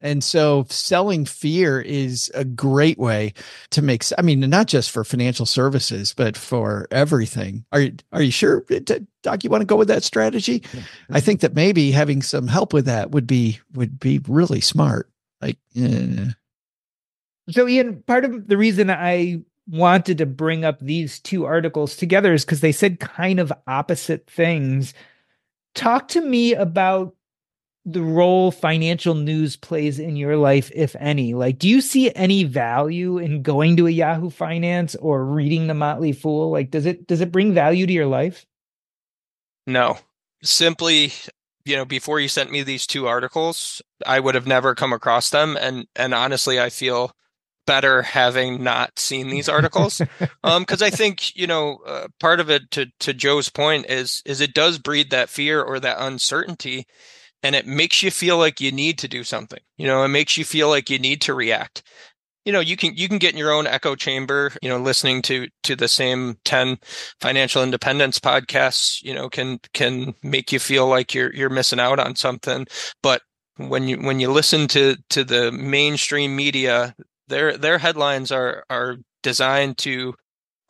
And 0.00 0.22
so 0.22 0.66
selling 0.68 1.24
fear 1.24 1.80
is 1.80 2.30
a 2.34 2.44
great 2.44 2.98
way 2.98 3.32
to 3.70 3.80
make 3.80 4.04
I 4.18 4.22
mean 4.22 4.40
not 4.40 4.66
just 4.66 4.90
for 4.90 5.04
financial 5.04 5.46
services 5.46 6.12
but 6.12 6.36
for 6.36 6.86
everything. 6.90 7.64
Are 7.72 7.80
you 7.80 7.94
are 8.12 8.22
you 8.22 8.30
sure 8.30 8.64
Doc 9.22 9.44
you 9.44 9.50
want 9.50 9.62
to 9.62 9.66
go 9.66 9.76
with 9.76 9.88
that 9.88 10.04
strategy? 10.04 10.62
I 11.10 11.20
think 11.20 11.40
that 11.40 11.54
maybe 11.54 11.92
having 11.92 12.20
some 12.22 12.46
help 12.46 12.74
with 12.74 12.86
that 12.86 13.12
would 13.12 13.26
be 13.26 13.60
would 13.74 13.98
be 13.98 14.20
really 14.28 14.60
smart. 14.60 15.08
Like, 15.40 15.58
yeah. 15.72 16.30
So, 17.50 17.68
Ian, 17.68 18.02
part 18.02 18.24
of 18.24 18.48
the 18.48 18.56
reason 18.56 18.90
I 18.90 19.42
wanted 19.68 20.18
to 20.18 20.26
bring 20.26 20.64
up 20.64 20.78
these 20.80 21.18
two 21.18 21.44
articles 21.44 21.96
together 21.96 22.32
is 22.32 22.44
because 22.44 22.60
they 22.60 22.72
said 22.72 23.00
kind 23.00 23.40
of 23.40 23.52
opposite 23.66 24.28
things. 24.28 24.94
Talk 25.74 26.08
to 26.08 26.20
me 26.20 26.54
about 26.54 27.14
the 27.84 28.02
role 28.02 28.50
financial 28.50 29.14
news 29.14 29.54
plays 29.54 30.00
in 30.00 30.16
your 30.16 30.36
life, 30.36 30.72
if 30.74 30.96
any. 30.98 31.34
Like, 31.34 31.58
do 31.58 31.68
you 31.68 31.80
see 31.80 32.12
any 32.16 32.42
value 32.42 33.18
in 33.18 33.42
going 33.42 33.76
to 33.76 33.86
a 33.86 33.90
Yahoo 33.90 34.28
Finance 34.28 34.96
or 34.96 35.24
reading 35.24 35.68
the 35.68 35.74
Motley 35.74 36.12
Fool? 36.12 36.50
Like, 36.50 36.72
does 36.72 36.84
it 36.84 37.06
does 37.06 37.20
it 37.20 37.30
bring 37.30 37.54
value 37.54 37.86
to 37.86 37.92
your 37.92 38.06
life? 38.06 38.44
No. 39.66 39.98
Simply 40.42 41.12
you 41.66 41.76
know, 41.76 41.84
before 41.84 42.20
you 42.20 42.28
sent 42.28 42.50
me 42.50 42.62
these 42.62 42.86
two 42.86 43.06
articles, 43.06 43.82
I 44.06 44.20
would 44.20 44.34
have 44.34 44.46
never 44.46 44.74
come 44.74 44.92
across 44.92 45.30
them. 45.30 45.56
And 45.60 45.86
and 45.96 46.14
honestly, 46.14 46.60
I 46.60 46.70
feel 46.70 47.12
better 47.66 48.02
having 48.02 48.62
not 48.62 48.98
seen 48.98 49.28
these 49.28 49.48
articles. 49.48 50.00
Um 50.44 50.62
because 50.62 50.80
i 50.82 50.90
think 50.90 51.34
you 51.34 51.48
know 51.48 51.78
uh, 51.84 52.06
part 52.20 52.38
of 52.38 52.48
it 52.50 52.70
to 52.70 52.86
to 53.00 53.12
joe's 53.12 53.48
point 53.48 53.86
is 53.88 54.22
is 54.24 54.40
it 54.40 54.54
does 54.54 54.78
breed 54.78 55.10
that 55.10 55.28
fear 55.28 55.60
or 55.60 55.80
that 55.80 55.96
uncertainty 55.98 56.86
and 57.42 57.54
it 57.56 57.66
makes 57.66 58.02
you 58.02 58.10
feel 58.10 58.38
like 58.38 58.60
you 58.60 58.72
need 58.72 58.98
to 58.98 59.08
do 59.08 59.24
something. 59.24 59.60
You 59.76 59.86
know 59.86 60.04
it 60.04 60.08
makes 60.08 60.36
you 60.36 60.44
feel 60.44 60.68
like 60.68 60.88
you 60.88 60.98
need 60.98 61.20
to 61.22 61.34
react 61.34 61.82
you 62.46 62.52
know 62.52 62.60
you 62.60 62.76
can 62.76 62.96
you 62.96 63.08
can 63.08 63.18
get 63.18 63.32
in 63.32 63.38
your 63.38 63.52
own 63.52 63.66
echo 63.66 63.94
chamber 63.94 64.52
you 64.62 64.68
know 64.68 64.78
listening 64.78 65.20
to 65.20 65.48
to 65.64 65.76
the 65.76 65.88
same 65.88 66.38
10 66.44 66.78
financial 67.20 67.62
independence 67.62 68.18
podcasts 68.20 69.02
you 69.02 69.12
know 69.12 69.28
can 69.28 69.58
can 69.74 70.14
make 70.22 70.52
you 70.52 70.58
feel 70.58 70.86
like 70.86 71.12
you're 71.12 71.34
you're 71.34 71.50
missing 71.50 71.80
out 71.80 71.98
on 71.98 72.14
something. 72.16 72.66
But 73.02 73.20
when 73.56 73.88
you 73.88 73.98
when 73.98 74.20
you 74.20 74.30
listen 74.30 74.68
to 74.68 74.96
to 75.10 75.24
the 75.24 75.50
mainstream 75.52 76.36
media 76.36 76.94
their 77.28 77.58
their 77.58 77.78
headlines 77.78 78.30
are 78.30 78.64
are 78.70 78.96
designed 79.22 79.78
to 79.78 80.14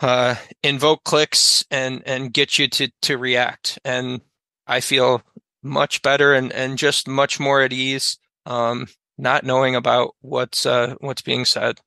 uh, 0.00 0.34
invoke 0.62 1.04
clicks 1.04 1.64
and 1.70 2.02
and 2.06 2.32
get 2.32 2.58
you 2.58 2.68
to 2.68 2.88
to 3.02 3.18
react. 3.18 3.78
And 3.84 4.22
i 4.66 4.80
feel 4.80 5.22
much 5.62 6.02
better 6.02 6.32
and 6.34 6.52
and 6.52 6.78
just 6.78 7.06
much 7.06 7.38
more 7.38 7.62
at 7.62 7.72
ease 7.72 8.18
um, 8.46 8.86
not 9.18 9.44
knowing 9.44 9.76
about 9.76 10.14
what's 10.20 10.66
uh, 10.66 10.94
what's 11.00 11.22
being 11.22 11.44
said. 11.44 11.80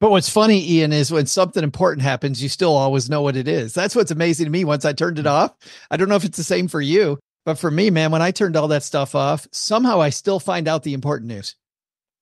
But 0.00 0.10
what's 0.10 0.28
funny, 0.28 0.68
Ian, 0.68 0.92
is 0.92 1.12
when 1.12 1.26
something 1.26 1.62
important 1.62 2.02
happens, 2.02 2.42
you 2.42 2.48
still 2.48 2.74
always 2.74 3.08
know 3.08 3.22
what 3.22 3.36
it 3.36 3.46
is. 3.46 3.72
That's 3.72 3.94
what's 3.94 4.10
amazing 4.10 4.46
to 4.46 4.50
me. 4.50 4.64
Once 4.64 4.84
I 4.84 4.92
turned 4.92 5.20
it 5.20 5.28
off, 5.28 5.54
I 5.92 5.96
don't 5.96 6.08
know 6.08 6.16
if 6.16 6.24
it's 6.24 6.36
the 6.36 6.42
same 6.42 6.66
for 6.66 6.80
you, 6.80 7.20
but 7.44 7.56
for 7.56 7.70
me, 7.70 7.88
man, 7.88 8.10
when 8.10 8.20
I 8.20 8.32
turned 8.32 8.56
all 8.56 8.66
that 8.68 8.82
stuff 8.82 9.14
off, 9.14 9.46
somehow 9.52 10.00
I 10.00 10.10
still 10.10 10.40
find 10.40 10.66
out 10.66 10.82
the 10.82 10.94
important 10.94 11.28
news. 11.28 11.54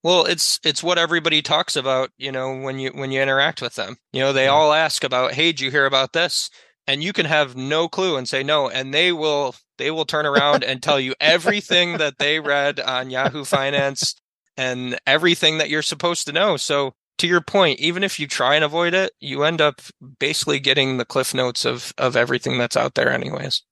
Well, 0.03 0.25
it's 0.25 0.59
it's 0.63 0.83
what 0.83 0.99
everybody 0.99 1.41
talks 1.41 1.75
about, 1.75 2.11
you 2.17 2.31
know, 2.31 2.55
when 2.55 2.77
you 2.77 2.91
when 2.91 3.11
you 3.11 3.21
interact 3.21 3.61
with 3.63 3.75
them. 3.75 3.97
You 4.13 4.21
know, 4.21 4.33
they 4.33 4.45
yeah. 4.45 4.51
all 4.51 4.73
ask 4.73 5.03
about, 5.03 5.33
"Hey, 5.33 5.47
did 5.47 5.61
you 5.61 5.71
hear 5.71 5.87
about 5.87 6.13
this?" 6.13 6.51
And 6.85 7.03
you 7.03 7.13
can 7.13 7.25
have 7.25 7.55
no 7.55 7.87
clue 7.87 8.15
and 8.15 8.27
say 8.27 8.43
no, 8.43 8.69
and 8.69 8.93
they 8.93 9.11
will 9.11 9.55
they 9.79 9.89
will 9.89 10.05
turn 10.05 10.27
around 10.27 10.63
and 10.63 10.81
tell 10.83 10.99
you 10.99 11.15
everything 11.19 11.97
that 11.97 12.19
they 12.19 12.39
read 12.39 12.79
on 12.79 13.09
Yahoo 13.09 13.43
Finance 13.43 14.15
and 14.61 14.99
everything 15.07 15.57
that 15.57 15.69
you're 15.69 15.81
supposed 15.81 16.27
to 16.27 16.33
know. 16.33 16.55
So 16.55 16.93
to 17.17 17.27
your 17.27 17.41
point, 17.41 17.79
even 17.79 18.03
if 18.03 18.19
you 18.19 18.27
try 18.27 18.53
and 18.53 18.63
avoid 18.63 18.93
it, 18.93 19.11
you 19.19 19.43
end 19.43 19.59
up 19.59 19.81
basically 20.19 20.59
getting 20.59 20.97
the 20.97 21.05
cliff 21.05 21.33
notes 21.33 21.65
of 21.65 21.93
of 21.97 22.15
everything 22.15 22.57
that's 22.59 22.77
out 22.77 22.93
there 22.93 23.11
anyways. 23.11 23.63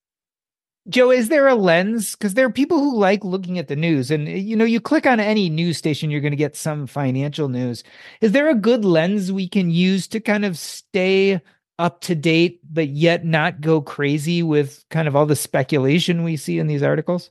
Joe, 0.88 1.12
is 1.12 1.30
there 1.30 1.48
a 1.48 1.54
lens? 1.54 2.14
Because 2.14 2.34
there 2.34 2.48
are 2.48 2.52
people 2.52 2.80
who 2.80 2.98
like 2.98 3.24
looking 3.24 3.60
at 3.60 3.68
the 3.68 3.76
news, 3.76 4.10
and 4.10 4.28
eh, 4.28 4.36
you 4.36 4.56
know, 4.56 4.66
you 4.66 4.82
click 4.82 5.06
on 5.06 5.20
any 5.20 5.48
news 5.48 5.78
station, 5.78 6.10
you're 6.10 6.22
going 6.22 6.32
to 6.32 6.38
get 6.38 6.56
some 6.56 6.88
financial 6.88 7.50
news. 7.50 7.84
Is 8.22 8.32
there 8.32 8.50
a 8.50 8.56
good 8.56 8.84
lens 8.84 9.32
we 9.32 9.48
can 9.48 9.70
use 9.70 10.08
to 10.08 10.20
kind 10.20 10.44
of 10.44 10.58
stay 10.58 11.40
up 11.78 12.02
to 12.02 12.16
date, 12.16 12.62
but 12.72 12.90
yet 12.90 13.24
not 13.24 13.62
go 13.62 13.82
crazy 13.82 14.42
with 14.42 14.84
kind 14.90 15.08
of 15.08 15.16
all 15.16 15.28
the 15.28 15.36
speculation 15.36 16.24
we 16.24 16.36
see 16.36 16.58
in 16.58 16.66
these 16.66 16.82
articles? 16.82 17.30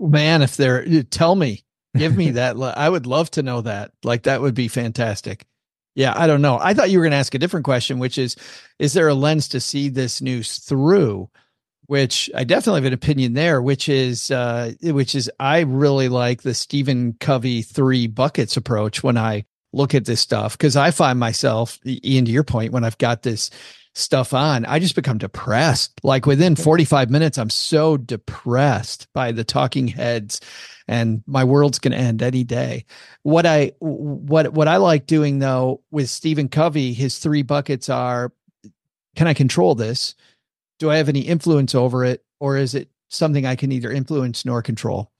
Man, 0.00 0.40
if 0.40 0.56
they're 0.56 0.88
eh, 0.88 1.02
tell 1.10 1.34
me, 1.34 1.64
give 1.98 2.16
me 2.16 2.32
that. 2.32 2.56
I 2.56 2.88
would 2.88 3.06
love 3.06 3.30
to 3.32 3.42
know 3.42 3.60
that. 3.62 3.92
Like 4.02 4.24
that 4.24 4.40
would 4.40 4.54
be 4.54 4.68
fantastic. 4.68 5.44
Yeah, 5.94 6.14
I 6.16 6.26
don't 6.26 6.42
know. 6.42 6.58
I 6.60 6.74
thought 6.74 6.90
you 6.90 6.98
were 6.98 7.04
going 7.04 7.12
to 7.12 7.18
ask 7.18 7.34
a 7.34 7.38
different 7.38 7.64
question, 7.64 7.98
which 7.98 8.18
is, 8.18 8.36
is 8.78 8.92
there 8.92 9.08
a 9.08 9.14
lens 9.14 9.48
to 9.48 9.60
see 9.60 9.88
this 9.88 10.20
news 10.20 10.58
through? 10.58 11.28
which 11.88 12.30
I 12.34 12.44
definitely 12.44 12.82
have 12.82 12.88
an 12.88 12.92
opinion 12.92 13.32
there, 13.32 13.62
which 13.62 13.88
is 13.88 14.30
uh, 14.30 14.72
which 14.82 15.14
is 15.14 15.30
I 15.40 15.60
really 15.60 16.10
like 16.10 16.42
the 16.42 16.52
Stephen 16.52 17.14
Covey 17.18 17.62
three 17.62 18.06
buckets 18.06 18.58
approach 18.58 19.02
when 19.02 19.16
I 19.16 19.46
look 19.72 19.94
at 19.94 20.04
this 20.04 20.20
stuff 20.20 20.56
because 20.56 20.76
I 20.76 20.90
find 20.90 21.18
myself, 21.18 21.78
Ian, 21.86 22.26
to 22.26 22.30
your 22.30 22.44
point, 22.44 22.72
when 22.72 22.84
I've 22.84 22.98
got 22.98 23.22
this 23.22 23.50
stuff 23.94 24.34
on, 24.34 24.66
I 24.66 24.78
just 24.78 24.96
become 24.96 25.16
depressed. 25.16 25.98
Like 26.02 26.26
within 26.26 26.56
45 26.56 27.08
minutes, 27.08 27.38
I'm 27.38 27.50
so 27.50 27.96
depressed 27.96 29.08
by 29.14 29.32
the 29.32 29.44
talking 29.44 29.88
heads 29.88 30.40
and 30.88 31.22
my 31.26 31.44
world's 31.44 31.78
going 31.78 31.92
to 31.92 31.98
end 31.98 32.22
any 32.22 32.42
day. 32.42 32.86
What 33.22 33.46
I, 33.46 33.72
what, 33.78 34.52
what 34.52 34.68
I 34.68 34.78
like 34.78 35.06
doing 35.06 35.38
though 35.38 35.82
with 35.90 36.08
Stephen 36.10 36.48
Covey, 36.48 36.92
his 36.94 37.18
three 37.18 37.42
buckets 37.42 37.88
are, 37.88 38.32
can 39.14 39.26
I 39.26 39.34
control 39.34 39.74
this? 39.74 40.14
do 40.78 40.90
I 40.90 40.96
have 40.96 41.08
any 41.08 41.20
influence 41.20 41.74
over 41.74 42.04
it, 42.04 42.24
or 42.40 42.56
is 42.56 42.74
it 42.74 42.88
something 43.08 43.44
I 43.44 43.56
can 43.56 43.68
neither 43.68 43.90
influence 43.90 44.44
nor 44.44 44.62
control? 44.62 45.10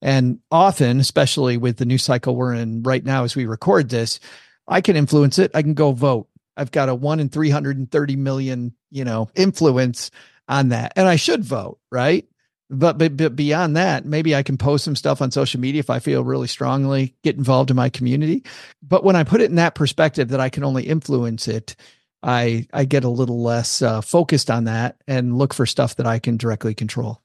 And 0.00 0.38
often, 0.50 1.00
especially 1.00 1.56
with 1.56 1.76
the 1.76 1.84
new 1.84 1.98
cycle 1.98 2.36
we're 2.36 2.54
in 2.54 2.82
right 2.82 3.04
now 3.04 3.24
as 3.24 3.34
we 3.34 3.46
record 3.46 3.88
this, 3.88 4.20
I 4.68 4.80
can 4.80 4.96
influence 4.96 5.38
it. 5.38 5.50
I 5.54 5.62
can 5.62 5.74
go 5.74 5.92
vote. 5.92 6.28
I've 6.56 6.70
got 6.70 6.88
a 6.88 6.94
one 6.94 7.20
in 7.20 7.28
330 7.28 8.16
million, 8.16 8.74
you 8.90 9.04
know, 9.04 9.28
influence 9.34 10.10
on 10.48 10.68
that. 10.68 10.92
And 10.94 11.08
I 11.08 11.16
should 11.16 11.44
vote, 11.44 11.78
right? 11.90 12.26
But, 12.70 12.98
but, 12.98 13.16
but 13.16 13.34
beyond 13.34 13.76
that, 13.76 14.04
maybe 14.04 14.36
I 14.36 14.42
can 14.42 14.58
post 14.58 14.84
some 14.84 14.96
stuff 14.96 15.22
on 15.22 15.30
social 15.30 15.58
media 15.58 15.78
if 15.78 15.88
I 15.88 16.00
feel 16.00 16.22
really 16.22 16.48
strongly, 16.48 17.14
get 17.22 17.36
involved 17.36 17.70
in 17.70 17.76
my 17.76 17.88
community. 17.88 18.44
But 18.82 19.04
when 19.04 19.16
I 19.16 19.24
put 19.24 19.40
it 19.40 19.48
in 19.48 19.56
that 19.56 19.74
perspective 19.74 20.28
that 20.28 20.40
I 20.40 20.50
can 20.50 20.64
only 20.64 20.84
influence 20.86 21.48
it, 21.48 21.76
I 22.22 22.66
I 22.72 22.84
get 22.84 23.04
a 23.04 23.08
little 23.08 23.42
less 23.42 23.80
uh, 23.80 24.00
focused 24.00 24.50
on 24.50 24.64
that 24.64 24.96
and 25.06 25.38
look 25.38 25.54
for 25.54 25.66
stuff 25.66 25.96
that 25.96 26.06
I 26.06 26.18
can 26.18 26.36
directly 26.36 26.74
control. 26.74 27.22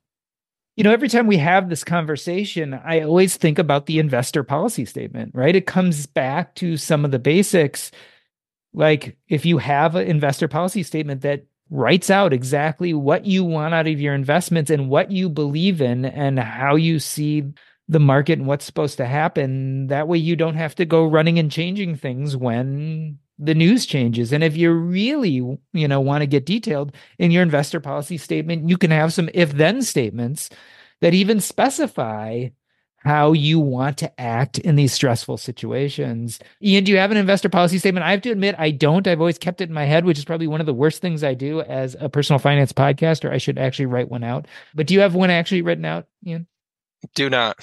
You 0.75 0.83
know, 0.83 0.91
every 0.91 1.09
time 1.09 1.27
we 1.27 1.37
have 1.37 1.69
this 1.69 1.83
conversation, 1.83 2.73
I 2.73 3.01
always 3.01 3.37
think 3.37 3.59
about 3.59 3.85
the 3.85 3.99
investor 3.99 4.43
policy 4.43 4.85
statement, 4.85 5.31
right? 5.35 5.55
It 5.55 5.67
comes 5.67 6.07
back 6.07 6.55
to 6.55 6.77
some 6.77 7.05
of 7.05 7.11
the 7.11 7.19
basics. 7.19 7.91
Like 8.73 9.17
if 9.27 9.45
you 9.45 9.59
have 9.59 9.95
an 9.95 10.07
investor 10.07 10.47
policy 10.47 10.81
statement 10.81 11.21
that 11.21 11.45
writes 11.69 12.09
out 12.09 12.33
exactly 12.33 12.93
what 12.93 13.25
you 13.25 13.43
want 13.43 13.73
out 13.73 13.87
of 13.87 13.99
your 13.99 14.13
investments 14.13 14.69
and 14.69 14.89
what 14.89 15.11
you 15.11 15.29
believe 15.29 15.81
in 15.81 16.05
and 16.05 16.39
how 16.39 16.75
you 16.75 16.99
see 16.99 17.43
the 17.87 17.99
market 17.99 18.39
and 18.39 18.47
what's 18.47 18.65
supposed 18.65 18.97
to 18.97 19.05
happen, 19.05 19.87
that 19.87 20.07
way 20.07 20.17
you 20.17 20.35
don't 20.35 20.55
have 20.55 20.75
to 20.75 20.85
go 20.85 21.05
running 21.05 21.39
and 21.39 21.51
changing 21.51 21.95
things 21.95 22.37
when 22.37 23.17
the 23.39 23.55
news 23.55 23.85
changes. 23.85 24.31
And 24.31 24.43
if 24.43 24.55
you 24.55 24.71
really, 24.71 25.29
you 25.73 25.87
know, 25.87 26.01
want 26.01 26.21
to 26.21 26.27
get 26.27 26.45
detailed 26.45 26.93
in 27.17 27.31
your 27.31 27.41
investor 27.41 27.79
policy 27.79 28.17
statement, 28.17 28.69
you 28.69 28.77
can 28.77 28.91
have 28.91 29.13
some 29.13 29.29
if 29.33 29.51
then 29.53 29.81
statements 29.81 30.49
that 31.01 31.13
even 31.13 31.39
specify 31.39 32.47
how 33.03 33.33
you 33.33 33.59
want 33.59 33.97
to 33.97 34.21
act 34.21 34.57
in 34.59 34.75
these 34.75 34.93
stressful 34.93 35.37
situations. 35.37 36.39
Ian, 36.61 36.83
do 36.83 36.91
you 36.91 36.97
have 36.97 37.11
an 37.11 37.17
investor 37.17 37.49
policy 37.49 37.77
statement? 37.77 38.05
I 38.05 38.11
have 38.11 38.21
to 38.21 38.31
admit, 38.31 38.55
I 38.57 38.71
don't. 38.71 39.07
I've 39.07 39.19
always 39.19 39.37
kept 39.37 39.61
it 39.61 39.69
in 39.69 39.73
my 39.73 39.85
head, 39.85 40.05
which 40.05 40.17
is 40.17 40.25
probably 40.25 40.47
one 40.47 40.59
of 40.59 40.65
the 40.65 40.73
worst 40.73 41.01
things 41.01 41.23
I 41.23 41.33
do 41.33 41.61
as 41.61 41.95
a 41.99 42.09
personal 42.09 42.39
finance 42.39 42.71
podcaster. 42.71 43.29
I 43.29 43.37
should 43.37 43.57
actually 43.57 43.87
write 43.87 44.09
one 44.09 44.23
out. 44.23 44.47
But 44.73 44.87
do 44.87 44.93
you 44.93 45.01
have 45.01 45.15
one 45.15 45.29
actually 45.29 45.61
written 45.61 45.85
out, 45.85 46.07
Ian? 46.25 46.47
Do 47.15 47.29
not. 47.29 47.57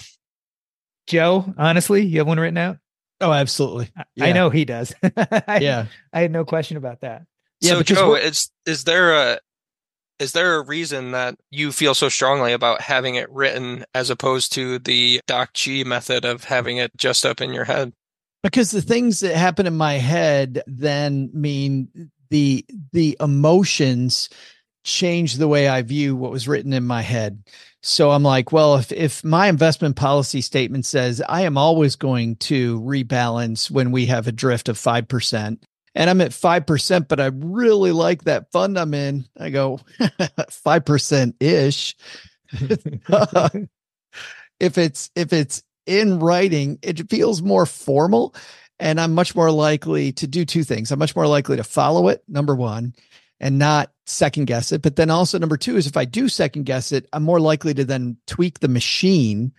Joe, 1.06 1.52
honestly, 1.56 2.02
you 2.02 2.18
have 2.18 2.26
one 2.26 2.38
written 2.38 2.58
out? 2.58 2.78
Oh, 3.20 3.32
absolutely. 3.32 3.90
Yeah. 4.14 4.26
I 4.26 4.32
know 4.32 4.50
he 4.50 4.64
does. 4.64 4.94
I, 5.02 5.58
yeah. 5.60 5.86
I 6.12 6.20
had 6.20 6.30
no 6.30 6.44
question 6.44 6.76
about 6.76 7.00
that. 7.00 7.26
Yeah, 7.60 7.72
so 7.72 7.82
Joe, 7.82 8.14
is 8.14 8.50
is 8.64 8.84
there 8.84 9.14
a 9.14 9.40
is 10.20 10.32
there 10.32 10.56
a 10.56 10.64
reason 10.64 11.12
that 11.12 11.36
you 11.50 11.72
feel 11.72 11.94
so 11.94 12.08
strongly 12.08 12.52
about 12.52 12.82
having 12.82 13.14
it 13.14 13.30
written 13.32 13.84
as 13.94 14.10
opposed 14.10 14.52
to 14.52 14.78
the 14.78 15.20
Doc 15.26 15.54
G 15.54 15.82
method 15.82 16.24
of 16.24 16.44
having 16.44 16.76
it 16.76 16.94
just 16.96 17.24
up 17.24 17.40
in 17.40 17.52
your 17.52 17.64
head? 17.64 17.92
Because 18.42 18.70
the 18.70 18.82
things 18.82 19.20
that 19.20 19.34
happen 19.34 19.66
in 19.66 19.76
my 19.76 19.94
head 19.94 20.62
then 20.66 21.30
mean 21.32 22.10
the 22.28 22.64
the 22.92 23.16
emotions 23.18 24.28
change 24.84 25.34
the 25.34 25.48
way 25.48 25.68
I 25.68 25.82
view 25.82 26.16
what 26.16 26.30
was 26.30 26.48
written 26.48 26.72
in 26.72 26.86
my 26.86 27.02
head. 27.02 27.42
So 27.82 28.10
I'm 28.10 28.22
like, 28.22 28.52
well, 28.52 28.76
if 28.76 28.92
if 28.92 29.24
my 29.24 29.48
investment 29.48 29.96
policy 29.96 30.42
statement 30.42 30.84
says 30.84 31.22
I 31.28 31.42
am 31.42 31.56
always 31.56 31.96
going 31.96 32.36
to 32.36 32.80
rebalance 32.80 33.70
when 33.70 33.90
we 33.90 34.06
have 34.06 34.26
a 34.26 34.32
drift 34.32 34.68
of 34.68 34.76
5%, 34.76 35.58
and 35.94 36.08
I'm 36.08 36.20
at 36.20 36.30
5%, 36.30 37.08
but 37.08 37.20
I 37.20 37.30
really 37.34 37.92
like 37.92 38.24
that 38.24 38.52
fund 38.52 38.78
I'm 38.78 38.94
in, 38.94 39.26
I 39.38 39.50
go 39.50 39.80
5% 40.00 41.34
ish. 41.40 41.96
if 44.60 44.78
it's 44.78 45.10
if 45.14 45.32
it's 45.32 45.62
in 45.86 46.18
writing, 46.18 46.78
it 46.82 47.08
feels 47.10 47.42
more 47.42 47.66
formal 47.66 48.34
and 48.80 49.00
I'm 49.00 49.14
much 49.14 49.34
more 49.34 49.50
likely 49.50 50.12
to 50.12 50.26
do 50.26 50.44
two 50.44 50.64
things. 50.64 50.90
I'm 50.90 50.98
much 50.98 51.14
more 51.14 51.26
likely 51.26 51.56
to 51.58 51.64
follow 51.64 52.08
it, 52.08 52.22
number 52.26 52.54
1, 52.54 52.94
and 53.38 53.58
not 53.58 53.92
second 54.06 54.46
guess 54.46 54.72
it. 54.72 54.82
But 54.82 54.96
then 54.96 55.10
also 55.10 55.38
number 55.38 55.56
two 55.56 55.76
is 55.76 55.86
if 55.86 55.96
I 55.96 56.04
do 56.04 56.28
second 56.28 56.64
guess 56.64 56.90
it, 56.90 57.08
I'm 57.12 57.22
more 57.22 57.40
likely 57.40 57.74
to 57.74 57.84
then 57.84 58.16
tweak 58.26 58.60
the 58.60 58.68
machine. 58.68 59.52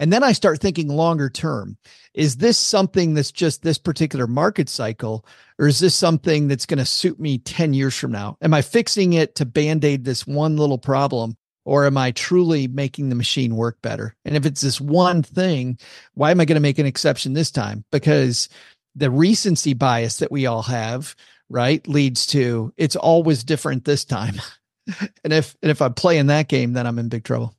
And 0.00 0.12
then 0.12 0.24
I 0.24 0.32
start 0.32 0.60
thinking 0.60 0.88
longer 0.88 1.30
term. 1.30 1.76
Is 2.14 2.38
this 2.38 2.58
something 2.58 3.14
that's 3.14 3.30
just 3.30 3.62
this 3.62 3.78
particular 3.78 4.26
market 4.26 4.68
cycle, 4.68 5.24
or 5.58 5.68
is 5.68 5.78
this 5.78 5.94
something 5.94 6.48
that's 6.48 6.66
going 6.66 6.78
to 6.78 6.84
suit 6.84 7.20
me 7.20 7.38
10 7.38 7.74
years 7.74 7.96
from 7.96 8.10
now? 8.10 8.36
Am 8.42 8.52
I 8.52 8.62
fixing 8.62 9.12
it 9.12 9.36
to 9.36 9.44
band 9.44 9.84
aid 9.84 10.04
this 10.04 10.26
one 10.26 10.56
little 10.56 10.78
problem? 10.78 11.36
Or 11.66 11.86
am 11.86 11.98
I 11.98 12.10
truly 12.12 12.66
making 12.66 13.10
the 13.10 13.14
machine 13.14 13.54
work 13.54 13.80
better? 13.82 14.16
And 14.24 14.34
if 14.34 14.46
it's 14.46 14.62
this 14.62 14.80
one 14.80 15.22
thing, 15.22 15.78
why 16.14 16.30
am 16.30 16.40
I 16.40 16.46
going 16.46 16.56
to 16.56 16.60
make 16.60 16.78
an 16.78 16.86
exception 16.86 17.34
this 17.34 17.50
time? 17.50 17.84
Because 17.92 18.48
the 18.96 19.10
recency 19.10 19.74
bias 19.74 20.16
that 20.16 20.32
we 20.32 20.46
all 20.46 20.62
have 20.62 21.14
right 21.48 21.86
leads 21.88 22.26
to 22.26 22.72
it's 22.76 22.96
always 22.96 23.44
different 23.44 23.84
this 23.84 24.04
time 24.04 24.40
and 25.24 25.32
if 25.32 25.56
and 25.62 25.70
if 25.70 25.82
i'm 25.82 25.94
playing 25.94 26.26
that 26.26 26.48
game 26.48 26.72
then 26.72 26.86
i'm 26.86 26.98
in 26.98 27.08
big 27.08 27.24
trouble 27.24 27.54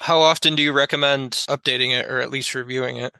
how 0.00 0.20
often 0.20 0.54
do 0.54 0.62
you 0.62 0.72
recommend 0.72 1.32
updating 1.48 1.90
it 1.90 2.06
or 2.06 2.20
at 2.20 2.30
least 2.30 2.54
reviewing 2.54 2.96
it? 2.96 3.14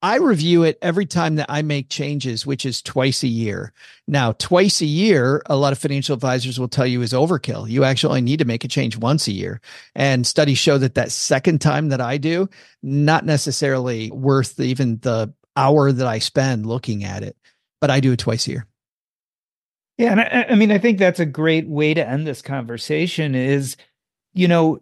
I 0.00 0.16
review 0.18 0.62
it 0.62 0.78
every 0.80 1.06
time 1.06 1.34
that 1.36 1.46
i 1.48 1.60
make 1.60 1.88
changes 1.88 2.46
which 2.46 2.64
is 2.64 2.80
twice 2.80 3.24
a 3.24 3.28
year. 3.28 3.72
Now 4.06 4.32
twice 4.32 4.80
a 4.80 4.86
year 4.86 5.42
a 5.46 5.56
lot 5.56 5.72
of 5.72 5.78
financial 5.78 6.14
advisors 6.14 6.58
will 6.58 6.68
tell 6.68 6.86
you 6.86 7.02
is 7.02 7.12
overkill. 7.12 7.68
You 7.68 7.82
actually 7.82 8.20
need 8.20 8.38
to 8.38 8.44
make 8.44 8.64
a 8.64 8.68
change 8.68 8.96
once 8.96 9.26
a 9.26 9.32
year. 9.32 9.60
And 9.96 10.26
studies 10.26 10.58
show 10.58 10.78
that 10.78 10.94
that 10.94 11.10
second 11.10 11.60
time 11.60 11.88
that 11.88 12.00
i 12.00 12.16
do 12.16 12.48
not 12.82 13.26
necessarily 13.26 14.10
worth 14.12 14.60
even 14.60 14.98
the 14.98 15.32
hour 15.56 15.90
that 15.90 16.06
i 16.06 16.20
spend 16.20 16.66
looking 16.66 17.02
at 17.02 17.24
it 17.24 17.36
but 17.80 17.90
i 17.90 17.98
do 17.98 18.12
it 18.12 18.20
twice 18.20 18.46
a 18.46 18.50
year. 18.52 18.66
Yeah, 19.98 20.12
and 20.12 20.20
I, 20.20 20.46
I 20.50 20.54
mean, 20.54 20.70
I 20.70 20.78
think 20.78 20.98
that's 20.98 21.18
a 21.18 21.26
great 21.26 21.66
way 21.66 21.92
to 21.92 22.08
end 22.08 22.24
this 22.24 22.40
conversation. 22.40 23.34
Is 23.34 23.76
you 24.32 24.46
know, 24.46 24.80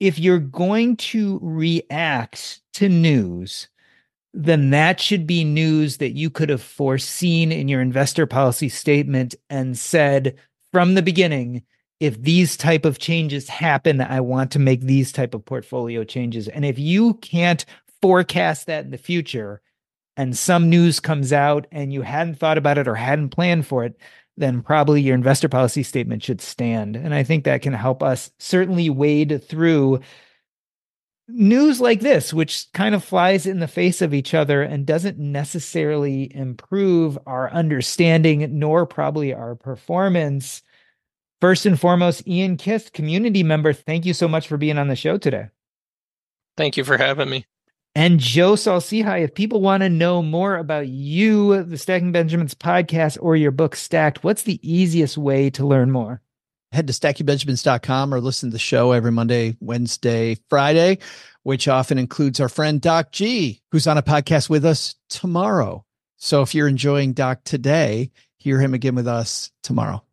if 0.00 0.18
you're 0.18 0.38
going 0.38 0.96
to 0.96 1.38
react 1.42 2.60
to 2.74 2.88
news, 2.88 3.68
then 4.32 4.70
that 4.70 5.00
should 5.00 5.26
be 5.26 5.44
news 5.44 5.98
that 5.98 6.12
you 6.12 6.30
could 6.30 6.48
have 6.48 6.62
foreseen 6.62 7.52
in 7.52 7.68
your 7.68 7.80
investor 7.80 8.26
policy 8.26 8.68
statement 8.68 9.34
and 9.50 9.78
said 9.78 10.36
from 10.72 10.94
the 10.94 11.02
beginning 11.02 11.62
if 11.98 12.20
these 12.22 12.56
type 12.56 12.86
of 12.86 12.98
changes 12.98 13.48
happen 13.48 14.00
i 14.00 14.20
want 14.20 14.50
to 14.52 14.58
make 14.58 14.80
these 14.80 15.12
type 15.12 15.34
of 15.34 15.44
portfolio 15.44 16.02
changes. 16.04 16.48
And 16.48 16.64
if 16.64 16.78
you 16.78 17.14
can't 17.14 17.64
forecast 18.00 18.66
that 18.66 18.84
in 18.84 18.90
the 18.90 18.98
future 18.98 19.60
and 20.16 20.36
some 20.36 20.70
news 20.70 21.00
comes 21.00 21.32
out 21.32 21.66
and 21.72 21.92
you 21.92 22.02
hadn't 22.02 22.36
thought 22.36 22.58
about 22.58 22.78
it 22.78 22.88
or 22.88 22.94
hadn't 22.94 23.30
planned 23.30 23.66
for 23.66 23.84
it 23.84 23.98
then 24.40 24.62
probably 24.62 25.00
your 25.00 25.14
investor 25.14 25.48
policy 25.48 25.82
statement 25.82 26.22
should 26.22 26.40
stand. 26.40 26.96
And 26.96 27.14
I 27.14 27.22
think 27.22 27.44
that 27.44 27.62
can 27.62 27.72
help 27.72 28.02
us 28.02 28.30
certainly 28.38 28.90
wade 28.90 29.42
through 29.46 30.00
news 31.28 31.80
like 31.80 32.00
this, 32.00 32.34
which 32.34 32.66
kind 32.72 32.94
of 32.94 33.04
flies 33.04 33.46
in 33.46 33.60
the 33.60 33.68
face 33.68 34.02
of 34.02 34.12
each 34.12 34.34
other 34.34 34.62
and 34.62 34.86
doesn't 34.86 35.18
necessarily 35.18 36.34
improve 36.34 37.18
our 37.26 37.50
understanding 37.52 38.58
nor 38.58 38.86
probably 38.86 39.32
our 39.32 39.54
performance. 39.54 40.62
First 41.40 41.64
and 41.66 41.80
foremost, 41.80 42.26
Ian 42.26 42.56
Kist, 42.56 42.92
community 42.92 43.42
member, 43.42 43.72
thank 43.72 44.04
you 44.04 44.12
so 44.12 44.28
much 44.28 44.48
for 44.48 44.56
being 44.56 44.76
on 44.76 44.88
the 44.88 44.96
show 44.96 45.16
today. 45.16 45.48
Thank 46.56 46.76
you 46.76 46.84
for 46.84 46.98
having 46.98 47.30
me. 47.30 47.46
And 47.94 48.20
Joe 48.20 48.54
Saul-Sehy, 48.54 49.24
if 49.24 49.34
people 49.34 49.60
want 49.60 49.82
to 49.82 49.88
know 49.88 50.22
more 50.22 50.56
about 50.56 50.86
you, 50.86 51.64
the 51.64 51.76
Stacking 51.76 52.12
Benjamins 52.12 52.54
podcast, 52.54 53.18
or 53.20 53.34
your 53.34 53.50
book 53.50 53.74
Stacked, 53.74 54.22
what's 54.22 54.42
the 54.42 54.60
easiest 54.62 55.18
way 55.18 55.50
to 55.50 55.66
learn 55.66 55.90
more? 55.90 56.22
Head 56.70 56.86
to 56.86 56.92
stackingbenjamins.com 56.92 58.14
or 58.14 58.20
listen 58.20 58.50
to 58.50 58.52
the 58.52 58.60
show 58.60 58.92
every 58.92 59.10
Monday, 59.10 59.56
Wednesday, 59.58 60.38
Friday, 60.48 60.98
which 61.42 61.66
often 61.66 61.98
includes 61.98 62.38
our 62.38 62.48
friend 62.48 62.80
Doc 62.80 63.10
G, 63.10 63.60
who's 63.72 63.88
on 63.88 63.98
a 63.98 64.02
podcast 64.02 64.48
with 64.48 64.64
us 64.64 64.94
tomorrow. 65.08 65.84
So 66.16 66.42
if 66.42 66.54
you're 66.54 66.68
enjoying 66.68 67.12
Doc 67.12 67.40
today, 67.42 68.12
hear 68.38 68.60
him 68.60 68.72
again 68.72 68.94
with 68.94 69.08
us 69.08 69.50
tomorrow. 69.64 70.04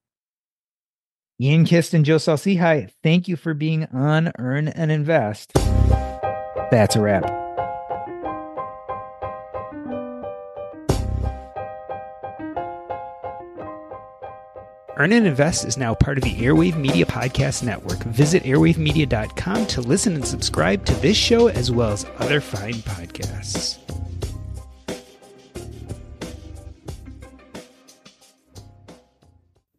Ian 1.40 1.66
Kist 1.66 1.94
and 1.94 2.04
Joe 2.04 2.18
Saul-Sehy, 2.18 2.90
thank 3.04 3.28
you 3.28 3.36
for 3.36 3.54
being 3.54 3.86
on 3.94 4.32
Earn 4.40 4.68
and 4.68 4.92
Invest. 4.92 5.54
That's 5.54 6.96
a 6.96 7.02
wrap. 7.02 7.47
Earn 15.00 15.14
and 15.14 15.28
Invest 15.28 15.64
is 15.66 15.78
now 15.78 15.94
part 15.94 16.18
of 16.18 16.24
the 16.24 16.34
Airwave 16.34 16.76
Media 16.76 17.06
Podcast 17.06 17.62
Network. 17.62 18.00
Visit 18.06 18.42
airwavemedia.com 18.42 19.68
to 19.68 19.82
listen 19.82 20.16
and 20.16 20.26
subscribe 20.26 20.86
to 20.88 20.94
this 20.96 21.16
show 21.16 21.50
as 21.50 21.72
well 21.72 21.92
as 21.92 22.08
other 22.18 22.42
fine 22.42 22.74
podcasts. 22.74 23.78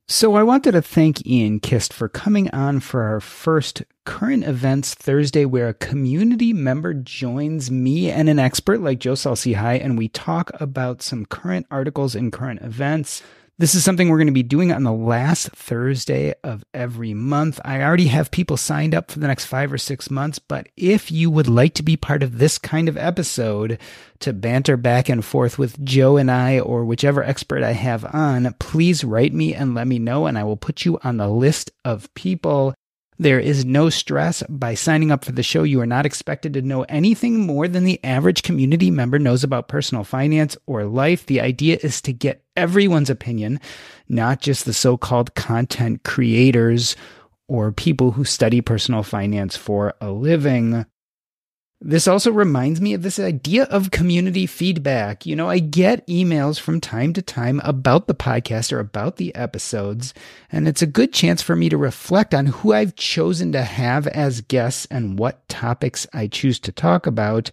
So 0.07 0.35
I 0.35 0.45
wanted 0.45 0.73
to 0.73 0.83
thank 0.83 1.27
Ian 1.27 1.59
Kist 1.59 1.93
for 1.93 2.09
coming 2.09 2.49
on 2.51 2.79
for 2.79 3.03
our 3.03 3.21
first 3.21 3.83
current 4.05 4.45
events 4.45 4.95
Thursday 4.95 5.45
where 5.45 5.69
a 5.69 5.75
community 5.75 6.53
member 6.53 6.95
joins 6.95 7.73
me 7.73 8.09
and 8.09 8.29
an 8.29 8.39
expert 8.39 8.81
like 8.81 9.01
Joe 9.01 9.17
Saul-Sehy 9.17 9.85
and 9.85 9.99
we 9.99 10.09
talk 10.09 10.53
about 10.61 11.03
some 11.03 11.27
current 11.27 11.67
articles 11.73 12.15
and 12.15 12.33
current 12.33 12.63
events. 12.63 13.21
This 13.61 13.75
is 13.75 13.83
something 13.83 14.09
we're 14.09 14.19
going 14.19 14.29
to 14.29 14.33
be 14.33 14.45
doing 14.45 14.71
on 14.71 14.85
the 14.85 14.93
last 14.93 15.49
Thursday 15.49 16.33
of 16.45 16.65
every 16.73 17.13
month. 17.13 17.59
I 17.65 17.83
already 17.83 18.07
have 18.07 18.31
people 18.31 18.57
signed 18.57 18.95
up 18.95 19.11
for 19.11 19.19
the 19.19 19.27
next 19.27 19.47
five 19.47 19.73
or 19.73 19.79
six 19.79 20.13
months, 20.13 20.39
but 20.39 20.69
if 20.77 21.11
you 21.11 21.29
would 21.29 21.49
like 21.49 21.75
to 21.75 21.83
be 21.83 21.97
part 21.97 22.23
of 22.23 22.39
this 22.39 22.57
kind 22.57 22.89
of 22.89 22.97
episode 22.97 23.81
to 24.21 24.33
banter 24.33 24.77
back 24.77 25.09
and 25.09 25.25
forth 25.25 25.59
with 25.59 25.85
Joe 25.85 26.17
and 26.19 26.31
I 26.31 26.61
or 26.61 26.85
whichever 26.85 27.25
expert 27.25 27.65
I 27.65 27.73
have 27.73 28.05
on, 28.15 28.55
please 28.61 29.03
write 29.03 29.33
me 29.33 29.55
and 29.55 29.75
let 29.75 29.89
me 29.89 29.99
know, 29.99 30.27
and 30.27 30.39
I 30.39 30.45
will 30.45 30.57
put 30.57 30.85
you 30.85 31.01
on 31.03 31.17
the 31.17 31.29
list 31.29 31.73
of 31.85 32.15
people 32.15 32.77
there 33.19 33.41
is 33.41 33.65
no 33.65 33.91
stress. 33.91 34.43
By 34.49 34.75
signing 34.75 35.11
up 35.11 35.25
for 35.25 35.33
the 35.33 35.43
show, 35.43 35.65
you 35.65 35.81
are 35.81 35.87
not 35.87 36.07
expected 36.07 36.55
to 36.55 36.63
know 36.63 36.83
anything 36.85 37.41
more 37.47 37.67
than 37.67 37.85
the 37.85 38.03
average 38.05 38.43
community 38.43 38.91
member 38.91 39.19
knows 39.19 39.43
about 39.43 39.69
personal 39.69 40.05
finance 40.05 40.57
or 40.67 40.85
life. 40.85 41.27
The 41.27 41.41
idea 41.41 41.79
is 41.83 42.01
to 42.03 42.13
get 42.13 42.45
everyone's 42.57 43.11
opinion, 43.11 43.61
not 44.09 44.41
just 44.41 44.65
the 44.65 44.73
so 44.73 44.97
called 44.97 45.35
content 45.35 46.05
creators 46.05 46.97
or 47.49 47.73
people 47.73 48.13
who 48.13 48.25
study 48.25 48.61
personal 48.61 49.03
finance 49.03 49.57
for 49.57 49.95
a 50.01 50.11
living. 50.11 50.87
This 51.81 52.09
also 52.09 52.33
reminds 52.33 52.81
me 52.81 52.93
of 52.95 53.03
this 53.03 53.21
idea 53.21 53.63
of 53.65 53.93
community 53.93 54.47
feedback. 54.47 55.25
You 55.25 55.37
know, 55.37 55.49
I 55.49 55.61
get 55.61 56.05
emails 56.09 56.59
from 56.59 56.81
time 56.81 57.13
to 57.13 57.23
time 57.23 57.61
about 57.63 58.09
the 58.09 58.17
podcast 58.17 58.73
or 58.73 58.81
about 58.81 59.17
the 59.17 59.33
episodes, 59.37 60.13
and 60.51 60.67
it's 60.67 60.83
a 60.83 60.87
good 60.87 61.13
chance 61.13 61.41
for 61.41 61.55
me 61.55 61.69
to 61.69 61.77
reflect 61.77 62.35
on 62.35 62.47
who 62.47 62.73
I've 62.73 62.97
chosen 62.97 63.53
to 63.53 63.63
have 63.63 64.09
as 64.09 64.41
guests 64.41 64.89
and 64.91 65.21
what 65.21 65.49
topics 65.49 66.05
I 66.13 66.27
choose 66.27 66.59
to 66.61 66.73
talk 66.73 67.07
about. 67.07 67.53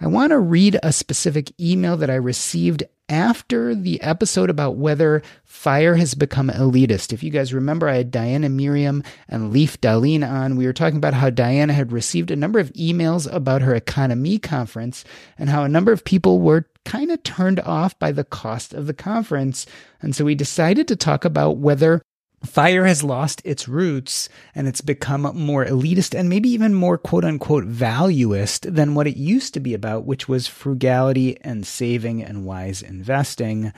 I 0.00 0.06
want 0.06 0.30
to 0.30 0.38
read 0.38 0.78
a 0.82 0.92
specific 0.92 1.52
email 1.60 1.96
that 1.96 2.10
I 2.10 2.14
received 2.14 2.84
after 3.08 3.74
the 3.74 4.00
episode 4.00 4.50
about 4.50 4.76
whether 4.76 5.22
fire 5.44 5.96
has 5.96 6.14
become 6.14 6.48
elitist. 6.48 7.12
If 7.12 7.22
you 7.22 7.30
guys 7.30 7.52
remember, 7.52 7.88
I 7.88 7.96
had 7.96 8.10
Diana 8.10 8.48
Merriam 8.48 9.02
and 9.28 9.52
Leif 9.52 9.80
Dahleen 9.80 10.28
on. 10.28 10.56
We 10.56 10.66
were 10.66 10.72
talking 10.72 10.96
about 10.96 11.14
how 11.14 11.30
Diana 11.30 11.72
had 11.72 11.92
received 11.92 12.30
a 12.30 12.36
number 12.36 12.58
of 12.58 12.72
emails 12.72 13.30
about 13.32 13.62
her 13.62 13.78
EconoMe 13.78 14.42
conference 14.42 15.04
and 15.38 15.48
how 15.48 15.64
a 15.64 15.68
number 15.68 15.92
of 15.92 16.04
people 16.04 16.40
were 16.40 16.66
kind 16.84 17.10
of 17.10 17.22
turned 17.22 17.60
off 17.60 17.98
by 17.98 18.12
the 18.12 18.24
cost 18.24 18.74
of 18.74 18.86
the 18.86 18.94
conference. 18.94 19.66
And 20.00 20.14
so 20.14 20.24
we 20.24 20.34
decided 20.34 20.88
to 20.88 20.96
talk 20.96 21.24
about 21.24 21.58
whether 21.58 22.02
Fire 22.44 22.84
has 22.84 23.02
lost 23.02 23.40
its 23.44 23.68
roots 23.68 24.28
and 24.54 24.68
it's 24.68 24.80
become 24.80 25.22
more 25.34 25.64
elitist 25.64 26.18
and 26.18 26.28
maybe 26.28 26.48
even 26.50 26.74
more 26.74 26.98
quote 26.98 27.24
unquote 27.24 27.64
valuist 27.64 28.74
than 28.74 28.94
what 28.94 29.06
it 29.06 29.16
used 29.16 29.54
to 29.54 29.60
be 29.60 29.74
about, 29.74 30.04
which 30.04 30.28
was 30.28 30.46
frugality 30.46 31.40
and 31.40 31.66
saving 31.66 32.22
and 32.22 32.44
wise 32.44 32.82
investing. 32.82 33.72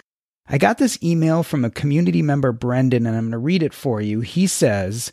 I 0.49 0.59
got 0.59 0.79
this 0.79 1.03
email 1.03 1.43
from 1.43 1.65
a 1.65 1.71
community 1.71 2.23
member, 2.23 2.53
Brendan, 2.53 3.07
and 3.07 3.17
I'm 3.17 3.25
going 3.25 3.33
to 3.33 3.39
read 3.39 3.63
it 3.63 3.75
for 3.75 4.01
you. 4.01 4.21
He 4.21 4.47
says, 4.47 5.11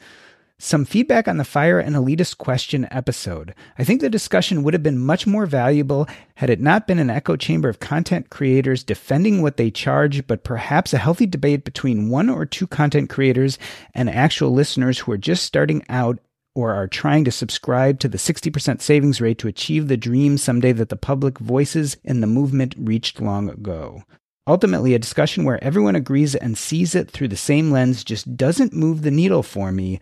some 0.64 0.86
feedback 0.86 1.28
on 1.28 1.38
the 1.38 1.43
fire 1.43 1.78
and 1.80 1.95
elitist 1.95 2.38
question 2.38 2.88
episode. 2.89 3.53
I 3.78 3.84
think 3.84 3.99
the 3.99 4.09
discussion 4.09 4.64
would 4.64 4.74
have 4.74 4.82
been 4.82 4.97
much 4.97 5.28
more 5.28 5.45
valuable 5.45 6.07
had 6.36 6.49
it 6.49 6.61
not 6.61 6.88
been 6.88 6.99
an 6.99 7.09
echo 7.09 7.36
chamber 7.36 7.68
of 7.68 7.82
content 7.82 8.30
creators 8.30 8.84
defending 8.84 9.41
what 9.41 9.57
they 9.57 9.70
charge, 9.70 10.26
but 10.26 10.45
perhaps 10.45 10.93
a 10.93 10.97
healthy 10.97 11.26
debate 11.26 11.66
between 11.66 12.09
one 12.09 12.30
or 12.30 12.45
two 12.45 12.66
content 12.66 13.09
creators 13.09 13.59
and 13.93 14.09
actual 14.09 14.51
listeners 14.51 14.99
who 14.99 15.11
are 15.11 15.18
just 15.18 15.43
starting 15.43 15.84
out 15.89 16.20
or 16.55 16.74
are 16.74 16.88
trying 16.88 17.26
to 17.26 17.32
subscribe 17.32 17.99
to 17.99 18.07
the 18.07 18.18
60% 18.18 18.82
savings 18.82 19.20
rate 19.20 19.39
to 19.39 19.47
achieve 19.47 19.88
the 19.88 19.97
dream 19.97 20.38
someday 20.38 20.72
that 20.72 20.89
the 20.89 20.95
public 20.95 21.39
voices 21.39 21.97
in 22.03 22.22
the 22.22 22.28
movement 22.28 22.74
reached 22.78 23.20
long 23.20 23.49
ago. 23.49 24.03
Ultimately, 24.47 24.93
a 24.93 24.99
discussion 24.99 25.45
where 25.45 25.64
everyone 25.64 25.95
agrees 25.95 26.36
and 26.36 26.57
sees 26.57 26.95
it 26.95 27.09
through 27.09 27.30
the 27.30 27.38
same 27.38 27.72
lens 27.72 28.03
just 28.03 28.38
doesn't 28.38 28.74
move 28.74 29.01
the 29.01 29.11
needle 29.11 29.43
for 29.43 29.72
me. 29.72 29.99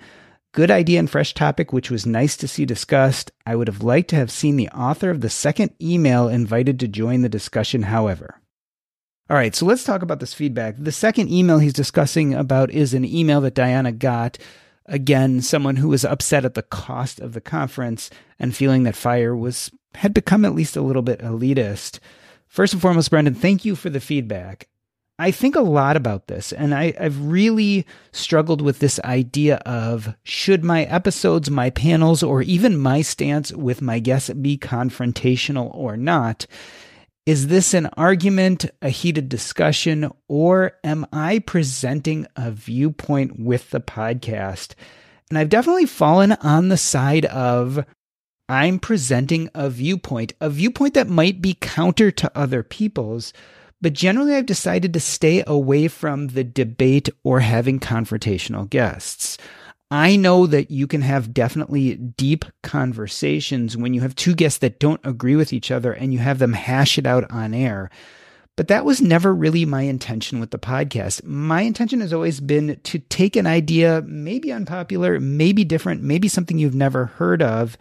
Good 0.53 0.69
idea 0.69 0.99
and 0.99 1.09
fresh 1.09 1.33
topic, 1.33 1.71
which 1.71 1.89
was 1.89 2.05
nice 2.05 2.35
to 2.37 2.47
see 2.47 2.65
discussed. 2.65 3.31
I 3.45 3.55
would 3.55 3.69
have 3.69 3.83
liked 3.83 4.09
to 4.09 4.17
have 4.17 4.29
seen 4.29 4.57
the 4.57 4.67
author 4.69 5.09
of 5.09 5.21
the 5.21 5.29
second 5.29 5.71
email 5.81 6.27
invited 6.27 6.77
to 6.81 6.89
join 6.89 7.21
the 7.21 7.29
discussion, 7.29 7.83
however. 7.83 8.41
All 9.29 9.37
right, 9.37 9.55
so 9.55 9.65
let's 9.65 9.85
talk 9.85 10.01
about 10.01 10.19
this 10.19 10.33
feedback. 10.33 10.75
The 10.77 10.91
second 10.91 11.29
email 11.29 11.59
he's 11.59 11.71
discussing 11.71 12.33
about 12.33 12.69
is 12.69 12.93
an 12.93 13.05
email 13.05 13.39
that 13.41 13.55
Diana 13.55 13.93
got. 13.93 14.37
Again, 14.87 15.39
someone 15.39 15.77
who 15.77 15.87
was 15.87 16.03
upset 16.03 16.43
at 16.43 16.53
the 16.53 16.63
cost 16.63 17.21
of 17.21 17.31
the 17.31 17.39
conference 17.39 18.09
and 18.37 18.53
feeling 18.53 18.83
that 18.83 18.95
fire 18.97 19.33
was 19.33 19.71
had 19.95 20.13
become 20.13 20.43
at 20.43 20.53
least 20.53 20.75
a 20.75 20.81
little 20.81 21.01
bit 21.01 21.19
elitist. 21.19 21.99
First 22.47 22.73
and 22.73 22.81
foremost, 22.81 23.09
Brendan, 23.09 23.35
thank 23.35 23.63
you 23.63 23.77
for 23.77 23.89
the 23.89 24.01
feedback. 24.01 24.67
I 25.21 25.29
think 25.29 25.55
a 25.55 25.61
lot 25.61 25.97
about 25.97 26.25
this, 26.25 26.51
and 26.51 26.73
I, 26.73 26.95
have 26.99 27.23
really 27.23 27.85
struggled 28.11 28.59
with 28.59 28.79
this 28.79 28.99
idea 29.01 29.57
of 29.57 30.15
should 30.23 30.63
my 30.63 30.85
episodes, 30.85 31.51
my 31.51 31.69
panels, 31.69 32.23
or 32.23 32.41
even 32.41 32.75
my 32.75 33.03
stance 33.03 33.51
with 33.51 33.83
my 33.83 33.99
guests 33.99 34.31
be 34.31 34.57
confrontational 34.57 35.69
or 35.75 35.95
not? 35.95 36.47
Is 37.27 37.49
this 37.49 37.75
an 37.75 37.85
argument, 37.97 38.65
a 38.81 38.89
heated 38.89 39.29
discussion, 39.29 40.11
or 40.27 40.71
am 40.83 41.05
I 41.13 41.37
presenting 41.37 42.25
a 42.35 42.49
viewpoint 42.49 43.39
with 43.39 43.69
the 43.69 43.79
podcast? 43.79 44.73
And 45.29 45.37
I've 45.37 45.49
definitely 45.49 45.85
fallen 45.85 46.31
on 46.31 46.69
the 46.69 46.77
side 46.77 47.25
of 47.25 47.85
I'm 48.49 48.79
presenting 48.79 49.51
a 49.53 49.69
viewpoint, 49.69 50.33
a 50.41 50.49
viewpoint 50.49 50.95
that 50.95 51.07
might 51.07 51.43
be 51.43 51.55
counter 51.61 52.09
to 52.09 52.31
other 52.35 52.63
people's 52.63 53.33
but 53.81 53.93
generally, 53.93 54.35
I've 54.35 54.45
decided 54.45 54.93
to 54.93 54.99
stay 54.99 55.43
away 55.45 55.87
from 55.87 56.27
the 56.27 56.43
debate 56.43 57.09
or 57.23 57.39
having 57.39 57.79
confrontational 57.79 58.69
guests. 58.69 59.37
I 59.89 60.15
know 60.15 60.47
that 60.47 60.71
you 60.71 60.87
can 60.87 61.01
have 61.01 61.33
definitely 61.33 61.95
deep 61.95 62.45
conversations 62.63 63.75
when 63.75 63.93
you 63.93 64.01
have 64.01 64.15
two 64.15 64.35
guests 64.35 64.59
that 64.59 64.79
don't 64.79 65.01
agree 65.03 65.35
with 65.35 65.51
each 65.51 65.69
other 65.69 65.91
and 65.91 66.13
you 66.13 66.19
have 66.19 66.39
them 66.39 66.53
hash 66.53 66.97
it 66.97 67.05
out 67.05 67.29
on 67.29 67.53
air. 67.53 67.89
But 68.55 68.69
that 68.69 68.85
was 68.85 69.01
never 69.01 69.33
really 69.33 69.65
my 69.65 69.81
intention 69.81 70.39
with 70.39 70.51
the 70.51 70.59
podcast. 70.59 71.25
My 71.25 71.61
intention 71.61 71.99
has 71.99 72.13
always 72.13 72.39
been 72.39 72.79
to 72.83 72.99
take 72.99 73.35
an 73.35 73.47
idea, 73.47 74.01
maybe 74.05 74.51
unpopular, 74.51 75.19
maybe 75.19 75.65
different, 75.65 76.03
maybe 76.03 76.27
something 76.27 76.57
you've 76.57 76.75
never 76.75 77.05
heard 77.05 77.41
of, 77.41 77.77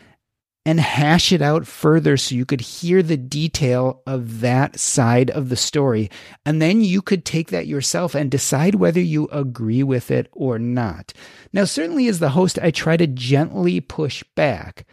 and 0.67 0.79
hash 0.79 1.33
it 1.33 1.41
out 1.41 1.67
further 1.67 2.17
so 2.17 2.35
you 2.35 2.45
could 2.45 2.61
hear 2.61 3.03
the 3.03 3.17
detail 3.17 4.03
of 4.07 4.41
that 4.41 4.79
side 4.79 5.31
of 5.31 5.49
the 5.49 5.57
story. 5.57 6.11
And 6.45 6.61
then 6.61 6.83
you 6.83 7.01
could 7.01 7.25
take 7.25 7.49
that 7.49 7.67
yourself 7.67 8.15
and 8.15 8.31
decide 8.31 8.75
whether 8.75 9.01
you 9.01 9.27
agree 9.29 9.83
with 9.83 10.11
it 10.11 10.29
or 10.33 10.59
not. 10.59 11.13
Now, 11.53 11.65
certainly 11.65 12.09
as 12.09 12.19
the 12.19 12.31
host, 12.31 12.59
I 12.61 12.71
try 12.71 12.97
to 12.99 13.07
gently 13.07 13.81
push 13.81 14.23
back. 14.37 14.87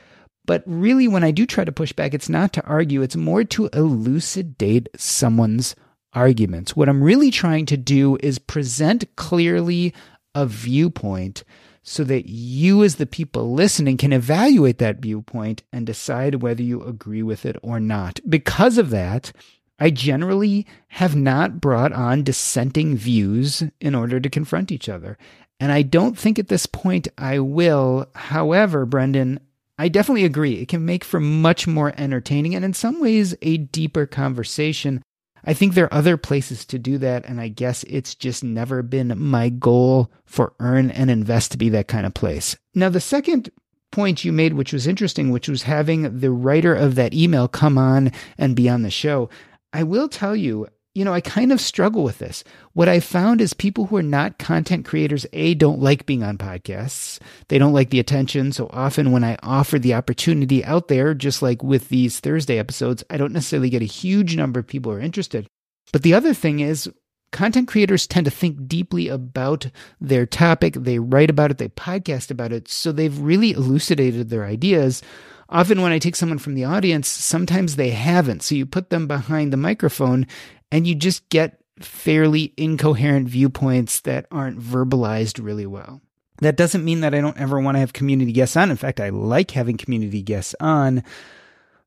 But 0.45 0.63
really, 0.65 1.09
when 1.09 1.25
I 1.25 1.31
do 1.31 1.45
try 1.45 1.65
to 1.65 1.73
push 1.73 1.91
back, 1.91 2.13
it's 2.13 2.29
not 2.29 2.53
to 2.53 2.65
argue, 2.65 3.01
it's 3.01 3.17
more 3.17 3.43
to 3.43 3.69
elucidate 3.73 4.87
someone's 4.95 5.75
arguments. 6.13 6.73
What 6.73 6.87
I'm 6.87 7.03
really 7.03 7.31
trying 7.31 7.65
to 7.67 7.77
do 7.77 8.17
is 8.23 8.39
present 8.39 9.13
clearly 9.17 9.93
a 10.33 10.45
viewpoint 10.45 11.43
so 11.89 12.03
that 12.03 12.27
you, 12.27 12.83
as 12.83 12.97
the 12.97 13.05
people 13.05 13.53
listening, 13.53 13.95
can 13.95 14.11
evaluate 14.11 14.77
that 14.77 14.99
viewpoint 14.99 15.63
and 15.71 15.85
decide 15.85 16.35
whether 16.35 16.61
you 16.61 16.83
agree 16.83 17.23
with 17.23 17.45
it 17.45 17.55
or 17.63 17.79
not. 17.79 18.19
Because 18.27 18.77
of 18.77 18.89
that, 18.89 19.31
I 19.79 19.91
generally 19.91 20.67
have 20.89 21.15
not 21.15 21.61
brought 21.61 21.93
on 21.93 22.23
dissenting 22.23 22.97
views 22.97 23.63
in 23.79 23.95
order 23.95 24.19
to 24.19 24.29
confront 24.29 24.69
each 24.69 24.89
other. 24.89 25.17
And 25.61 25.71
I 25.71 25.81
don't 25.81 26.17
think 26.17 26.37
at 26.37 26.49
this 26.49 26.65
point 26.65 27.07
I 27.17 27.39
will. 27.39 28.09
However, 28.15 28.85
Brendan, 28.85 29.39
I 29.79 29.87
definitely 29.87 30.25
agree. 30.25 30.55
It 30.55 30.67
can 30.67 30.85
make 30.85 31.05
for 31.05 31.21
much 31.21 31.67
more 31.67 31.93
entertaining 31.97 32.53
and 32.53 32.65
in 32.65 32.73
some 32.73 32.99
ways 32.99 33.33
a 33.41 33.55
deeper 33.55 34.05
conversation. 34.05 35.01
I 35.47 35.53
think 35.53 35.73
there 35.73 35.85
are 35.85 35.93
other 35.93 36.17
places 36.17 36.65
to 36.65 36.77
do 36.77 36.97
that, 36.97 37.25
and 37.25 37.39
I 37.39 37.47
guess 37.47 37.83
it's 37.83 38.13
just 38.13 38.43
never 38.43 38.83
been 38.83 39.13
my 39.17 39.47
goal 39.47 40.11
for 40.25 40.53
Earn 40.59 40.91
and 40.91 41.09
Invest 41.09 41.53
to 41.53 41.57
be 41.57 41.69
that 41.69 41.87
kind 41.87 42.05
of 42.05 42.13
place. 42.13 42.57
Now, 42.75 42.89
the 42.89 42.99
second 42.99 43.49
point 43.91 44.25
you 44.25 44.33
made, 44.33 44.55
which 44.55 44.73
was 44.73 44.85
interesting, 44.85 45.31
which 45.31 45.47
was 45.47 45.63
having 45.63 46.19
the 46.19 46.31
writer 46.31 46.75
of 46.75 46.95
that 46.95 47.13
email 47.13 47.47
come 47.47 47.77
on 47.77 48.11
and 48.37 48.57
be 48.57 48.67
on 48.67 48.81
the 48.81 48.91
show. 48.91 49.29
I 49.71 49.83
will 49.83 50.09
tell 50.09 50.35
you, 50.35 50.67
you 50.97 51.05
know, 51.05 51.13
I 51.13 51.21
kind 51.21 51.51
of 51.51 51.61
struggle 51.61 52.03
with 52.03 52.17
this. 52.17 52.43
What 52.73 52.89
I 52.89 52.99
found 52.99 53.39
is 53.39 53.53
people 53.53 53.85
who 53.85 53.97
are 53.97 54.01
not 54.01 54.39
content 54.39 54.83
creators, 54.83 55.27
A, 55.31 55.53
don't 55.53 55.79
like 55.79 56.07
being 56.07 56.23
on 56.23 56.39
podcasts. 56.39 57.19
They 57.49 57.59
don't 57.59 57.71
like 57.71 57.91
the 57.91 57.99
attention. 57.99 58.51
So 58.51 58.67
often 58.73 59.11
when 59.11 59.23
I 59.23 59.37
offer 59.43 59.77
the 59.77 59.93
opportunity 59.93 60.65
out 60.65 60.87
there, 60.87 61.13
just 61.13 61.43
like 61.43 61.61
with 61.61 61.89
these 61.89 62.19
Thursday 62.19 62.57
episodes, 62.57 63.03
I 63.11 63.17
don't 63.17 63.31
necessarily 63.31 63.69
get 63.69 63.83
a 63.83 63.85
huge 63.85 64.35
number 64.35 64.59
of 64.59 64.65
people 64.65 64.91
who 64.91 64.97
are 64.97 65.01
interested. 65.01 65.45
But 65.93 66.01
the 66.01 66.15
other 66.15 66.33
thing 66.33 66.61
is, 66.61 66.89
content 67.31 67.67
creators 67.67 68.07
tend 68.07 68.25
to 68.25 68.31
think 68.31 68.67
deeply 68.67 69.07
about 69.07 69.69
their 70.01 70.25
topic. 70.25 70.73
They 70.73 70.97
write 70.97 71.29
about 71.29 71.51
it, 71.51 71.59
they 71.59 71.69
podcast 71.69 72.31
about 72.31 72.51
it. 72.51 72.67
So 72.67 72.91
they've 72.91 73.19
really 73.19 73.51
elucidated 73.51 74.31
their 74.31 74.45
ideas 74.45 75.03
often 75.49 75.81
when 75.81 75.91
I 75.91 75.99
take 75.99 76.15
someone 76.15 76.39
from 76.39 76.55
the 76.55 76.65
audience, 76.65 77.07
sometimes 77.07 77.75
they 77.75 77.91
haven't. 77.91 78.43
So 78.43 78.55
you 78.55 78.65
put 78.65 78.89
them 78.89 79.07
behind 79.07 79.51
the 79.53 79.57
microphone 79.57 80.27
and 80.71 80.85
you 80.85 80.95
just 80.95 81.29
get 81.29 81.61
fairly 81.79 82.53
incoherent 82.57 83.29
viewpoints 83.29 84.01
that 84.01 84.25
aren't 84.31 84.59
verbalized 84.59 85.43
really 85.43 85.65
well. 85.65 86.01
That 86.39 86.57
doesn't 86.57 86.85
mean 86.85 87.01
that 87.01 87.15
I 87.15 87.21
don't 87.21 87.39
ever 87.39 87.59
want 87.59 87.75
to 87.75 87.79
have 87.79 87.93
community 87.93 88.31
guests 88.31 88.55
on. 88.55 88.69
In 88.69 88.77
fact, 88.77 88.99
I 88.99 89.09
like 89.09 89.51
having 89.51 89.77
community 89.77 90.21
guests 90.21 90.53
on, 90.59 91.03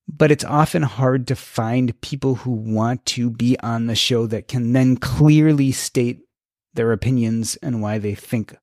but 0.08 0.30
it's 0.30 0.44
often 0.44 0.82
hard 0.82 1.28
to 1.28 1.36
find 1.36 1.98
people 2.00 2.36
who 2.36 2.50
want 2.50 3.04
to 3.06 3.30
be 3.30 3.58
on 3.60 3.86
the 3.86 3.94
show 3.94 4.26
that 4.26 4.48
can 4.48 4.72
then 4.72 4.96
clearly 4.96 5.70
state 5.70 6.20
their 6.74 6.92
opinions 6.92 7.56
and 7.56 7.82
why 7.82 7.98
they 7.98 8.14
think 8.14 8.56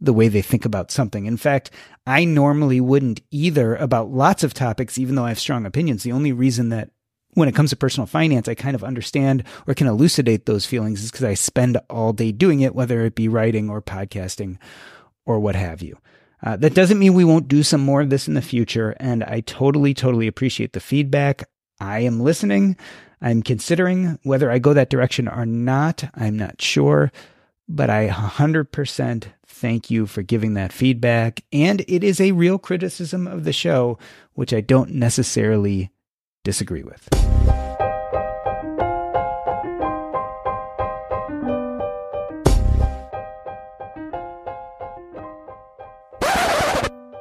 the 0.00 0.12
way 0.12 0.28
they 0.28 0.42
think 0.42 0.64
about 0.64 0.90
something. 0.90 1.26
In 1.26 1.36
fact, 1.36 1.70
I 2.06 2.24
normally 2.24 2.80
wouldn't 2.80 3.20
either 3.30 3.76
about 3.76 4.10
lots 4.10 4.42
of 4.42 4.54
topics, 4.54 4.98
even 4.98 5.14
though 5.14 5.24
I 5.24 5.28
have 5.28 5.38
strong 5.38 5.66
opinions. 5.66 6.02
The 6.02 6.12
only 6.12 6.32
reason 6.32 6.70
that 6.70 6.90
when 7.34 7.48
it 7.48 7.54
comes 7.54 7.70
to 7.70 7.76
personal 7.76 8.06
finance, 8.06 8.48
I 8.48 8.54
kind 8.54 8.74
of 8.74 8.82
understand 8.82 9.44
or 9.66 9.74
can 9.74 9.86
elucidate 9.86 10.46
those 10.46 10.66
feelings 10.66 11.04
is 11.04 11.10
because 11.10 11.24
I 11.24 11.34
spend 11.34 11.78
all 11.88 12.12
day 12.12 12.32
doing 12.32 12.60
it, 12.60 12.74
whether 12.74 13.04
it 13.04 13.14
be 13.14 13.28
writing 13.28 13.70
or 13.70 13.80
podcasting 13.82 14.56
or 15.26 15.38
what 15.38 15.54
have 15.54 15.82
you. 15.82 15.98
Uh, 16.42 16.56
that 16.56 16.74
doesn't 16.74 16.98
mean 16.98 17.14
we 17.14 17.24
won't 17.24 17.48
do 17.48 17.62
some 17.62 17.82
more 17.82 18.00
of 18.00 18.10
this 18.10 18.26
in 18.26 18.34
the 18.34 18.42
future. 18.42 18.96
And 18.98 19.22
I 19.22 19.40
totally, 19.40 19.92
totally 19.94 20.26
appreciate 20.26 20.72
the 20.72 20.80
feedback. 20.80 21.48
I 21.78 22.00
am 22.00 22.20
listening. 22.20 22.76
I'm 23.20 23.42
considering 23.42 24.18
whether 24.22 24.50
I 24.50 24.58
go 24.58 24.72
that 24.72 24.90
direction 24.90 25.28
or 25.28 25.44
not. 25.44 26.04
I'm 26.14 26.38
not 26.38 26.60
sure, 26.60 27.12
but 27.70 27.88
I 27.88 28.08
100% 28.08 29.24
thank 29.46 29.90
you 29.90 30.06
for 30.06 30.22
giving 30.22 30.54
that 30.54 30.72
feedback. 30.72 31.44
And 31.52 31.82
it 31.86 32.02
is 32.02 32.20
a 32.20 32.32
real 32.32 32.58
criticism 32.58 33.28
of 33.28 33.44
the 33.44 33.52
show, 33.52 33.96
which 34.34 34.52
I 34.52 34.60
don't 34.60 34.90
necessarily 34.90 35.90
disagree 36.42 36.82
with. 36.82 37.08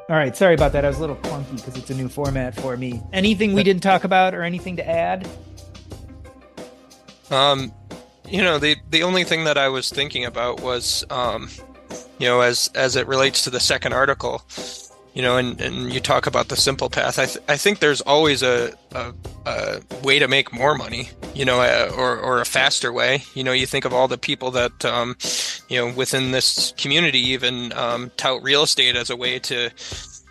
All 0.09 0.15
right, 0.15 0.35
sorry 0.35 0.55
about 0.55 0.71
that. 0.71 0.83
I 0.83 0.87
was 0.87 0.97
a 0.97 1.01
little 1.01 1.17
clunky 1.17 1.57
because 1.57 1.77
it's 1.77 1.91
a 1.91 1.95
new 1.95 2.09
format 2.09 2.55
for 2.55 2.75
me. 2.75 3.03
Anything 3.13 3.53
we 3.53 3.61
didn't 3.61 3.83
talk 3.83 4.03
about 4.03 4.33
or 4.33 4.41
anything 4.41 4.77
to 4.77 4.89
add? 4.89 5.29
Um, 7.29 7.71
you 8.29 8.41
know, 8.41 8.59
the 8.59 8.77
the 8.89 9.03
only 9.03 9.23
thing 9.23 9.43
that 9.45 9.57
I 9.57 9.69
was 9.69 9.89
thinking 9.89 10.25
about 10.25 10.61
was 10.61 11.03
um, 11.09 11.49
you 12.19 12.27
know, 12.27 12.41
as 12.41 12.69
as 12.75 12.95
it 12.95 13.07
relates 13.07 13.43
to 13.43 13.49
the 13.49 13.59
second 13.59 13.93
article, 13.93 14.43
you 15.13 15.21
know, 15.21 15.37
and, 15.37 15.59
and 15.59 15.91
you 15.91 15.99
talk 15.99 16.27
about 16.27 16.49
the 16.49 16.55
simple 16.55 16.89
path. 16.89 17.17
I, 17.17 17.25
th- 17.25 17.43
I 17.47 17.57
think 17.57 17.79
there's 17.79 18.01
always 18.01 18.43
a, 18.43 18.73
a, 18.93 19.13
a, 19.45 19.81
way 20.03 20.19
to 20.19 20.27
make 20.27 20.53
more 20.53 20.75
money, 20.75 21.09
you 21.33 21.45
know, 21.45 21.61
uh, 21.61 21.91
or, 21.97 22.17
or 22.17 22.41
a 22.41 22.45
faster 22.45 22.93
way. 22.93 23.23
You 23.33 23.43
know, 23.43 23.51
you 23.51 23.65
think 23.65 23.85
of 23.85 23.93
all 23.93 24.07
the 24.07 24.17
people 24.17 24.51
that, 24.51 24.85
um, 24.85 25.17
you 25.67 25.77
know, 25.77 25.93
within 25.93 26.31
this 26.31 26.73
community 26.77 27.19
even 27.19 27.73
um, 27.73 28.11
tout 28.17 28.43
real 28.43 28.63
estate 28.63 28.95
as 28.95 29.09
a 29.09 29.15
way 29.15 29.39
to, 29.39 29.71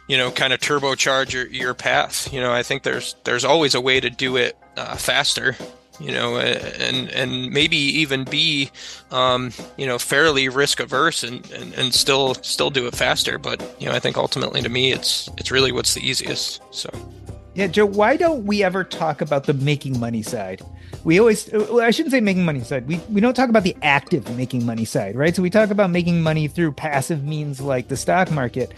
you 0.09 0.17
know, 0.17 0.31
kind 0.31 0.53
of 0.53 0.61
turbocharge 0.61 1.33
your, 1.33 1.47
your 1.49 1.75
path. 1.75 2.33
You 2.33 2.41
know, 2.41 2.53
I 2.53 2.63
think 2.63 2.83
there's 2.83 3.17
there's 3.25 3.45
always 3.45 3.75
a 3.75 3.81
way 3.81 4.01
to 4.01 4.11
do 4.11 4.37
it 4.37 4.57
uh, 4.77 4.97
faster 4.97 5.57
you 6.01 6.13
know, 6.13 6.39
and 6.39 7.11
and 7.11 7.51
maybe 7.51 7.77
even 7.77 8.25
be, 8.25 8.71
um, 9.11 9.53
you 9.77 9.87
know, 9.87 9.99
fairly 9.99 10.49
risk 10.49 10.81
averse 10.81 11.23
and, 11.23 11.51
and, 11.53 11.75
and 11.75 11.95
still 11.95 12.35
still 12.35 12.71
do 12.71 12.87
it 12.87 12.95
faster. 12.95 13.39
But 13.39 13.63
you 13.79 13.87
know, 13.87 13.93
I 13.93 13.99
think 13.99 14.17
ultimately 14.17 14.63
to 14.63 14.69
me, 14.69 14.93
it's 14.93 15.29
it's 15.37 15.51
really 15.51 15.73
what's 15.73 15.95
the 15.95 16.07
easiest. 16.07 16.63
So. 16.75 16.91
Yeah, 17.55 17.67
Joe, 17.67 17.87
why 17.87 18.17
don't 18.17 18.45
we 18.45 18.63
ever 18.63 18.85
talk 18.85 19.21
about 19.21 19.45
the 19.45 19.55
making 19.55 19.99
money 19.99 20.23
side? 20.23 20.63
We 21.03 21.19
always, 21.19 21.51
well, 21.53 21.81
I 21.81 21.91
shouldn't 21.91 22.13
say 22.13 22.21
making 22.21 22.45
money 22.45 22.61
side. 22.61 22.87
We, 22.87 22.99
we 23.11 23.21
don't 23.21 23.35
talk 23.35 23.49
about 23.49 23.65
the 23.65 23.77
active 23.83 24.37
making 24.37 24.65
money 24.65 24.85
side, 24.85 25.17
right? 25.17 25.35
So 25.35 25.43
we 25.43 25.51
talk 25.51 25.71
about 25.71 25.91
making 25.91 26.23
money 26.23 26.47
through 26.47 26.73
passive 26.73 27.25
means 27.25 27.61
like 27.61 27.89
the 27.89 27.97
stock 27.97 28.31
market. 28.31 28.75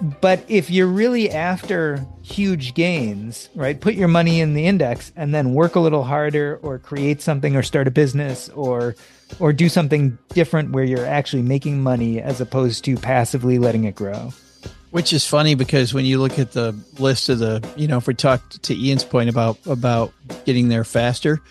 But 0.00 0.44
if 0.48 0.70
you're 0.70 0.86
really 0.86 1.30
after 1.30 2.04
huge 2.22 2.74
gains, 2.74 3.48
right, 3.54 3.80
put 3.80 3.94
your 3.94 4.08
money 4.08 4.40
in 4.40 4.54
the 4.54 4.66
index 4.66 5.12
and 5.16 5.34
then 5.34 5.54
work 5.54 5.74
a 5.74 5.80
little 5.80 6.04
harder 6.04 6.60
or 6.62 6.78
create 6.78 7.20
something 7.20 7.56
or 7.56 7.62
start 7.62 7.88
a 7.88 7.90
business 7.90 8.48
or 8.50 8.94
or 9.40 9.52
do 9.52 9.68
something 9.68 10.16
different 10.30 10.70
where 10.70 10.84
you're 10.84 11.04
actually 11.04 11.42
making 11.42 11.82
money 11.82 12.20
as 12.20 12.40
opposed 12.40 12.84
to 12.84 12.96
passively 12.96 13.58
letting 13.58 13.84
it 13.84 13.94
grow. 13.94 14.32
Which 14.90 15.12
is 15.12 15.26
funny 15.26 15.54
because 15.54 15.92
when 15.92 16.06
you 16.06 16.18
look 16.18 16.38
at 16.38 16.52
the 16.52 16.78
list 16.98 17.28
of 17.28 17.40
the, 17.40 17.66
you 17.76 17.88
know, 17.88 17.98
if 17.98 18.06
we 18.06 18.14
talk 18.14 18.48
to 18.50 18.74
Ian's 18.74 19.04
point 19.04 19.28
about 19.28 19.58
about 19.66 20.12
getting 20.44 20.68
there 20.68 20.84
faster, 20.84 21.42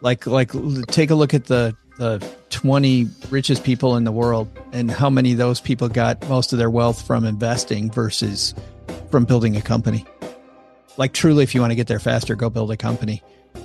like 0.00 0.26
like 0.26 0.52
take 0.86 1.10
a 1.10 1.14
look 1.14 1.34
at 1.34 1.46
the 1.46 1.76
the 2.00 2.26
20 2.48 3.08
richest 3.28 3.62
people 3.62 3.94
in 3.94 4.04
the 4.04 4.10
world 4.10 4.48
and 4.72 4.90
how 4.90 5.10
many 5.10 5.32
of 5.32 5.38
those 5.38 5.60
people 5.60 5.86
got 5.86 6.26
most 6.30 6.50
of 6.50 6.58
their 6.58 6.70
wealth 6.70 7.06
from 7.06 7.26
investing 7.26 7.90
versus 7.90 8.54
from 9.10 9.26
building 9.26 9.54
a 9.54 9.60
company. 9.60 10.06
Like 10.96 11.12
truly, 11.12 11.42
if 11.42 11.54
you 11.54 11.60
want 11.60 11.72
to 11.72 11.74
get 11.74 11.88
there 11.88 11.98
faster, 11.98 12.34
go 12.34 12.48
build 12.48 12.70
a 12.70 12.76
company. 12.78 13.22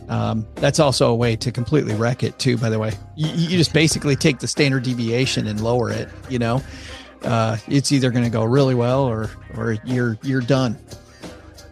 Um, 0.10 0.46
that's 0.56 0.82
also 0.82 1.10
a 1.12 1.16
way 1.16 1.38
to 1.38 1.52
completely 1.54 1.96
wreck 1.96 2.24
it 2.24 2.38
too. 2.38 2.58
By 2.58 2.70
the 2.70 2.78
way, 2.78 2.92
you, 3.16 3.30
you 3.30 3.58
just 3.58 3.72
basically 3.72 4.18
take 4.18 4.40
the 4.40 4.48
standard 4.50 4.84
deviation 4.84 5.48
and 5.48 5.62
lower 5.62 5.90
it. 5.90 6.10
You 6.30 6.40
know, 6.40 6.62
uh, 7.24 7.56
it's 7.70 7.94
either 7.94 8.12
going 8.12 8.26
to 8.26 8.30
go 8.30 8.44
really 8.44 8.76
well 8.76 9.06
or 9.06 9.30
or 9.56 9.78
you're 9.86 10.18
you're 10.24 10.42
done. 10.42 10.78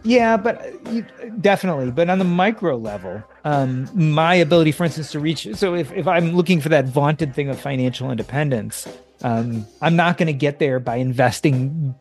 Yeah, 0.02 0.38
but 0.38 0.64
you, 0.90 1.04
definitely. 1.42 1.90
But 1.90 2.08
on 2.08 2.18
the 2.18 2.24
micro 2.24 2.76
level, 2.76 3.22
um, 3.44 3.88
my 3.94 4.34
ability, 4.34 4.72
for 4.72 4.84
instance, 4.84 5.12
to 5.12 5.20
reach. 5.20 5.46
So 5.54 5.74
if, 5.74 5.92
if 5.92 6.08
I'm 6.08 6.32
looking 6.32 6.60
for 6.60 6.70
that 6.70 6.86
vaunted 6.86 7.34
thing 7.34 7.48
of 7.48 7.60
financial 7.60 8.10
independence, 8.10 8.88
um, 9.22 9.66
I'm 9.80 9.96
not 9.96 10.16
going 10.16 10.26
to 10.26 10.32
get 10.32 10.58
there 10.58 10.80
by 10.80 10.96
investing 10.96 11.94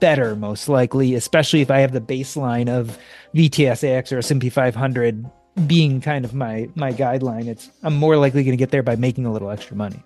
better, 0.00 0.34
most 0.34 0.68
likely, 0.68 1.14
especially 1.14 1.60
if 1.60 1.70
I 1.70 1.78
have 1.78 1.92
the 1.92 2.00
baseline 2.00 2.68
of 2.68 2.98
VTSAX 3.34 4.12
or 4.12 4.18
S&P 4.18 4.50
500 4.50 5.24
being 5.66 6.00
kind 6.00 6.24
of 6.24 6.34
my 6.34 6.68
my 6.74 6.92
guideline. 6.92 7.46
It's 7.46 7.70
I'm 7.82 7.94
more 7.94 8.16
likely 8.16 8.42
going 8.42 8.56
to 8.56 8.58
get 8.58 8.70
there 8.70 8.82
by 8.82 8.96
making 8.96 9.26
a 9.26 9.32
little 9.32 9.50
extra 9.50 9.76
money. 9.76 10.02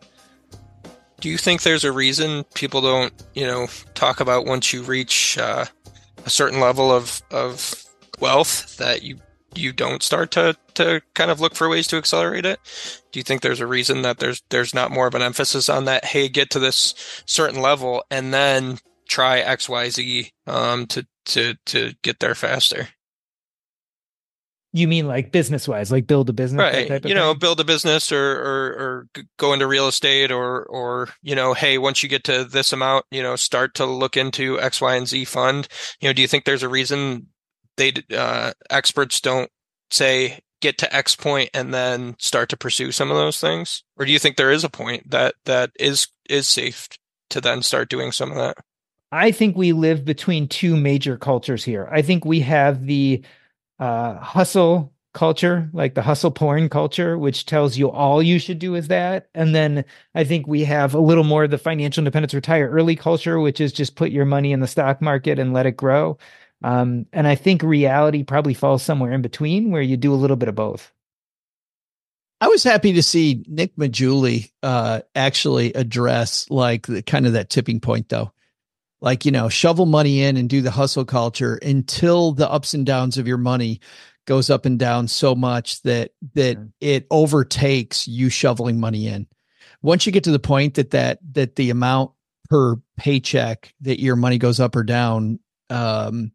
Do 1.20 1.31
you 1.31 1.39
think 1.39 1.62
there's 1.62 1.85
a 1.85 1.93
reason 1.93 2.45
people 2.55 2.83
don't, 2.83 3.12
you 3.35 3.47
know, 3.47 3.68
talk 3.95 4.20
about 4.20 4.45
once 4.45 4.72
you 4.72 4.83
reach 4.83 5.39
uh, 5.39 5.64
a 6.24 6.31
certain 6.31 6.61
level 6.61 6.93
of 6.93 7.22
of 7.31 7.85
wealth 8.20 8.77
that 8.77 9.03
you 9.03 9.18
you 9.57 9.73
don't 9.73 10.03
start 10.03 10.31
to 10.33 10.57
to 10.75 11.01
kind 11.15 11.31
of 11.31 11.41
look 11.41 11.55
for 11.55 11.69
ways 11.69 11.87
to 11.89 11.97
accelerate 11.97 12.47
it? 12.47 12.61
Do 13.13 13.19
you 13.19 13.25
think 13.25 13.43
there's 13.43 13.61
a 13.61 13.67
reason 13.67 14.03
that 14.03 14.19
there's 14.19 14.43
there's 14.51 14.75
not 14.75 14.91
more 14.91 15.07
of 15.07 15.15
an 15.15 15.23
emphasis 15.23 15.69
on 15.69 15.85
that? 15.87 16.05
Hey, 16.05 16.29
get 16.29 16.51
to 16.51 16.59
this 16.59 16.95
certain 17.27 17.61
level 17.61 18.05
and 18.11 18.33
then 18.33 18.79
try 19.09 19.39
X 19.39 19.69
Y 19.69 19.89
Z 19.91 20.31
um, 20.47 20.87
to 20.87 21.07
to 21.27 21.55
to 21.67 21.95
get 22.03 22.21
there 22.21 22.35
faster. 22.35 22.89
You 24.73 24.89
mean 24.89 25.07
like 25.07 25.33
business 25.33 25.67
wise, 25.67 25.91
like 25.91 26.07
build 26.07 26.29
a 26.29 26.35
business, 26.35 26.61
right? 26.61 27.03
You 27.03 27.15
know, 27.15 27.35
build 27.35 27.61
a 27.61 27.65
business 27.65 28.13
or, 28.13 28.19
or 28.19 28.67
or 28.75 29.07
go 29.39 29.55
into 29.55 29.67
real 29.67 29.89
estate 29.89 30.31
or 30.31 30.65
or 30.65 31.09
you 31.23 31.35
know, 31.35 31.55
hey, 31.55 31.79
once 31.79 32.03
you 32.03 32.11
get 32.11 32.25
to 32.25 32.45
this 32.45 32.75
amount, 32.75 33.07
you 33.11 33.23
know, 33.23 33.37
start 33.37 33.75
to 33.77 33.87
look 33.87 34.19
into 34.19 34.61
X, 34.61 34.83
Y, 34.83 34.95
and 34.95 35.09
Z 35.09 35.25
fund. 35.25 35.67
You 36.01 36.11
know, 36.11 36.13
do 36.13 36.21
you 36.21 36.29
think 36.29 36.45
there's 36.45 36.63
a 36.63 36.69
reason 36.69 37.29
they 37.77 37.93
uh, 38.16 38.53
experts 38.70 39.20
don't 39.20 39.51
say 39.91 40.41
get 40.61 40.79
to 40.79 40.95
X 40.95 41.14
point 41.14 41.51
and 41.55 41.72
then 41.72 42.16
start 42.18 42.49
to 42.49 42.57
pursue 42.57 42.93
some 42.93 43.11
of 43.11 43.16
those 43.16 43.41
things, 43.41 43.85
or 43.97 44.07
do 44.07 44.12
you 44.12 44.18
think 44.18 44.37
there 44.37 44.53
is 44.53 44.64
a 44.64 44.70
point 44.70 45.11
that 45.11 45.35
that 45.45 45.70
is 45.79 46.09
is 46.29 46.49
safe 46.49 46.89
to 47.31 47.41
then 47.41 47.62
start 47.62 47.89
doing 47.89 48.12
some 48.12 48.31
of 48.31 48.37
that? 48.37 48.59
I 49.12 49.31
think 49.31 49.57
we 49.57 49.72
live 49.72 50.05
between 50.05 50.49
two 50.49 50.77
major 50.77 51.16
cultures 51.16 51.64
here. 51.64 51.89
I 51.93 52.03
think 52.03 52.24
we 52.24 52.41
have 52.41 52.87
the 52.87 53.22
uh, 53.79 54.18
hustle 54.18 54.93
culture, 55.14 55.70
like 55.72 55.95
the 55.95 56.03
hustle 56.03 56.31
porn 56.31 56.68
culture, 56.68 57.16
which 57.16 57.47
tells 57.47 57.79
you 57.79 57.91
all 57.91 58.22
you 58.22 58.39
should 58.39 58.59
do 58.59 58.74
is 58.74 58.89
that. 58.89 59.29
And 59.35 59.55
then 59.55 59.85
I 60.14 60.24
think 60.24 60.47
we 60.47 60.64
have 60.64 60.95
a 60.95 61.01
little 61.01 61.24
more 61.24 61.45
of 61.45 61.51
the 61.51 61.57
financial 61.57 62.03
independence 62.03 62.35
retire 62.35 62.68
early 62.68 62.97
culture, 62.97 63.41
which 63.41 63.61
is 63.61 63.72
just 63.72 63.97
put 63.97 64.11
your 64.11 64.27
money 64.27 64.53
in 64.53 64.61
the 64.61 64.66
stock 64.66 65.01
market 65.01 65.39
and 65.39 65.55
let 65.55 65.64
it 65.64 65.77
grow. 65.77 66.18
Um, 66.63 67.07
and 67.13 67.27
I 67.27 67.35
think 67.35 67.63
reality 67.63 68.23
probably 68.23 68.55
falls 68.55 68.83
somewhere 68.83 69.13
in 69.13 69.23
between 69.23 69.71
where 69.71 69.83
you 69.83 69.97
do 69.97 70.13
a 70.13 70.17
little 70.17 70.37
bit 70.37 70.49
of 70.49 70.55
both. 70.55 70.93
I 72.41 72.49
was 72.49 72.63
happy 72.63 72.93
to 72.95 73.03
see 73.03 73.45
Nick 73.49 73.77
Maggiulli 73.77 74.51
uh, 74.63 75.01
actually 75.15 75.73
address 75.73 76.51
like 76.51 76.87
the 76.87 77.03
kind 77.03 77.27
of 77.27 77.33
that 77.33 77.51
tipping 77.51 77.81
point 77.81 78.09
though. 78.09 78.33
Like 79.01 79.25
you 79.25 79.31
know 79.33 79.49
shovel 79.49 79.87
money 79.87 80.23
in 80.23 80.37
and 80.37 80.49
do 80.49 80.63
the 80.63 80.71
hustle 80.71 81.05
culture 81.05 81.57
until 81.57 82.33
the 82.33 82.51
ups 82.51 82.75
and 82.75 82.85
downs 82.85 83.19
of 83.19 83.29
your 83.29 83.39
money 83.39 83.81
goes 84.27 84.51
up 84.51 84.67
and 84.67 84.79
down 84.79 85.09
so 85.09 85.35
much 85.35 85.83
that 85.83 86.13
that 86.35 86.59
it 86.81 87.07
overtakes 87.11 88.09
you 88.09 88.29
shoveling 88.29 88.81
money 88.81 89.07
in. 89.07 89.27
Once 89.83 90.05
you 90.05 90.13
get 90.13 90.25
to 90.25 90.33
the 90.33 90.39
point 90.39 90.75
that 90.75 90.91
that 90.91 91.19
that 91.33 91.57
the 91.57 91.71
amount 91.71 92.11
per 92.49 92.77
paycheck 92.97 93.73
that 93.81 94.01
your 94.01 94.17
money 94.17 94.39
goes 94.39 94.61
up 94.61 94.77
or 94.77 94.83
down 94.83 95.39
um 95.71 96.33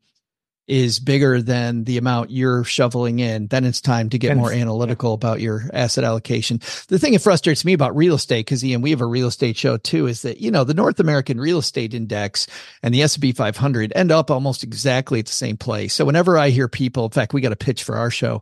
is 0.67 0.99
bigger 0.99 1.41
than 1.41 1.83
the 1.83 1.97
amount 1.97 2.31
you're 2.31 2.63
shoveling 2.63 3.19
in, 3.19 3.47
then 3.47 3.65
it's 3.65 3.81
time 3.81 4.09
to 4.09 4.17
get 4.17 4.37
more 4.37 4.51
analytical 4.53 5.13
about 5.13 5.41
your 5.41 5.63
asset 5.73 6.03
allocation. 6.03 6.59
The 6.87 6.99
thing 6.99 7.13
that 7.13 7.21
frustrates 7.21 7.65
me 7.65 7.73
about 7.73 7.95
real 7.95 8.15
estate, 8.15 8.45
because 8.45 8.63
Ian, 8.63 8.81
we 8.81 8.91
have 8.91 9.01
a 9.01 9.05
real 9.05 9.27
estate 9.27 9.57
show 9.57 9.77
too, 9.77 10.07
is 10.07 10.21
that, 10.21 10.39
you 10.39 10.51
know, 10.51 10.63
the 10.63 10.73
North 10.73 10.99
American 10.99 11.39
real 11.39 11.57
estate 11.57 11.93
index 11.93 12.47
and 12.83 12.93
the 12.93 13.01
S&P 13.01 13.31
500 13.31 13.91
end 13.95 14.11
up 14.11 14.31
almost 14.31 14.63
exactly 14.63 15.19
at 15.19 15.25
the 15.25 15.31
same 15.31 15.57
place. 15.57 15.93
So 15.93 16.05
whenever 16.05 16.37
I 16.37 16.49
hear 16.49 16.67
people, 16.67 17.05
in 17.05 17.11
fact, 17.11 17.33
we 17.33 17.41
got 17.41 17.51
a 17.51 17.57
pitch 17.57 17.83
for 17.83 17.97
our 17.97 18.11
show 18.11 18.41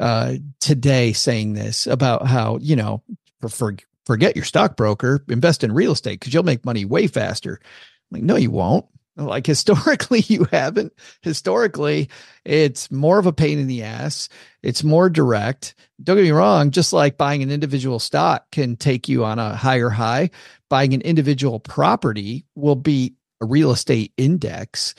uh, 0.00 0.34
today 0.60 1.12
saying 1.12 1.54
this 1.54 1.86
about 1.86 2.26
how, 2.26 2.58
you 2.58 2.76
know, 2.76 3.02
for, 3.40 3.48
for 3.48 3.76
forget 4.04 4.34
your 4.34 4.44
stockbroker, 4.44 5.24
invest 5.28 5.62
in 5.62 5.72
real 5.72 5.92
estate 5.92 6.18
because 6.18 6.34
you'll 6.34 6.42
make 6.42 6.64
money 6.64 6.84
way 6.84 7.06
faster. 7.06 7.60
I'm 7.62 8.16
like, 8.16 8.22
no, 8.22 8.36
you 8.36 8.50
won't. 8.50 8.86
Like 9.16 9.46
historically, 9.46 10.20
you 10.20 10.44
haven't. 10.50 10.92
Historically, 11.22 12.08
it's 12.44 12.90
more 12.90 13.18
of 13.18 13.26
a 13.26 13.32
pain 13.32 13.58
in 13.58 13.66
the 13.66 13.82
ass. 13.82 14.28
It's 14.62 14.84
more 14.84 15.08
direct. 15.08 15.74
Don't 16.02 16.16
get 16.16 16.22
me 16.22 16.30
wrong, 16.30 16.70
just 16.70 16.92
like 16.92 17.18
buying 17.18 17.42
an 17.42 17.50
individual 17.50 17.98
stock 17.98 18.50
can 18.52 18.76
take 18.76 19.08
you 19.08 19.24
on 19.24 19.38
a 19.38 19.54
higher 19.54 19.90
high, 19.90 20.30
buying 20.68 20.94
an 20.94 21.02
individual 21.02 21.60
property 21.60 22.46
will 22.54 22.76
be 22.76 23.14
a 23.40 23.46
real 23.46 23.70
estate 23.70 24.12
index. 24.16 24.94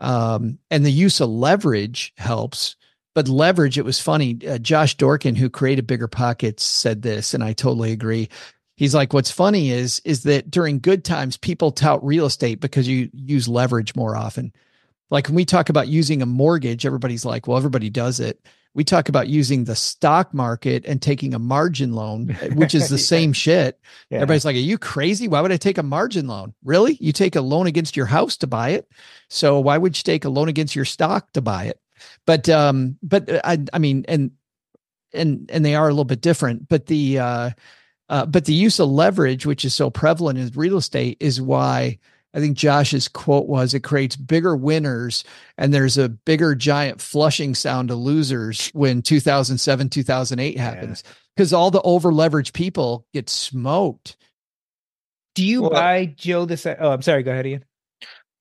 Um, 0.00 0.58
and 0.70 0.86
the 0.86 0.92
use 0.92 1.20
of 1.20 1.28
leverage 1.28 2.12
helps. 2.16 2.76
But 3.14 3.28
leverage, 3.28 3.78
it 3.78 3.84
was 3.84 3.98
funny. 3.98 4.38
Uh, 4.46 4.58
Josh 4.58 4.96
Dorkin, 4.96 5.36
who 5.36 5.50
created 5.50 5.88
Bigger 5.88 6.06
Pockets, 6.06 6.62
said 6.62 7.02
this, 7.02 7.34
and 7.34 7.42
I 7.42 7.52
totally 7.52 7.90
agree 7.90 8.28
he's 8.78 8.94
like 8.94 9.12
what's 9.12 9.30
funny 9.30 9.70
is 9.70 10.00
is 10.04 10.22
that 10.22 10.50
during 10.50 10.78
good 10.78 11.04
times 11.04 11.36
people 11.36 11.72
tout 11.72 12.02
real 12.02 12.24
estate 12.24 12.60
because 12.60 12.88
you 12.88 13.10
use 13.12 13.48
leverage 13.48 13.94
more 13.96 14.16
often. 14.16 14.52
Like 15.10 15.26
when 15.26 15.34
we 15.34 15.44
talk 15.44 15.68
about 15.68 15.88
using 15.88 16.22
a 16.22 16.26
mortgage 16.26 16.86
everybody's 16.86 17.24
like 17.24 17.46
well 17.46 17.58
everybody 17.58 17.90
does 17.90 18.20
it. 18.20 18.40
We 18.74 18.84
talk 18.84 19.08
about 19.08 19.26
using 19.26 19.64
the 19.64 19.74
stock 19.74 20.32
market 20.32 20.84
and 20.86 21.02
taking 21.02 21.34
a 21.34 21.38
margin 21.40 21.92
loan 21.92 22.28
which 22.54 22.74
is 22.74 22.88
the 22.88 22.96
yeah. 22.96 23.02
same 23.02 23.32
shit. 23.32 23.80
Yeah. 24.10 24.18
everybody's 24.18 24.44
like 24.44 24.56
are 24.56 24.60
you 24.60 24.78
crazy? 24.78 25.26
Why 25.26 25.40
would 25.40 25.52
i 25.52 25.56
take 25.56 25.78
a 25.78 25.82
margin 25.82 26.28
loan? 26.28 26.54
Really? 26.64 26.96
You 27.00 27.12
take 27.12 27.34
a 27.34 27.40
loan 27.40 27.66
against 27.66 27.96
your 27.96 28.06
house 28.06 28.36
to 28.38 28.46
buy 28.46 28.70
it? 28.70 28.88
So 29.28 29.58
why 29.58 29.76
would 29.76 29.98
you 29.98 30.04
take 30.04 30.24
a 30.24 30.30
loan 30.30 30.48
against 30.48 30.76
your 30.76 30.84
stock 30.84 31.32
to 31.32 31.42
buy 31.42 31.64
it? 31.64 31.80
But 32.26 32.48
um 32.48 32.96
but 33.02 33.28
uh, 33.28 33.40
i 33.42 33.58
i 33.72 33.80
mean 33.80 34.04
and 34.06 34.30
and 35.12 35.50
and 35.52 35.64
they 35.64 35.74
are 35.74 35.88
a 35.88 35.90
little 35.90 36.04
bit 36.04 36.20
different 36.20 36.68
but 36.68 36.86
the 36.86 37.18
uh 37.18 37.50
uh, 38.08 38.26
but 38.26 38.44
the 38.44 38.54
use 38.54 38.78
of 38.78 38.88
leverage, 38.88 39.44
which 39.46 39.64
is 39.64 39.74
so 39.74 39.90
prevalent 39.90 40.38
in 40.38 40.50
real 40.54 40.76
estate, 40.76 41.16
is 41.20 41.40
why 41.40 41.98
I 42.34 42.40
think 42.40 42.56
Josh's 42.56 43.08
quote 43.08 43.46
was 43.46 43.74
it 43.74 43.80
creates 43.80 44.16
bigger 44.16 44.54
winners 44.54 45.24
and 45.56 45.72
there's 45.72 45.98
a 45.98 46.08
bigger 46.08 46.54
giant 46.54 47.00
flushing 47.00 47.54
sound 47.54 47.90
of 47.90 47.98
losers 47.98 48.68
when 48.68 49.02
2007, 49.02 49.88
2008 49.88 50.58
happens 50.58 51.02
because 51.34 51.52
yeah. 51.52 51.58
all 51.58 51.70
the 51.70 51.82
over 51.82 52.12
leveraged 52.12 52.52
people 52.52 53.06
get 53.12 53.30
smoked. 53.30 54.16
Do 55.34 55.44
you 55.44 55.62
well, 55.62 55.70
buy 55.70 56.06
Joe 56.06 56.44
this? 56.44 56.66
Oh, 56.66 56.90
I'm 56.90 57.02
sorry. 57.02 57.22
Go 57.22 57.32
ahead, 57.32 57.46
Ian. 57.46 57.64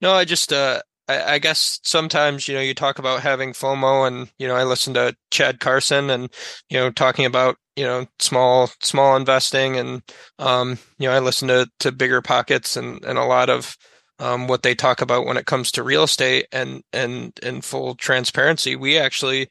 No, 0.01 0.13
I 0.13 0.26
just, 0.26 0.51
uh, 0.51 0.82
I, 1.08 1.34
I 1.34 1.39
guess 1.39 1.80
sometimes, 1.84 2.47
you 2.47 2.55
know, 2.55 2.62
you 2.62 2.74
talk 2.74 2.99
about 2.99 3.22
having 3.22 3.53
FOMO 3.53 4.08
and, 4.08 4.32
you 4.38 4.47
know, 4.47 4.55
I 4.55 4.64
listen 4.64 4.93
to 4.95 5.16
Chad 5.32 5.60
Carson 5.60 6.10
and, 6.10 6.30
you 6.70 6.78
know, 6.78 6.91
talking 6.91 7.26
about 7.26 7.58
you 7.78 7.84
know 7.84 8.08
small 8.18 8.72
small 8.82 9.16
investing 9.16 9.78
and 9.78 10.01
um, 10.39 10.80
you 10.97 11.08
know 11.08 11.14
I 11.14 11.20
listen 11.20 11.47
to 11.47 11.70
to 11.80 11.91
bigger 11.91 12.22
pockets 12.22 12.76
and 12.76 13.05
and 13.05 13.20
a 13.20 13.24
lot 13.24 13.49
of 13.49 13.78
um, 14.20 14.47
what 14.47 14.64
they 14.64 14.76
talk 14.76 15.01
about 15.01 15.26
when 15.26 15.38
it 15.38 15.45
comes 15.45 15.72
to 15.74 15.84
real 15.84 16.03
estate 16.03 16.47
and 16.51 16.84
and 16.91 17.39
in 17.43 17.62
full 17.62 17.95
transparency. 17.95 18.76
We 18.76 18.97
actually 18.97 19.47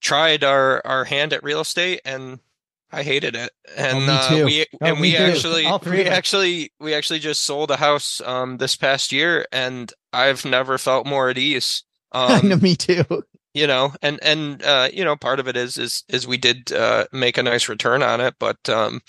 tried 0.00 0.42
our 0.42 0.80
our 0.86 1.04
hand 1.04 1.32
at 1.34 1.44
real 1.44 1.60
estate 1.60 2.00
and 2.04 2.40
I 2.90 3.02
hated 3.02 3.34
it. 3.34 3.50
And 3.76 4.08
oh, 4.08 4.12
uh, 4.12 4.44
we 4.44 4.62
oh, 4.62 4.86
and 4.86 5.00
we 5.00 5.12
too. 5.12 5.18
actually 5.18 5.66
we 5.90 6.06
actually 6.06 6.72
we 6.80 6.94
actually 6.94 7.18
just 7.18 7.42
sold 7.42 7.70
a 7.70 7.76
house 7.76 8.22
um, 8.24 8.56
this 8.56 8.76
past 8.76 9.12
year 9.12 9.46
and 9.52 9.92
I've 10.14 10.44
never 10.44 10.78
felt 10.78 11.06
more 11.06 11.28
at 11.28 11.38
ease 11.38 11.84
um, 12.12 12.48
know, 12.48 12.56
me 12.56 12.76
too. 12.76 13.04
you 13.54 13.66
know 13.66 13.92
and 14.02 14.18
and 14.22 14.62
uh 14.62 14.88
you 14.92 15.04
know 15.04 15.16
part 15.16 15.40
of 15.40 15.48
it 15.48 15.56
is 15.56 15.76
is 15.78 16.04
is 16.08 16.26
we 16.26 16.36
did 16.36 16.72
uh 16.72 17.06
make 17.12 17.38
a 17.38 17.42
nice 17.42 17.68
return 17.68 18.02
on 18.02 18.20
it 18.20 18.34
but 18.38 18.68
um 18.68 19.00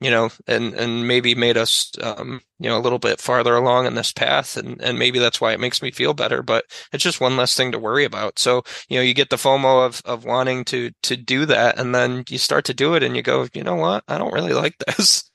you 0.00 0.10
know 0.10 0.30
and 0.46 0.74
and 0.74 1.06
maybe 1.08 1.34
made 1.34 1.56
us 1.56 1.90
um 2.02 2.40
you 2.58 2.68
know 2.68 2.78
a 2.78 2.80
little 2.82 2.98
bit 2.98 3.20
farther 3.20 3.54
along 3.56 3.86
in 3.86 3.94
this 3.94 4.12
path 4.12 4.56
and 4.56 4.80
and 4.82 4.98
maybe 4.98 5.18
that's 5.18 5.40
why 5.40 5.52
it 5.52 5.60
makes 5.60 5.82
me 5.82 5.90
feel 5.90 6.14
better 6.14 6.42
but 6.42 6.64
it's 6.92 7.04
just 7.04 7.20
one 7.20 7.36
less 7.36 7.54
thing 7.56 7.72
to 7.72 7.78
worry 7.78 8.04
about. 8.04 8.38
So 8.38 8.62
you 8.88 8.98
know 8.98 9.02
you 9.02 9.14
get 9.14 9.30
the 9.30 9.36
fomo 9.36 9.84
of 9.86 10.02
of 10.04 10.24
wanting 10.24 10.64
to 10.66 10.90
to 11.04 11.16
do 11.16 11.46
that 11.46 11.78
and 11.78 11.94
then 11.94 12.24
you 12.28 12.38
start 12.38 12.64
to 12.66 12.74
do 12.74 12.94
it 12.94 13.02
and 13.02 13.16
you 13.16 13.22
go 13.22 13.48
you 13.54 13.62
know 13.62 13.76
what? 13.76 14.04
I 14.08 14.18
don't 14.18 14.32
really 14.32 14.52
like 14.52 14.76
this. 14.86 15.30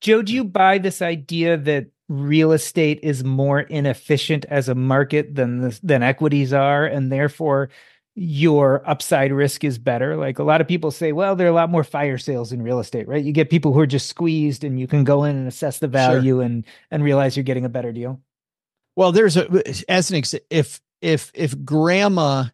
Joe 0.00 0.22
do 0.22 0.32
you 0.32 0.44
buy 0.44 0.78
this 0.78 1.02
idea 1.02 1.56
that 1.56 1.86
real 2.08 2.52
estate 2.52 3.00
is 3.02 3.24
more 3.24 3.60
inefficient 3.60 4.44
as 4.46 4.68
a 4.68 4.74
market 4.74 5.34
than 5.34 5.60
the, 5.60 5.80
than 5.82 6.02
equities 6.02 6.52
are 6.52 6.84
and 6.84 7.10
therefore 7.10 7.70
your 8.16 8.88
upside 8.88 9.32
risk 9.32 9.64
is 9.64 9.78
better. 9.78 10.16
Like 10.16 10.38
a 10.38 10.44
lot 10.44 10.60
of 10.60 10.68
people 10.68 10.90
say 10.90 11.12
well 11.12 11.34
there 11.34 11.46
are 11.46 11.50
a 11.50 11.54
lot 11.54 11.70
more 11.70 11.84
fire 11.84 12.18
sales 12.18 12.52
in 12.52 12.62
real 12.62 12.78
estate 12.78 13.08
right? 13.08 13.24
You 13.24 13.32
get 13.32 13.50
people 13.50 13.72
who 13.72 13.80
are 13.80 13.86
just 13.86 14.08
squeezed 14.08 14.64
and 14.64 14.78
you 14.78 14.86
can 14.86 15.04
go 15.04 15.24
in 15.24 15.36
and 15.36 15.48
assess 15.48 15.78
the 15.78 15.88
value 15.88 16.36
sure. 16.36 16.42
and 16.42 16.64
and 16.90 17.02
realize 17.02 17.36
you're 17.36 17.44
getting 17.44 17.64
a 17.64 17.70
better 17.70 17.92
deal. 17.92 18.20
Well 18.96 19.12
there's 19.12 19.36
a 19.36 19.62
as 19.90 20.10
an 20.10 20.18
ex- 20.18 20.34
if 20.50 20.80
if 21.00 21.32
if 21.34 21.64
grandma 21.64 22.44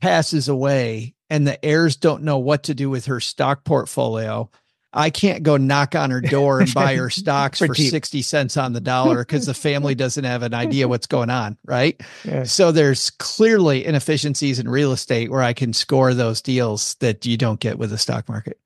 passes 0.00 0.48
away 0.48 1.14
and 1.28 1.46
the 1.46 1.62
heirs 1.62 1.96
don't 1.96 2.22
know 2.22 2.38
what 2.38 2.64
to 2.64 2.74
do 2.74 2.88
with 2.88 3.06
her 3.06 3.20
stock 3.20 3.64
portfolio 3.64 4.50
I 4.92 5.10
can't 5.10 5.42
go 5.42 5.56
knock 5.56 5.94
on 5.94 6.10
her 6.10 6.20
door 6.20 6.60
and 6.60 6.72
buy 6.72 6.96
her 6.96 7.10
stocks 7.10 7.58
for, 7.58 7.68
for 7.68 7.74
60 7.74 8.22
cents 8.22 8.56
on 8.56 8.72
the 8.72 8.80
dollar 8.80 9.18
because 9.18 9.46
the 9.46 9.54
family 9.54 9.94
doesn't 9.96 10.24
have 10.24 10.42
an 10.42 10.54
idea 10.54 10.88
what's 10.88 11.06
going 11.06 11.30
on. 11.30 11.58
Right. 11.64 12.00
Yeah. 12.24 12.44
So 12.44 12.72
there's 12.72 13.10
clearly 13.10 13.84
inefficiencies 13.84 14.58
in 14.58 14.68
real 14.68 14.92
estate 14.92 15.30
where 15.30 15.42
I 15.42 15.52
can 15.52 15.72
score 15.72 16.14
those 16.14 16.40
deals 16.40 16.94
that 16.96 17.26
you 17.26 17.36
don't 17.36 17.60
get 17.60 17.78
with 17.78 17.90
the 17.90 17.98
stock 17.98 18.28
market. 18.28 18.58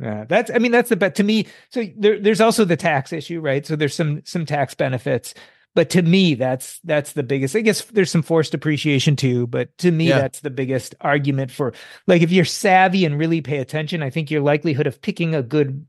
Yeah, 0.00 0.24
that's. 0.28 0.50
I 0.50 0.58
mean, 0.58 0.72
that's 0.72 0.88
the 0.88 0.96
bet 0.96 1.14
to 1.16 1.22
me. 1.22 1.46
So 1.70 1.84
there, 1.96 2.18
there's 2.18 2.40
also 2.40 2.64
the 2.64 2.76
tax 2.76 3.12
issue, 3.12 3.40
right? 3.40 3.64
So 3.64 3.76
there's 3.76 3.94
some 3.94 4.22
some 4.24 4.44
tax 4.44 4.74
benefits 4.74 5.32
but 5.74 5.90
to 5.90 6.02
me 6.02 6.34
that's 6.34 6.78
that's 6.84 7.12
the 7.12 7.22
biggest 7.22 7.56
i 7.56 7.60
guess 7.60 7.82
there's 7.86 8.10
some 8.10 8.22
forced 8.22 8.54
appreciation 8.54 9.16
too 9.16 9.46
but 9.46 9.76
to 9.78 9.90
me 9.90 10.08
yeah. 10.08 10.18
that's 10.18 10.40
the 10.40 10.50
biggest 10.50 10.94
argument 11.00 11.50
for 11.50 11.72
like 12.06 12.22
if 12.22 12.30
you're 12.30 12.44
savvy 12.44 13.04
and 13.04 13.18
really 13.18 13.40
pay 13.40 13.58
attention 13.58 14.02
i 14.02 14.10
think 14.10 14.30
your 14.30 14.42
likelihood 14.42 14.86
of 14.86 15.00
picking 15.00 15.34
a 15.34 15.42
good 15.42 15.86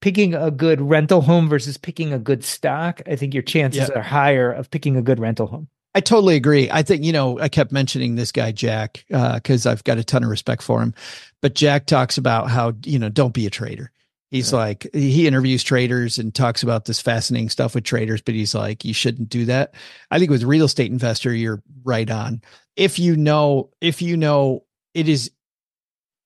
picking 0.00 0.34
a 0.34 0.50
good 0.50 0.80
rental 0.80 1.20
home 1.20 1.48
versus 1.48 1.76
picking 1.76 2.12
a 2.12 2.18
good 2.18 2.44
stock 2.44 3.00
i 3.06 3.16
think 3.16 3.34
your 3.34 3.42
chances 3.42 3.88
yeah. 3.88 3.98
are 3.98 4.02
higher 4.02 4.52
of 4.52 4.70
picking 4.70 4.96
a 4.96 5.02
good 5.02 5.20
rental 5.20 5.46
home 5.46 5.68
I 5.94 6.00
totally 6.00 6.36
agree. 6.36 6.70
I 6.70 6.82
think, 6.82 7.04
you 7.04 7.12
know, 7.12 7.38
I 7.38 7.50
kept 7.50 7.70
mentioning 7.70 8.14
this 8.14 8.32
guy, 8.32 8.50
Jack, 8.50 9.04
because 9.08 9.66
uh, 9.66 9.70
I've 9.70 9.84
got 9.84 9.98
a 9.98 10.04
ton 10.04 10.24
of 10.24 10.30
respect 10.30 10.62
for 10.62 10.80
him. 10.80 10.94
But 11.42 11.54
Jack 11.54 11.84
talks 11.84 12.16
about 12.16 12.48
how, 12.48 12.72
you 12.84 12.98
know, 12.98 13.10
don't 13.10 13.34
be 13.34 13.46
a 13.46 13.50
trader. 13.50 13.90
He's 14.32 14.50
yeah. 14.50 14.58
like, 14.58 14.88
he 14.92 15.28
interviews 15.28 15.62
traders 15.62 16.18
and 16.18 16.34
talks 16.34 16.64
about 16.64 16.86
this 16.86 17.00
fascinating 17.00 17.50
stuff 17.50 17.74
with 17.74 17.84
traders, 17.84 18.22
but 18.22 18.34
he's 18.34 18.54
like, 18.54 18.84
you 18.84 18.94
shouldn't 18.94 19.28
do 19.28 19.44
that. 19.44 19.74
I 20.10 20.18
think 20.18 20.30
with 20.30 20.42
real 20.42 20.64
estate 20.64 20.90
investor, 20.90 21.32
you're 21.32 21.62
right 21.84 22.10
on. 22.10 22.42
If 22.74 22.98
you 22.98 23.14
know, 23.14 23.70
if 23.80 24.02
you 24.02 24.16
know, 24.16 24.64
it 24.94 25.06
is, 25.08 25.30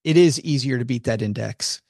it 0.04 0.16
is 0.16 0.40
easier 0.40 0.78
to 0.78 0.84
beat 0.84 1.04
that 1.04 1.20
index 1.20 1.82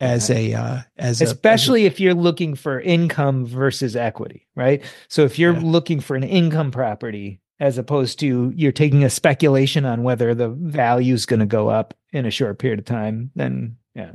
as 0.00 0.30
a 0.30 0.54
uh, 0.54 0.78
as 0.96 1.20
especially 1.20 1.84
a, 1.84 1.86
if 1.86 2.00
you're 2.00 2.14
looking 2.14 2.54
for 2.54 2.80
income 2.80 3.46
versus 3.46 3.96
equity, 3.96 4.46
right? 4.56 4.82
So 5.08 5.24
if 5.24 5.38
you're 5.38 5.54
yeah. 5.54 5.60
looking 5.62 6.00
for 6.00 6.16
an 6.16 6.24
income 6.24 6.70
property 6.70 7.40
as 7.60 7.78
opposed 7.78 8.18
to 8.20 8.52
you're 8.56 8.72
taking 8.72 9.04
a 9.04 9.10
speculation 9.10 9.84
on 9.84 10.02
whether 10.02 10.34
the 10.34 10.48
value 10.48 11.14
is 11.14 11.26
going 11.26 11.40
to 11.40 11.46
go 11.46 11.68
up 11.68 11.94
in 12.12 12.26
a 12.26 12.30
short 12.30 12.58
period 12.58 12.78
of 12.78 12.84
time, 12.84 13.30
then 13.34 13.76
yeah. 13.94 14.12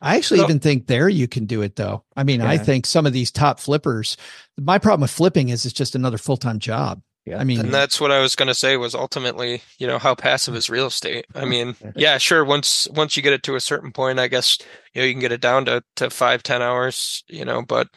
I 0.00 0.16
actually 0.16 0.38
so, 0.38 0.44
even 0.44 0.60
think 0.60 0.86
there 0.86 1.08
you 1.08 1.28
can 1.28 1.46
do 1.46 1.62
it 1.62 1.76
though. 1.76 2.04
I 2.16 2.24
mean, 2.24 2.40
yeah. 2.40 2.48
I 2.48 2.58
think 2.58 2.86
some 2.86 3.06
of 3.06 3.12
these 3.12 3.30
top 3.30 3.60
flippers, 3.60 4.16
my 4.58 4.78
problem 4.78 5.02
with 5.02 5.10
flipping 5.10 5.50
is 5.50 5.66
it's 5.66 5.74
just 5.74 5.94
another 5.94 6.18
full-time 6.18 6.58
job. 6.58 7.02
Yeah. 7.26 7.38
I 7.38 7.44
mean, 7.44 7.60
and 7.60 7.72
that's 7.72 8.00
what 8.00 8.10
I 8.10 8.20
was 8.20 8.34
going 8.34 8.48
to 8.48 8.54
say 8.54 8.78
was 8.78 8.94
ultimately, 8.94 9.60
you 9.78 9.86
know, 9.86 9.98
how 9.98 10.14
passive 10.14 10.56
is 10.56 10.70
real 10.70 10.86
estate? 10.86 11.26
I 11.34 11.44
mean, 11.44 11.76
yeah, 11.94 12.16
sure. 12.16 12.44
Once, 12.46 12.88
once 12.92 13.14
you 13.14 13.22
get 13.22 13.34
it 13.34 13.42
to 13.42 13.56
a 13.56 13.60
certain 13.60 13.92
point, 13.92 14.18
I 14.18 14.26
guess, 14.26 14.58
you 14.94 15.02
know, 15.02 15.06
you 15.06 15.12
can 15.12 15.20
get 15.20 15.30
it 15.30 15.40
down 15.42 15.66
to, 15.66 15.82
to 15.96 16.08
five, 16.08 16.42
10 16.42 16.62
hours, 16.62 17.22
you 17.28 17.44
know, 17.44 17.60
but 17.62 17.88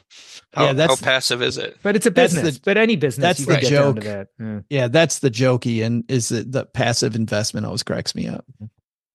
how, 0.53 0.65
yeah, 0.65 0.73
that's, 0.73 0.99
how 0.99 1.05
passive 1.05 1.41
is 1.41 1.57
it? 1.57 1.77
But 1.81 1.95
it's 1.95 2.05
a 2.05 2.11
business, 2.11 2.55
the, 2.55 2.61
but 2.65 2.77
any 2.77 2.97
business, 2.97 3.23
that's 3.23 3.45
the 3.45 3.65
joke. 3.67 4.01
That. 4.01 4.27
Yeah. 4.37 4.59
yeah. 4.69 4.87
That's 4.89 5.19
the 5.19 5.31
jokey. 5.31 5.85
And 5.85 6.03
is 6.09 6.27
that 6.29 6.51
the 6.51 6.65
passive 6.65 7.15
investment 7.15 7.65
always 7.65 7.81
cracks 7.81 8.13
me 8.13 8.27
up. 8.27 8.45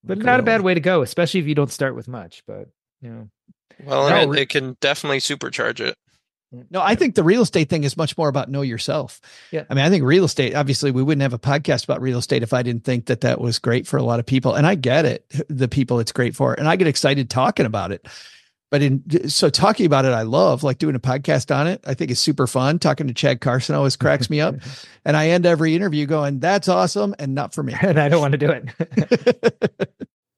But 0.05 0.19
not 0.19 0.41
a 0.41 0.43
bad 0.43 0.63
way 0.63 0.73
to 0.73 0.81
go, 0.81 1.03
especially 1.03 1.41
if 1.41 1.47
you 1.47 1.55
don't 1.55 1.71
start 1.71 1.95
with 1.95 2.09
much, 2.09 2.43
but 2.47 2.71
you 3.01 3.11
know. 3.11 3.29
Well, 3.85 4.11
no, 4.11 4.33
it, 4.33 4.39
it 4.41 4.49
can 4.49 4.77
definitely 4.81 5.19
supercharge 5.19 5.81
it. 5.81 5.97
Mm. 6.55 6.67
No, 6.71 6.81
I 6.81 6.95
think 6.95 7.15
the 7.15 7.23
real 7.23 7.43
estate 7.43 7.69
thing 7.69 7.85
is 7.85 7.97
much 7.97 8.17
more 8.17 8.29
about 8.29 8.51
know 8.51 8.63
yourself. 8.63 9.21
Yeah. 9.51 9.65
I 9.69 9.75
mean, 9.75 9.85
I 9.85 9.91
think 9.91 10.05
real 10.05 10.25
estate, 10.25 10.55
obviously, 10.55 10.91
we 10.91 11.03
wouldn't 11.03 11.23
have 11.23 11.35
a 11.35 11.39
podcast 11.39 11.85
about 11.85 12.01
real 12.01 12.19
estate 12.19 12.43
if 12.43 12.53
I 12.53 12.63
didn't 12.63 12.85
think 12.85 13.07
that 13.07 13.21
that 13.21 13.41
was 13.41 13.59
great 13.59 13.87
for 13.87 13.99
a 13.99 14.03
lot 14.03 14.19
of 14.19 14.27
people. 14.27 14.55
And 14.55 14.67
I 14.67 14.75
get 14.75 15.05
it, 15.05 15.25
the 15.49 15.69
people 15.69 16.01
it's 16.01 16.13
great 16.13 16.35
for. 16.35 16.55
And 16.55 16.69
I 16.69 16.77
get 16.77 16.89
excited 16.89 17.31
talking 17.31 17.67
about 17.67 17.93
it. 17.93 18.07
But 18.71 18.83
in 18.83 19.31
so 19.31 19.49
talking 19.49 19.87
about 19.87 20.05
it, 20.05 20.13
I 20.13 20.23
love 20.23 20.63
like 20.63 20.77
doing 20.77 20.95
a 20.95 21.01
podcast 21.01 21.55
on 21.55 21.67
it. 21.67 21.83
I 21.87 21.95
think 21.95 22.11
it's 22.11 22.21
super 22.21 22.47
fun. 22.47 22.79
Talking 22.79 23.07
to 23.07 23.15
Chad 23.15 23.41
Carson 23.41 23.75
always 23.75 23.97
cracks 23.97 24.29
me 24.29 24.41
up. 24.41 24.57
and 25.07 25.17
I 25.17 25.29
end 25.29 25.47
every 25.47 25.75
interview 25.75 26.05
going, 26.05 26.39
that's 26.39 26.69
awesome 26.69 27.15
and 27.19 27.35
not 27.35 27.55
for 27.55 27.63
me. 27.63 27.75
and 27.83 27.99
I 27.99 28.09
don't 28.09 28.21
want 28.21 28.33
to 28.33 28.39
do 28.39 28.51
it. 28.51 29.99